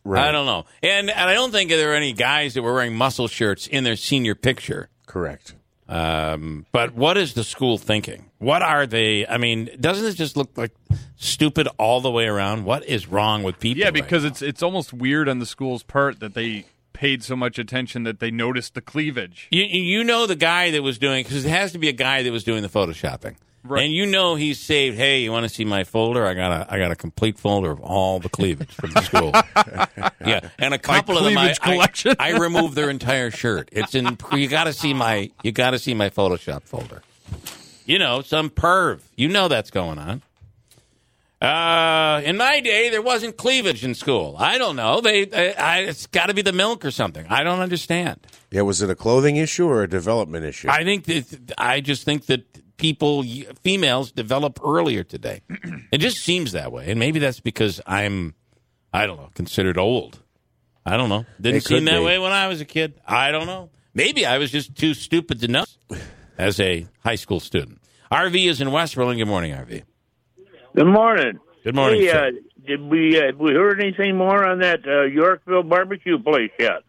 Right. 0.06 0.28
I 0.28 0.32
don't 0.32 0.46
know. 0.46 0.66
And 0.82 1.10
and 1.10 1.30
I 1.30 1.34
don't 1.34 1.50
think 1.50 1.70
there 1.70 1.92
are 1.92 1.96
any 1.96 2.12
guys 2.12 2.54
that 2.54 2.62
were 2.62 2.72
wearing 2.72 2.94
muscle 2.94 3.26
shirts 3.28 3.66
in 3.66 3.82
their 3.84 3.96
senior 3.96 4.34
picture. 4.34 4.88
Correct. 5.06 5.54
Um, 5.88 6.66
but 6.72 6.94
what 6.94 7.16
is 7.16 7.34
the 7.34 7.44
school 7.44 7.78
thinking? 7.78 8.30
What 8.38 8.62
are 8.62 8.86
they? 8.86 9.26
I 9.26 9.38
mean, 9.38 9.70
doesn't 9.80 10.04
it 10.04 10.14
just 10.14 10.36
look 10.36 10.56
like 10.56 10.72
stupid 11.16 11.68
all 11.78 12.00
the 12.00 12.10
way 12.10 12.26
around? 12.26 12.64
What 12.64 12.84
is 12.84 13.06
wrong 13.08 13.42
with 13.42 13.58
people? 13.60 13.80
Yeah, 13.80 13.86
right 13.86 13.94
because 13.94 14.22
now? 14.22 14.30
it's 14.30 14.42
it's 14.42 14.62
almost 14.62 14.92
weird 14.92 15.28
on 15.28 15.38
the 15.38 15.46
school's 15.46 15.82
part 15.82 16.20
that 16.20 16.34
they 16.34 16.66
paid 16.92 17.22
so 17.22 17.36
much 17.36 17.58
attention 17.58 18.04
that 18.04 18.20
they 18.20 18.30
noticed 18.30 18.74
the 18.74 18.80
cleavage. 18.80 19.48
you 19.50 19.62
you 19.64 20.02
know 20.02 20.26
the 20.26 20.36
guy 20.36 20.70
that 20.70 20.82
was 20.82 20.98
doing 20.98 21.22
because 21.24 21.44
it 21.44 21.50
has 21.50 21.72
to 21.72 21.78
be 21.78 21.88
a 21.88 21.92
guy 21.92 22.22
that 22.22 22.32
was 22.32 22.42
doing 22.44 22.62
the 22.62 22.68
photoshopping. 22.68 23.36
Right. 23.68 23.84
And 23.84 23.92
you 23.92 24.06
know 24.06 24.34
he's 24.34 24.60
saved. 24.60 24.96
Hey, 24.96 25.20
you 25.20 25.32
want 25.32 25.44
to 25.44 25.48
see 25.48 25.64
my 25.64 25.84
folder? 25.84 26.26
I 26.26 26.34
got 26.34 26.52
a 26.52 26.72
I 26.72 26.78
got 26.78 26.90
a 26.90 26.96
complete 26.96 27.38
folder 27.38 27.70
of 27.70 27.80
all 27.80 28.20
the 28.20 28.28
cleavage 28.28 28.72
from 28.72 28.92
the 28.92 29.02
school. 29.02 29.32
yeah, 30.26 30.48
and 30.58 30.72
a 30.72 30.78
couple 30.78 31.18
of 31.18 31.24
them 31.24 31.36
I, 31.36 31.54
cleavage 31.54 31.60
collection. 31.60 32.16
I, 32.18 32.32
I 32.32 32.38
removed 32.38 32.74
their 32.74 32.90
entire 32.90 33.30
shirt. 33.30 33.68
It's 33.72 33.94
in. 33.94 34.16
You 34.32 34.48
got 34.48 34.64
to 34.64 34.72
see 34.72 34.94
my. 34.94 35.30
You 35.42 35.52
got 35.52 35.70
to 35.70 35.78
see 35.78 35.94
my 35.94 36.10
Photoshop 36.10 36.62
folder. 36.62 37.02
You 37.84 37.98
know, 37.98 38.22
some 38.22 38.50
perv. 38.50 39.00
You 39.16 39.28
know 39.28 39.48
that's 39.48 39.70
going 39.70 39.98
on. 39.98 40.22
Uh, 41.40 42.22
in 42.24 42.36
my 42.38 42.60
day, 42.60 42.88
there 42.88 43.02
wasn't 43.02 43.36
cleavage 43.36 43.84
in 43.84 43.94
school. 43.94 44.36
I 44.38 44.56
don't 44.56 44.74
know. 44.74 45.00
They, 45.02 45.30
I, 45.30 45.52
I, 45.52 45.78
it's 45.80 46.06
got 46.06 46.26
to 46.26 46.34
be 46.34 46.40
the 46.40 46.52
milk 46.52 46.84
or 46.84 46.90
something. 46.90 47.26
I 47.28 47.42
don't 47.42 47.60
understand. 47.60 48.26
Yeah, 48.50 48.62
was 48.62 48.80
it 48.80 48.88
a 48.88 48.94
clothing 48.94 49.36
issue 49.36 49.68
or 49.68 49.82
a 49.82 49.88
development 49.88 50.46
issue? 50.46 50.68
I 50.70 50.82
think 50.82 51.04
that 51.04 51.52
I 51.58 51.80
just 51.80 52.04
think 52.04 52.26
that 52.26 52.44
people, 52.76 53.24
females, 53.62 54.12
develop 54.12 54.58
earlier 54.64 55.02
today. 55.04 55.42
it 55.92 55.98
just 55.98 56.18
seems 56.18 56.52
that 56.52 56.72
way, 56.72 56.90
and 56.90 56.98
maybe 56.98 57.18
that's 57.18 57.40
because 57.40 57.80
I'm, 57.86 58.34
I 58.92 59.06
don't 59.06 59.16
know, 59.18 59.30
considered 59.34 59.78
old. 59.78 60.20
I 60.84 60.96
don't 60.96 61.08
know. 61.08 61.26
Didn't 61.40 61.62
seem 61.62 61.84
that 61.86 61.98
be. 61.98 62.04
way 62.04 62.18
when 62.18 62.32
I 62.32 62.46
was 62.48 62.60
a 62.60 62.64
kid. 62.64 62.94
I 63.06 63.30
don't 63.32 63.46
know. 63.46 63.70
Maybe 63.92 64.24
I 64.26 64.38
was 64.38 64.50
just 64.50 64.76
too 64.76 64.94
stupid 64.94 65.40
to 65.40 65.48
know 65.48 65.64
as 66.38 66.60
a 66.60 66.86
high 67.02 67.14
school 67.16 67.40
student. 67.40 67.80
RV 68.12 68.48
is 68.48 68.60
in 68.60 68.70
West 68.70 68.94
Berlin. 68.94 69.18
Good 69.18 69.26
morning, 69.26 69.52
RV. 69.52 69.82
Good 70.76 70.86
morning. 70.86 71.38
Good 71.64 71.74
morning, 71.74 72.02
Hey, 72.02 72.08
sir. 72.08 72.26
uh, 72.28 72.30
did 72.66 72.80
we 72.82 73.18
uh, 73.18 73.32
we 73.38 73.52
heard 73.54 73.80
anything 73.80 74.16
more 74.16 74.44
on 74.44 74.60
that 74.60 74.86
uh, 74.86 75.02
Yorkville 75.04 75.64
barbecue 75.64 76.18
place 76.22 76.50
yet? 76.58 76.82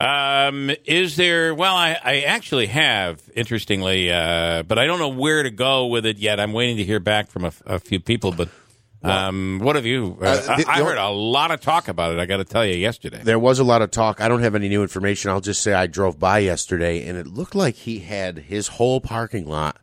Um, 0.00 0.70
is 0.84 1.16
there? 1.16 1.54
Well, 1.54 1.74
I, 1.74 1.98
I 2.02 2.20
actually 2.20 2.66
have, 2.66 3.20
interestingly, 3.34 4.12
uh, 4.12 4.62
but 4.62 4.78
I 4.78 4.86
don't 4.86 5.00
know 5.00 5.08
where 5.08 5.42
to 5.42 5.50
go 5.50 5.86
with 5.86 6.06
it 6.06 6.18
yet. 6.18 6.38
I'm 6.38 6.52
waiting 6.52 6.76
to 6.76 6.84
hear 6.84 7.00
back 7.00 7.28
from 7.28 7.44
a, 7.44 7.52
a 7.66 7.78
few 7.80 7.98
people. 7.98 8.30
But 8.30 8.48
um, 9.02 9.58
what 9.60 9.74
have 9.74 9.86
you? 9.86 10.16
Uh, 10.22 10.24
Uh, 10.26 10.56
the- 10.56 10.68
I, 10.68 10.74
I 10.78 10.82
heard 10.84 10.98
a 10.98 11.08
lot 11.08 11.50
of 11.50 11.60
talk 11.60 11.88
about 11.88 12.12
it. 12.12 12.20
I 12.20 12.26
got 12.26 12.36
to 12.36 12.44
tell 12.44 12.64
you, 12.64 12.76
yesterday. 12.76 13.20
There 13.24 13.40
was 13.40 13.58
a 13.58 13.64
lot 13.64 13.82
of 13.82 13.90
talk. 13.90 14.20
I 14.20 14.28
don't 14.28 14.42
have 14.42 14.54
any 14.54 14.68
new 14.68 14.82
information. 14.82 15.32
I'll 15.32 15.40
just 15.40 15.62
say 15.62 15.72
I 15.72 15.88
drove 15.88 16.16
by 16.18 16.38
yesterday, 16.38 17.04
and 17.08 17.18
it 17.18 17.26
looked 17.26 17.56
like 17.56 17.74
he 17.74 17.98
had 17.98 18.38
his 18.38 18.68
whole 18.68 19.00
parking 19.00 19.46
lot. 19.48 19.78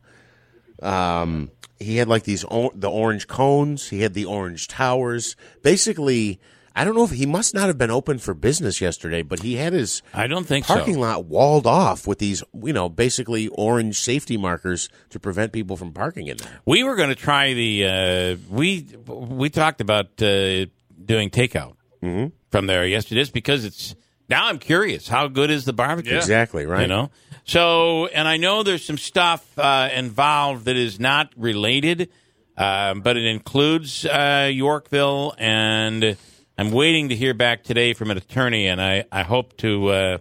Um, 0.82 1.50
he 1.78 1.96
had 1.98 2.08
like 2.08 2.22
these 2.22 2.42
o- 2.50 2.72
the 2.74 2.90
orange 2.90 3.26
cones. 3.26 3.90
He 3.90 4.00
had 4.00 4.14
the 4.14 4.24
orange 4.24 4.66
towers. 4.68 5.36
Basically, 5.62 6.40
I 6.76 6.84
don't 6.84 6.94
know 6.94 7.04
if 7.04 7.10
he 7.10 7.24
must 7.26 7.54
not 7.54 7.68
have 7.68 7.78
been 7.78 7.90
open 7.90 8.18
for 8.18 8.34
business 8.34 8.80
yesterday, 8.80 9.22
but 9.22 9.40
he 9.40 9.56
had 9.56 9.72
his 9.72 10.02
I 10.12 10.26
don't 10.26 10.44
think 10.46 10.66
parking 10.66 10.94
so. 10.94 11.00
lot 11.00 11.24
walled 11.24 11.66
off 11.66 12.06
with 12.06 12.18
these, 12.18 12.44
you 12.62 12.72
know, 12.74 12.88
basically 12.90 13.48
orange 13.48 13.98
safety 13.98 14.36
markers 14.36 14.88
to 15.10 15.18
prevent 15.18 15.52
people 15.52 15.76
from 15.76 15.92
parking 15.92 16.26
in 16.28 16.36
there. 16.36 16.60
We 16.66 16.84
were 16.84 16.94
going 16.94 17.08
to 17.08 17.14
try 17.14 17.54
the. 17.54 17.86
Uh, 17.86 18.36
we 18.50 18.86
we 19.06 19.48
talked 19.50 19.80
about 19.80 20.20
uh, 20.22 20.66
doing 21.04 21.30
takeout 21.30 21.72
Mm-hmm. 22.02 22.26
from 22.50 22.66
there 22.66 22.86
yesterday, 22.86 23.22
just 23.22 23.32
because 23.32 23.64
it's. 23.64 23.94
Now 24.28 24.46
I'm 24.48 24.58
curious. 24.58 25.08
How 25.08 25.28
good 25.28 25.50
is 25.50 25.64
the 25.64 25.72
barbecue? 25.72 26.12
Yeah. 26.12 26.18
Exactly 26.18 26.66
right. 26.66 26.82
You 26.82 26.88
know? 26.88 27.10
So, 27.44 28.06
and 28.06 28.28
I 28.28 28.36
know 28.36 28.62
there's 28.64 28.84
some 28.84 28.98
stuff 28.98 29.42
uh, 29.58 29.88
involved 29.94 30.66
that 30.66 30.76
is 30.76 31.00
not 31.00 31.32
related, 31.36 32.10
um, 32.56 33.00
but 33.00 33.16
it 33.16 33.24
includes 33.24 34.04
uh, 34.04 34.50
Yorkville, 34.52 35.34
and 35.38 36.16
I'm 36.58 36.70
waiting 36.70 37.10
to 37.10 37.16
hear 37.16 37.34
back 37.34 37.64
today 37.64 37.92
from 37.92 38.10
an 38.10 38.16
attorney, 38.16 38.66
and 38.66 38.80
I, 38.80 39.04
I 39.12 39.22
hope 39.22 39.56
to 39.58 39.88
uh, 39.88 40.18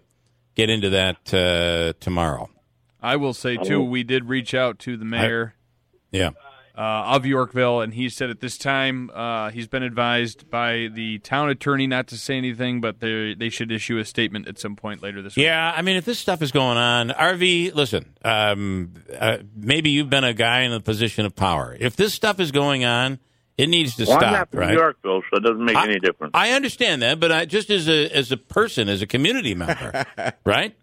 get 0.55 0.69
into 0.69 0.89
that 0.91 1.33
uh, 1.33 1.93
tomorrow. 1.99 2.49
I 3.01 3.15
will 3.17 3.33
say 3.33 3.55
too, 3.57 3.81
we 3.83 4.03
did 4.03 4.25
reach 4.25 4.53
out 4.53 4.79
to 4.79 4.97
the 4.97 5.05
mayor 5.05 5.53
Yeah. 6.11 6.31
uh, 6.75 6.81
of 6.81 7.25
Yorkville, 7.25 7.79
and 7.81 7.93
he 7.93 8.09
said 8.09 8.29
at 8.31 8.39
this 8.41 8.57
time 8.57 9.11
uh, 9.13 9.51
he's 9.51 9.67
been 9.67 9.83
advised 9.83 10.49
by 10.49 10.89
the 10.91 11.19
town 11.19 11.49
attorney 11.49 11.85
not 11.87 12.07
to 12.07 12.17
say 12.17 12.35
anything, 12.35 12.81
but 12.81 12.99
they 12.99 13.33
they 13.35 13.49
should 13.49 13.71
issue 13.71 13.97
a 13.99 14.03
statement 14.05 14.47
at 14.47 14.57
some 14.59 14.75
point 14.75 15.03
later 15.03 15.21
this 15.21 15.35
week. 15.35 15.45
Yeah, 15.45 15.71
I 15.73 15.83
mean, 15.83 15.95
if 15.97 16.03
this 16.05 16.17
stuff 16.19 16.41
is 16.41 16.51
going 16.51 16.77
on, 16.77 17.09
RV, 17.11 17.75
listen, 17.75 18.13
um, 18.25 18.93
uh, 19.17 19.37
maybe 19.55 19.91
you've 19.91 20.09
been 20.09 20.23
a 20.25 20.33
guy 20.33 20.61
in 20.61 20.73
a 20.73 20.79
position 20.81 21.25
of 21.27 21.35
power. 21.35 21.77
If 21.79 21.95
this 21.95 22.13
stuff 22.13 22.39
is 22.39 22.51
going 22.51 22.83
on, 22.83 23.19
it 23.57 23.67
needs 23.67 23.95
to 23.95 24.03
Well, 24.05 24.13
I'm 24.15 24.19
stop, 24.19 24.31
not 24.31 24.51
from 24.51 24.59
right? 24.59 24.73
Yorkville, 24.73 25.21
so 25.31 25.37
it 25.37 25.43
doesn't 25.43 25.63
make 25.63 25.75
I- 25.75 25.85
any 25.87 25.99
difference. 25.99 26.31
I 26.33 26.51
understand 26.51 27.01
that, 27.01 27.19
but 27.19 27.31
I, 27.31 27.45
just 27.45 27.69
as 27.69 27.87
a 27.87 28.09
as 28.09 28.31
a 28.31 28.37
person, 28.37 28.89
as 28.89 29.01
a 29.01 29.07
community 29.07 29.55
member, 29.55 30.05
right? 30.45 30.75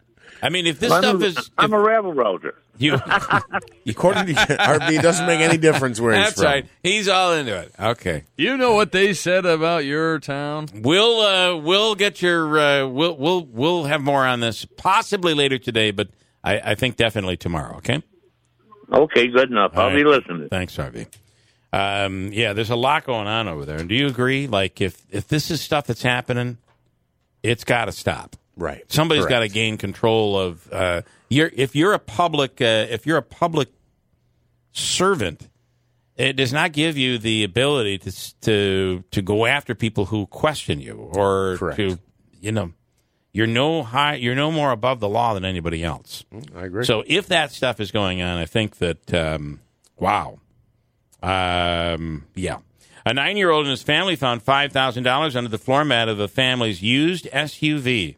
I 0.45 0.49
mean, 0.49 0.67
if 0.67 0.81
this 0.81 0.91
I'm, 0.91 1.03
stuff 1.03 1.23
a, 1.23 1.25
is 1.41 1.51
I'm 1.57 1.73
a 1.73 1.79
rabble 1.79 2.15
rouser. 2.15 2.57
you, 2.77 2.95
According 3.87 4.27
to 4.27 4.33
RB, 4.35 4.99
it 4.99 5.03
doesn't 5.03 5.27
make 5.27 5.39
any 5.41 5.57
difference 5.57 6.01
where 6.01 6.15
he's 6.17 6.25
that's 6.25 6.35
from. 6.37 6.45
right. 6.47 6.67
He's 6.83 7.07
all 7.09 7.33
into 7.35 7.57
it. 7.57 7.73
Okay, 7.79 8.25
You 8.37 8.57
know 8.57 8.73
what 8.73 8.91
they 8.91 9.13
said 9.15 9.47
about 9.47 9.85
your 9.85 10.19
town? 10.19 10.67
we'll 10.75 11.21
uh, 11.21 11.57
we'll 11.59 11.95
get 11.95 12.21
your 12.23 12.59
uh, 12.59 12.87
we'll 12.89 13.17
we'll 13.17 13.45
we'll 13.47 13.85
have 13.85 14.01
more 14.01 14.27
on 14.27 14.41
this 14.41 14.65
possibly 14.77 15.33
later 15.35 15.59
today, 15.59 15.93
but 15.93 16.09
I, 16.43 16.59
I 16.73 16.75
think 16.75 16.97
definitely 16.97 17.37
tomorrow. 17.37 17.77
Okay. 17.77 18.03
Okay, 18.93 19.29
good 19.29 19.51
enough. 19.51 19.77
All 19.77 19.91
I'll 19.91 19.95
be 19.97 20.03
listening. 20.05 20.49
Thanks, 20.49 20.75
Harvey. 20.77 21.07
Um, 21.73 22.33
yeah, 22.33 22.53
there's 22.53 22.71
a 22.71 22.77
lot 22.77 23.05
going 23.05 23.27
on 23.27 23.49
over 23.49 23.65
there. 23.65 23.79
And 23.79 23.89
do 23.89 23.95
you 23.95 24.07
agree? 24.07 24.47
Like, 24.47 24.81
if 24.81 25.03
if 25.11 25.29
this 25.29 25.51
is 25.51 25.61
stuff 25.63 25.87
that's 25.87 26.03
happening, 26.03 26.59
it's 27.43 27.65
got 27.65 27.87
to 27.87 27.93
stop. 27.93 28.37
Right. 28.57 28.85
Somebody's 28.93 29.27
got 29.27 29.41
to 29.41 29.49
gain 29.49 29.79
control 29.79 30.39
of. 30.39 30.73
Uh, 30.73 31.03
you're 31.29 31.51
if 31.55 31.75
you're 31.75 31.95
a 31.95 31.99
public 31.99 32.61
uh, 32.61 32.87
if 32.91 33.07
you're 33.07 33.17
a 33.17 33.23
public 33.23 33.69
servant, 34.73 35.49
it 36.17 36.35
does 36.35 36.53
not 36.53 36.73
give 36.73 36.99
you 36.99 37.19
the 37.19 37.45
ability 37.45 37.99
to 37.99 38.41
to 38.43 39.05
to 39.11 39.23
go 39.23 39.47
after 39.47 39.75
people 39.75 40.07
who 40.07 40.27
question 40.27 40.81
you 40.81 41.11
or 41.15 41.57
Correct. 41.57 41.77
to 41.79 41.99
you 42.41 42.53
know 42.53 42.73
you're 43.33 43.47
no 43.47 43.83
high 43.83 44.17
you're 44.17 44.35
no 44.35 44.53
more 44.53 44.71
above 44.71 45.01
the 45.01 45.09
law 45.09 45.33
than 45.33 45.47
anybody 45.47 45.83
else. 45.83 46.25
I 46.55 46.67
agree. 46.67 46.85
So 46.85 47.03
if 47.07 47.29
that 47.29 47.53
stuff 47.53 47.81
is 47.81 47.91
going 47.91 48.21
on, 48.21 48.37
I 48.37 48.45
think 48.45 48.77
that 48.77 49.15
um, 49.15 49.61
wow, 49.97 50.39
um, 51.23 52.25
yeah. 52.35 52.59
A 53.05 53.13
nine-year-old 53.13 53.67
and 53.67 53.71
his 53.71 53.83
family 53.83 54.15
found 54.15 54.43
five 54.43 54.73
thousand 54.73 55.03
dollars 55.03 55.35
under 55.35 55.51
the 55.51 55.59
floor 55.59 55.85
mat 55.85 56.09
of 56.09 56.19
the 56.19 56.29
family's 56.29 56.83
used 56.83 57.27
SUV. 57.33 58.17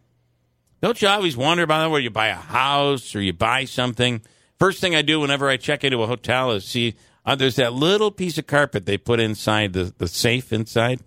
Don't 0.82 1.00
you 1.00 1.08
always 1.08 1.36
wonder 1.36 1.62
about 1.62 1.80
that 1.80 1.90
where 1.90 2.00
you 2.00 2.10
buy 2.10 2.26
a 2.26 2.34
house 2.34 3.14
or 3.14 3.22
you 3.22 3.32
buy 3.32 3.64
something? 3.64 4.20
First 4.58 4.80
thing 4.80 4.94
I 4.94 5.00
do 5.02 5.20
whenever 5.20 5.48
I 5.48 5.56
check 5.56 5.82
into 5.84 6.02
a 6.02 6.06
hotel 6.06 6.52
is 6.52 6.64
see 6.66 6.94
uh, 7.24 7.34
there's 7.34 7.56
that 7.56 7.72
little 7.72 8.10
piece 8.10 8.36
of 8.36 8.46
carpet 8.46 8.84
they 8.84 8.98
put 8.98 9.20
inside 9.20 9.72
the, 9.72 9.94
the 9.96 10.08
safe 10.08 10.52
inside. 10.52 11.00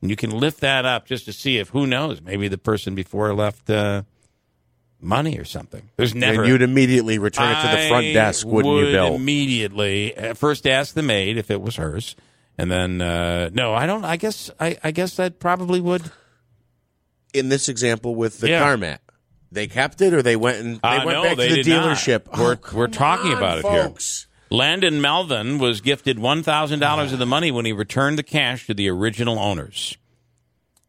And 0.00 0.10
you 0.10 0.16
can 0.16 0.30
lift 0.30 0.60
that 0.60 0.84
up 0.84 1.06
just 1.06 1.24
to 1.24 1.32
see 1.32 1.58
if, 1.58 1.70
who 1.70 1.86
knows, 1.86 2.20
maybe 2.20 2.46
the 2.46 2.58
person 2.58 2.94
before 2.94 3.34
left 3.34 3.68
uh, 3.70 4.02
money 5.04 5.38
or 5.38 5.44
something. 5.44 5.88
There's 5.96 6.14
never. 6.14 6.42
And 6.42 6.48
you'd 6.52 6.62
immediately 6.62 7.18
return 7.18 7.52
it 7.56 7.62
to 7.62 7.76
the 7.76 7.88
front 7.88 8.12
desk, 8.12 8.46
wouldn't 8.46 8.74
would 8.74 8.86
you, 8.86 8.92
Bill? 8.92 9.14
Immediately, 9.14 10.14
first 10.34 10.66
ask 10.66 10.94
the 10.94 11.02
maid 11.02 11.36
if 11.38 11.50
it 11.50 11.60
was 11.60 11.76
hers, 11.76 12.16
and 12.58 12.70
then 12.70 13.00
uh, 13.00 13.50
no, 13.52 13.74
I 13.74 13.86
don't. 13.86 14.04
I 14.04 14.16
guess 14.16 14.50
I, 14.58 14.76
I 14.82 14.90
guess 14.90 15.18
I 15.18 15.28
probably 15.28 15.80
would. 15.80 16.10
In 17.32 17.48
this 17.48 17.68
example 17.68 18.14
with 18.14 18.38
the 18.38 18.48
Yeah. 18.50 18.60
car 18.60 18.76
mat, 18.76 19.00
they 19.50 19.66
kept 19.66 20.00
it 20.00 20.14
or 20.14 20.22
they 20.22 20.36
went 20.36 20.58
and 20.58 20.74
they 20.76 20.88
Uh, 20.88 21.04
went 21.04 21.16
no, 21.18 21.22
back 21.24 21.36
to 21.36 21.42
the 21.48 21.62
did 21.62 21.66
not. 21.68 21.96
dealership. 21.96 22.38
We're 22.38 22.54
Oh, 22.54 22.76
we're 22.76 22.86
talking 22.86 23.32
on, 23.32 23.38
about 23.38 23.62
folks. 23.62 24.26
it 24.28 24.52
here. 24.52 24.58
Landon 24.58 25.00
Melvin 25.00 25.58
was 25.58 25.80
gifted 25.80 26.18
one 26.20 26.42
thousand 26.44 26.78
dollars 26.78 27.12
of 27.12 27.18
the 27.18 27.26
money 27.26 27.50
when 27.50 27.64
he 27.64 27.72
returned 27.72 28.18
the 28.18 28.22
cash 28.22 28.66
to 28.68 28.74
the 28.74 28.88
original 28.88 29.38
owners. 29.40 29.96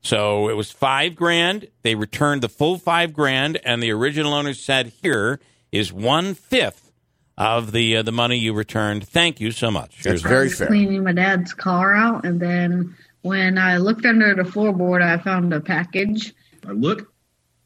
So 0.06 0.49
it 0.49 0.53
was 0.53 0.70
five 0.70 1.16
grand. 1.16 1.68
They 1.82 1.95
returned 1.95 2.43
the 2.43 2.49
full 2.49 2.78
five 2.78 3.12
grand, 3.12 3.60
and 3.66 3.82
the 3.82 3.91
original 3.91 4.36
owner 4.36 4.53
said, 4.53 4.93
"Here 5.01 5.39
is 5.72 5.91
one 5.91 6.36
fifth 6.36 6.91
of 7.38 7.72
the 7.72 7.97
uh, 7.97 8.03
the 8.03 8.12
money 8.12 8.38
you 8.38 8.53
returned. 8.53 9.08
Thank 9.08 9.41
you 9.41 9.49
so 9.49 9.72
much." 9.72 10.03
Here's 10.03 10.24
I 10.24 10.41
was 10.41 10.62
cleaning 10.62 11.03
my 11.03 11.12
dad's 11.12 11.56
car 11.56 11.95
out, 11.95 12.24
and 12.24 12.39
then 12.39 12.95
when 13.24 13.58
I 13.58 13.78
looked 13.78 14.06
under 14.06 14.36
the 14.36 14.43
floorboard, 14.43 15.01
I 15.01 15.18
found 15.24 15.51
a 15.53 15.60
package. 15.60 16.36
I 16.68 16.74
look 16.74 17.12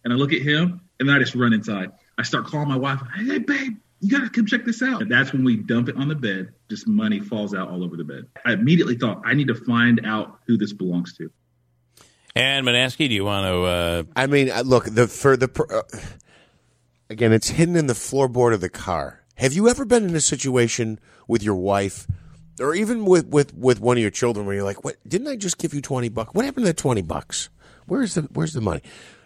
and 0.06 0.14
I 0.14 0.16
look 0.16 0.32
at 0.32 0.42
him, 0.42 0.80
and 0.98 1.10
then 1.10 1.18
I 1.18 1.20
just 1.20 1.36
run 1.36 1.52
inside. 1.52 1.92
I 2.18 2.24
start 2.24 2.46
calling 2.46 2.70
my 2.70 2.78
wife. 2.78 3.02
Hey, 3.18 3.40
babe, 3.40 3.76
you 4.00 4.18
gotta 4.18 4.30
come 4.30 4.46
check 4.46 4.64
this 4.64 4.82
out. 4.82 5.02
And 5.02 5.12
that's 5.12 5.34
when 5.34 5.44
we 5.44 5.58
dump 5.58 5.90
it 5.90 5.98
on 5.98 6.08
the 6.08 6.16
bed. 6.16 6.54
Just 6.70 6.88
money 6.88 7.20
falls 7.20 7.54
out 7.54 7.68
all 7.68 7.84
over 7.84 7.98
the 7.98 8.06
bed. 8.06 8.28
I 8.46 8.54
immediately 8.54 8.96
thought 8.96 9.24
I 9.26 9.34
need 9.34 9.48
to 9.48 9.56
find 9.56 10.06
out 10.06 10.40
who 10.48 10.56
this 10.58 10.72
belongs 10.72 11.18
to. 11.18 11.30
And 12.36 12.66
Manaski, 12.66 13.10
do 13.10 13.16
you 13.16 13.26
want 13.26 13.46
to? 13.46 13.64
Uh, 13.64 14.04
I 14.16 14.28
mean, 14.28 14.52
uh, 14.52 14.62
look 14.62 14.86
the 14.86 15.08
for 15.08 15.36
the 15.36 15.50
uh, 15.70 15.98
again, 17.10 17.34
it's 17.34 17.50
hidden 17.50 17.76
in 17.76 17.88
the 17.88 17.94
floorboard 17.94 18.54
of 18.54 18.62
the 18.62 18.70
car. 18.70 19.24
Have 19.36 19.54
you 19.54 19.70
ever 19.70 19.86
been 19.86 20.08
in 20.08 20.16
a 20.16 20.22
situation 20.22 21.00
with 21.28 21.44
your 21.44 21.56
wife, 21.56 22.08
or 22.60 22.76
even 22.76 23.06
with 23.06 23.28
with 23.28 23.54
with 23.54 23.80
one 23.80 23.98
of 23.98 24.02
your 24.02 24.12
children, 24.12 24.46
where 24.46 24.56
you're 24.56 24.64
like, 24.64 24.84
"What? 24.84 24.98
Didn't 25.08 25.28
I 25.28 25.36
just 25.36 25.58
give 25.58 25.74
you 25.74 25.82
twenty 25.82 26.10
bucks? 26.10 26.34
What 26.34 26.46
happened 26.46 26.66
to 26.66 26.70
that 26.72 26.78
twenty 26.78 27.02
bucks? 27.02 27.50
Where's 27.88 28.14
the 28.14 28.22
Where's 28.34 28.54
the 28.54 28.62
money?" 28.62 28.82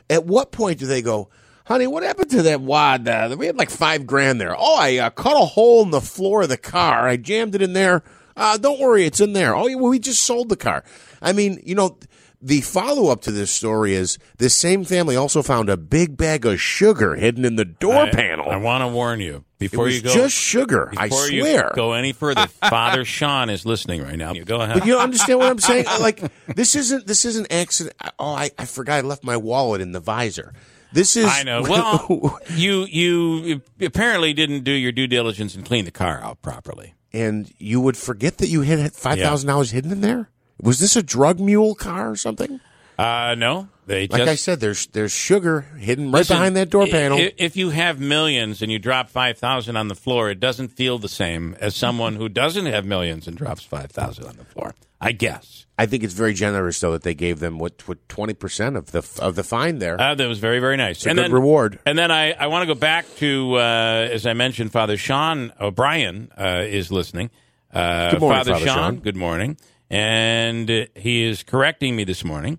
At 0.09 0.25
what 0.25 0.51
point 0.51 0.79
do 0.79 0.85
they 0.85 1.01
go? 1.01 1.29
Honey, 1.65 1.87
what 1.87 2.03
happened 2.03 2.29
to 2.31 2.41
that 2.43 2.61
wad? 2.61 3.07
Uh, 3.07 3.35
we 3.37 3.45
had 3.45 3.57
like 3.57 3.69
five 3.69 4.05
grand 4.05 4.39
there. 4.39 4.53
Oh, 4.57 4.77
I 4.77 4.97
uh, 4.97 5.09
cut 5.09 5.41
a 5.41 5.45
hole 5.45 5.81
in 5.81 5.91
the 5.91 6.01
floor 6.01 6.41
of 6.41 6.49
the 6.49 6.57
car. 6.57 7.07
I 7.07 7.15
jammed 7.15 7.55
it 7.55 7.61
in 7.61 7.71
there. 7.73 8.03
Uh, 8.35 8.57
don't 8.57 8.79
worry, 8.79 9.05
it's 9.05 9.21
in 9.21 9.33
there. 9.33 9.55
Oh, 9.55 9.73
we 9.77 9.99
just 9.99 10.23
sold 10.23 10.49
the 10.49 10.57
car. 10.57 10.83
I 11.21 11.31
mean, 11.31 11.61
you 11.63 11.75
know, 11.75 11.97
the 12.45 12.61
follow 12.61 13.09
up 13.11 13.21
to 13.21 13.31
this 13.31 13.51
story 13.51 13.93
is 13.95 14.17
this 14.37 14.53
same 14.55 14.83
family 14.83 15.15
also 15.15 15.41
found 15.41 15.69
a 15.69 15.77
big 15.77 16.17
bag 16.17 16.45
of 16.45 16.59
sugar 16.59 17.15
hidden 17.15 17.45
in 17.45 17.55
the 17.55 17.65
door 17.65 17.95
I- 18.03 18.11
panel. 18.11 18.49
I 18.49 18.57
want 18.57 18.81
to 18.83 18.87
warn 18.89 19.19
you 19.21 19.45
before 19.59 19.87
you 19.87 20.01
go. 20.01 20.13
just 20.13 20.35
sugar, 20.35 20.91
I 20.97 21.07
swear. 21.09 21.71
go 21.73 21.93
any 21.93 22.11
further, 22.11 22.47
Father 22.69 23.05
Sean 23.05 23.49
is 23.49 23.65
listening 23.65 24.03
right 24.03 24.17
now. 24.17 24.33
You 24.33 24.43
go 24.43 24.59
ahead. 24.59 24.79
But 24.79 24.87
you 24.87 24.97
understand 24.97 25.39
what 25.39 25.49
I'm 25.49 25.59
saying? 25.59 25.85
Like 25.99 26.21
this 26.53 26.75
isn't 26.75 27.07
this 27.07 27.23
isn't 27.23 27.51
accident. 27.51 27.95
Oh, 28.19 28.33
I, 28.33 28.51
I 28.59 28.65
forgot 28.65 28.97
I 28.97 29.01
left 29.01 29.23
my 29.23 29.37
wallet 29.37 29.79
in 29.79 29.93
the 29.93 30.01
visor. 30.01 30.53
This 30.91 31.15
is 31.15 31.25
I 31.25 31.43
know. 31.43 31.61
Well, 31.63 32.39
you 32.55 32.85
you 32.85 33.61
apparently 33.79 34.33
didn't 34.33 34.63
do 34.65 34.71
your 34.71 34.91
due 34.91 35.07
diligence 35.07 35.55
and 35.55 35.65
clean 35.65 35.85
the 35.85 35.91
car 35.91 36.19
out 36.21 36.41
properly. 36.41 36.93
and 37.13 37.49
you 37.57 37.79
would 37.79 37.95
forget 37.95 38.39
that 38.39 38.47
you 38.47 38.61
had 38.61 38.91
five 38.93 39.17
thousand 39.17 39.47
dollars 39.47 39.71
hidden 39.71 39.91
in 39.91 40.01
there. 40.01 40.29
Was 40.61 40.79
this 40.79 40.95
a 40.95 41.03
drug 41.03 41.39
mule 41.39 41.75
car 41.75 42.09
or 42.11 42.15
something? 42.15 42.59
Uh, 42.97 43.33
no, 43.35 43.67
they 43.87 44.07
Like 44.07 44.19
just 44.19 44.29
I 44.31 44.35
said, 44.35 44.59
there's 44.59 44.85
there's 44.87 45.11
sugar 45.11 45.61
hidden 45.79 46.05
right 46.11 46.19
Listen, 46.19 46.35
behind 46.37 46.55
that 46.57 46.69
door 46.69 46.85
panel. 46.85 47.17
i- 47.17 47.33
If 47.37 47.57
you 47.57 47.71
have 47.71 47.99
millions 47.99 48.61
and 48.61 48.71
you 48.71 48.77
drop 48.77 49.09
five 49.09 49.37
thousand 49.39 49.77
on 49.77 49.87
the 49.87 49.95
floor, 49.95 50.29
it 50.29 50.39
doesn't 50.39 50.67
feel 50.69 50.99
the 50.99 51.09
same 51.09 51.55
as 51.59 51.75
someone 51.75 52.15
who 52.17 52.29
doesn't 52.29 52.67
have 52.67 52.85
millions 52.85 53.27
and 53.27 53.35
drops 53.35 53.63
five 53.63 53.89
thousand 53.91 54.25
on 54.27 54.37
the 54.37 54.45
floor. 54.45 54.75
I 55.01 55.11
guess. 55.11 55.65
I 55.77 55.87
think 55.87 56.03
it's 56.03 56.13
very 56.13 56.35
generous 56.35 56.79
though 56.79 56.91
that 56.91 57.01
they 57.01 57.15
gave 57.15 57.39
them 57.39 57.57
what 57.57 57.85
what 57.87 58.07
twenty 58.07 58.35
percent 58.35 58.77
of 58.77 58.91
the 58.91 59.03
of 59.19 59.33
the 59.35 59.43
fine 59.43 59.79
there. 59.79 59.99
Uh, 59.99 60.13
that 60.13 60.27
was 60.27 60.37
very, 60.37 60.59
very 60.59 60.77
nice. 60.77 60.97
It's 60.97 61.07
a 61.07 61.09
and 61.09 61.17
good 61.17 61.23
then, 61.25 61.31
reward. 61.33 61.79
And 61.87 61.97
then 61.97 62.11
I, 62.11 62.33
I 62.33 62.45
want 62.47 62.61
to 62.61 62.73
go 62.73 62.79
back 62.79 63.07
to, 63.17 63.55
uh, 63.55 64.07
as 64.11 64.27
I 64.27 64.33
mentioned, 64.33 64.71
Father 64.71 64.97
Sean 64.97 65.51
O'Brien 65.59 66.31
uh, 66.37 66.63
is 66.65 66.91
listening. 66.91 67.31
Uh, 67.73 68.11
Good 68.11 68.19
morning, 68.21 68.37
Father, 68.37 68.51
Father 68.53 68.65
Sean, 68.67 68.75
Sean. 68.77 68.95
good 68.97 69.15
morning. 69.17 69.57
And 69.93 70.71
uh, 70.71 70.85
he 70.95 71.23
is 71.23 71.43
correcting 71.43 71.95
me 71.95 72.03
this 72.03 72.23
morning. 72.23 72.57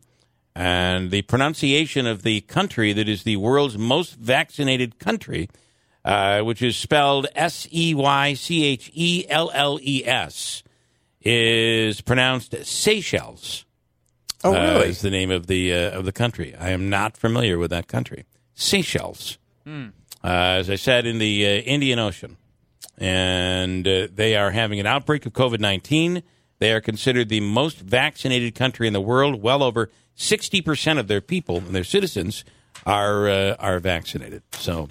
And 0.55 1.11
the 1.11 1.23
pronunciation 1.23 2.07
of 2.07 2.23
the 2.23 2.43
country 2.43 2.93
that 2.93 3.09
is 3.09 3.25
the 3.25 3.37
world's 3.39 3.77
most 3.77 4.15
vaccinated 4.15 5.01
country, 5.01 5.49
uh, 6.05 6.43
which 6.43 6.63
is 6.63 6.77
spelled 6.77 7.27
S 7.35 7.67
E 7.73 7.93
Y 7.93 8.35
C 8.35 8.65
H 8.65 8.89
E 8.95 9.25
L 9.29 9.51
L 9.53 9.81
E 9.83 10.05
S, 10.07 10.63
is 11.23 12.01
pronounced 12.03 12.55
Seychelles. 12.65 13.65
Oh, 14.45 14.55
uh, 14.55 14.75
really? 14.75 14.91
is 14.91 15.01
the 15.01 15.11
name 15.11 15.33
of 15.33 15.49
the 15.49 15.75
uh, 15.75 15.99
of 15.99 16.05
the 16.05 16.13
country. 16.13 16.55
I 16.55 16.71
am 16.71 16.89
not 16.89 17.17
familiar 17.17 17.59
with 17.59 17.71
that 17.71 17.89
country. 17.89 18.25
Seychelles, 18.55 19.39
Hmm. 19.65 19.87
uh, 20.23 20.29
as 20.61 20.71
I 20.71 20.77
said, 20.77 21.05
in 21.05 21.19
the 21.19 21.45
uh, 21.45 21.49
Indian 21.63 21.99
Ocean, 21.99 22.37
and 22.97 23.89
uh, 23.89 24.07
they 24.15 24.37
are 24.37 24.53
having 24.53 24.79
an 24.79 24.87
outbreak 24.87 25.27
of 25.27 25.33
COVID 25.33 25.59
nineteen. 25.59 26.23
They 26.59 26.73
are 26.73 26.81
considered 26.81 27.29
the 27.29 27.41
most 27.41 27.79
vaccinated 27.79 28.55
country 28.55 28.87
in 28.87 28.93
the 28.93 29.01
world. 29.01 29.43
Well 29.43 29.63
over 29.63 29.91
sixty 30.15 30.61
percent 30.63 30.99
of 30.99 31.09
their 31.09 31.21
people 31.21 31.59
and 31.59 31.75
their 31.75 31.85
citizens 31.85 32.45
are 32.87 33.29
uh, 33.29 33.57
are 33.59 33.79
vaccinated. 33.81 34.43
So 34.53 34.89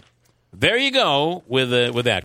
there 0.52 0.78
you 0.78 0.92
go 0.92 1.44
with 1.48 1.74
uh, 1.74 1.92
with 1.94 2.06
that. 2.06 2.22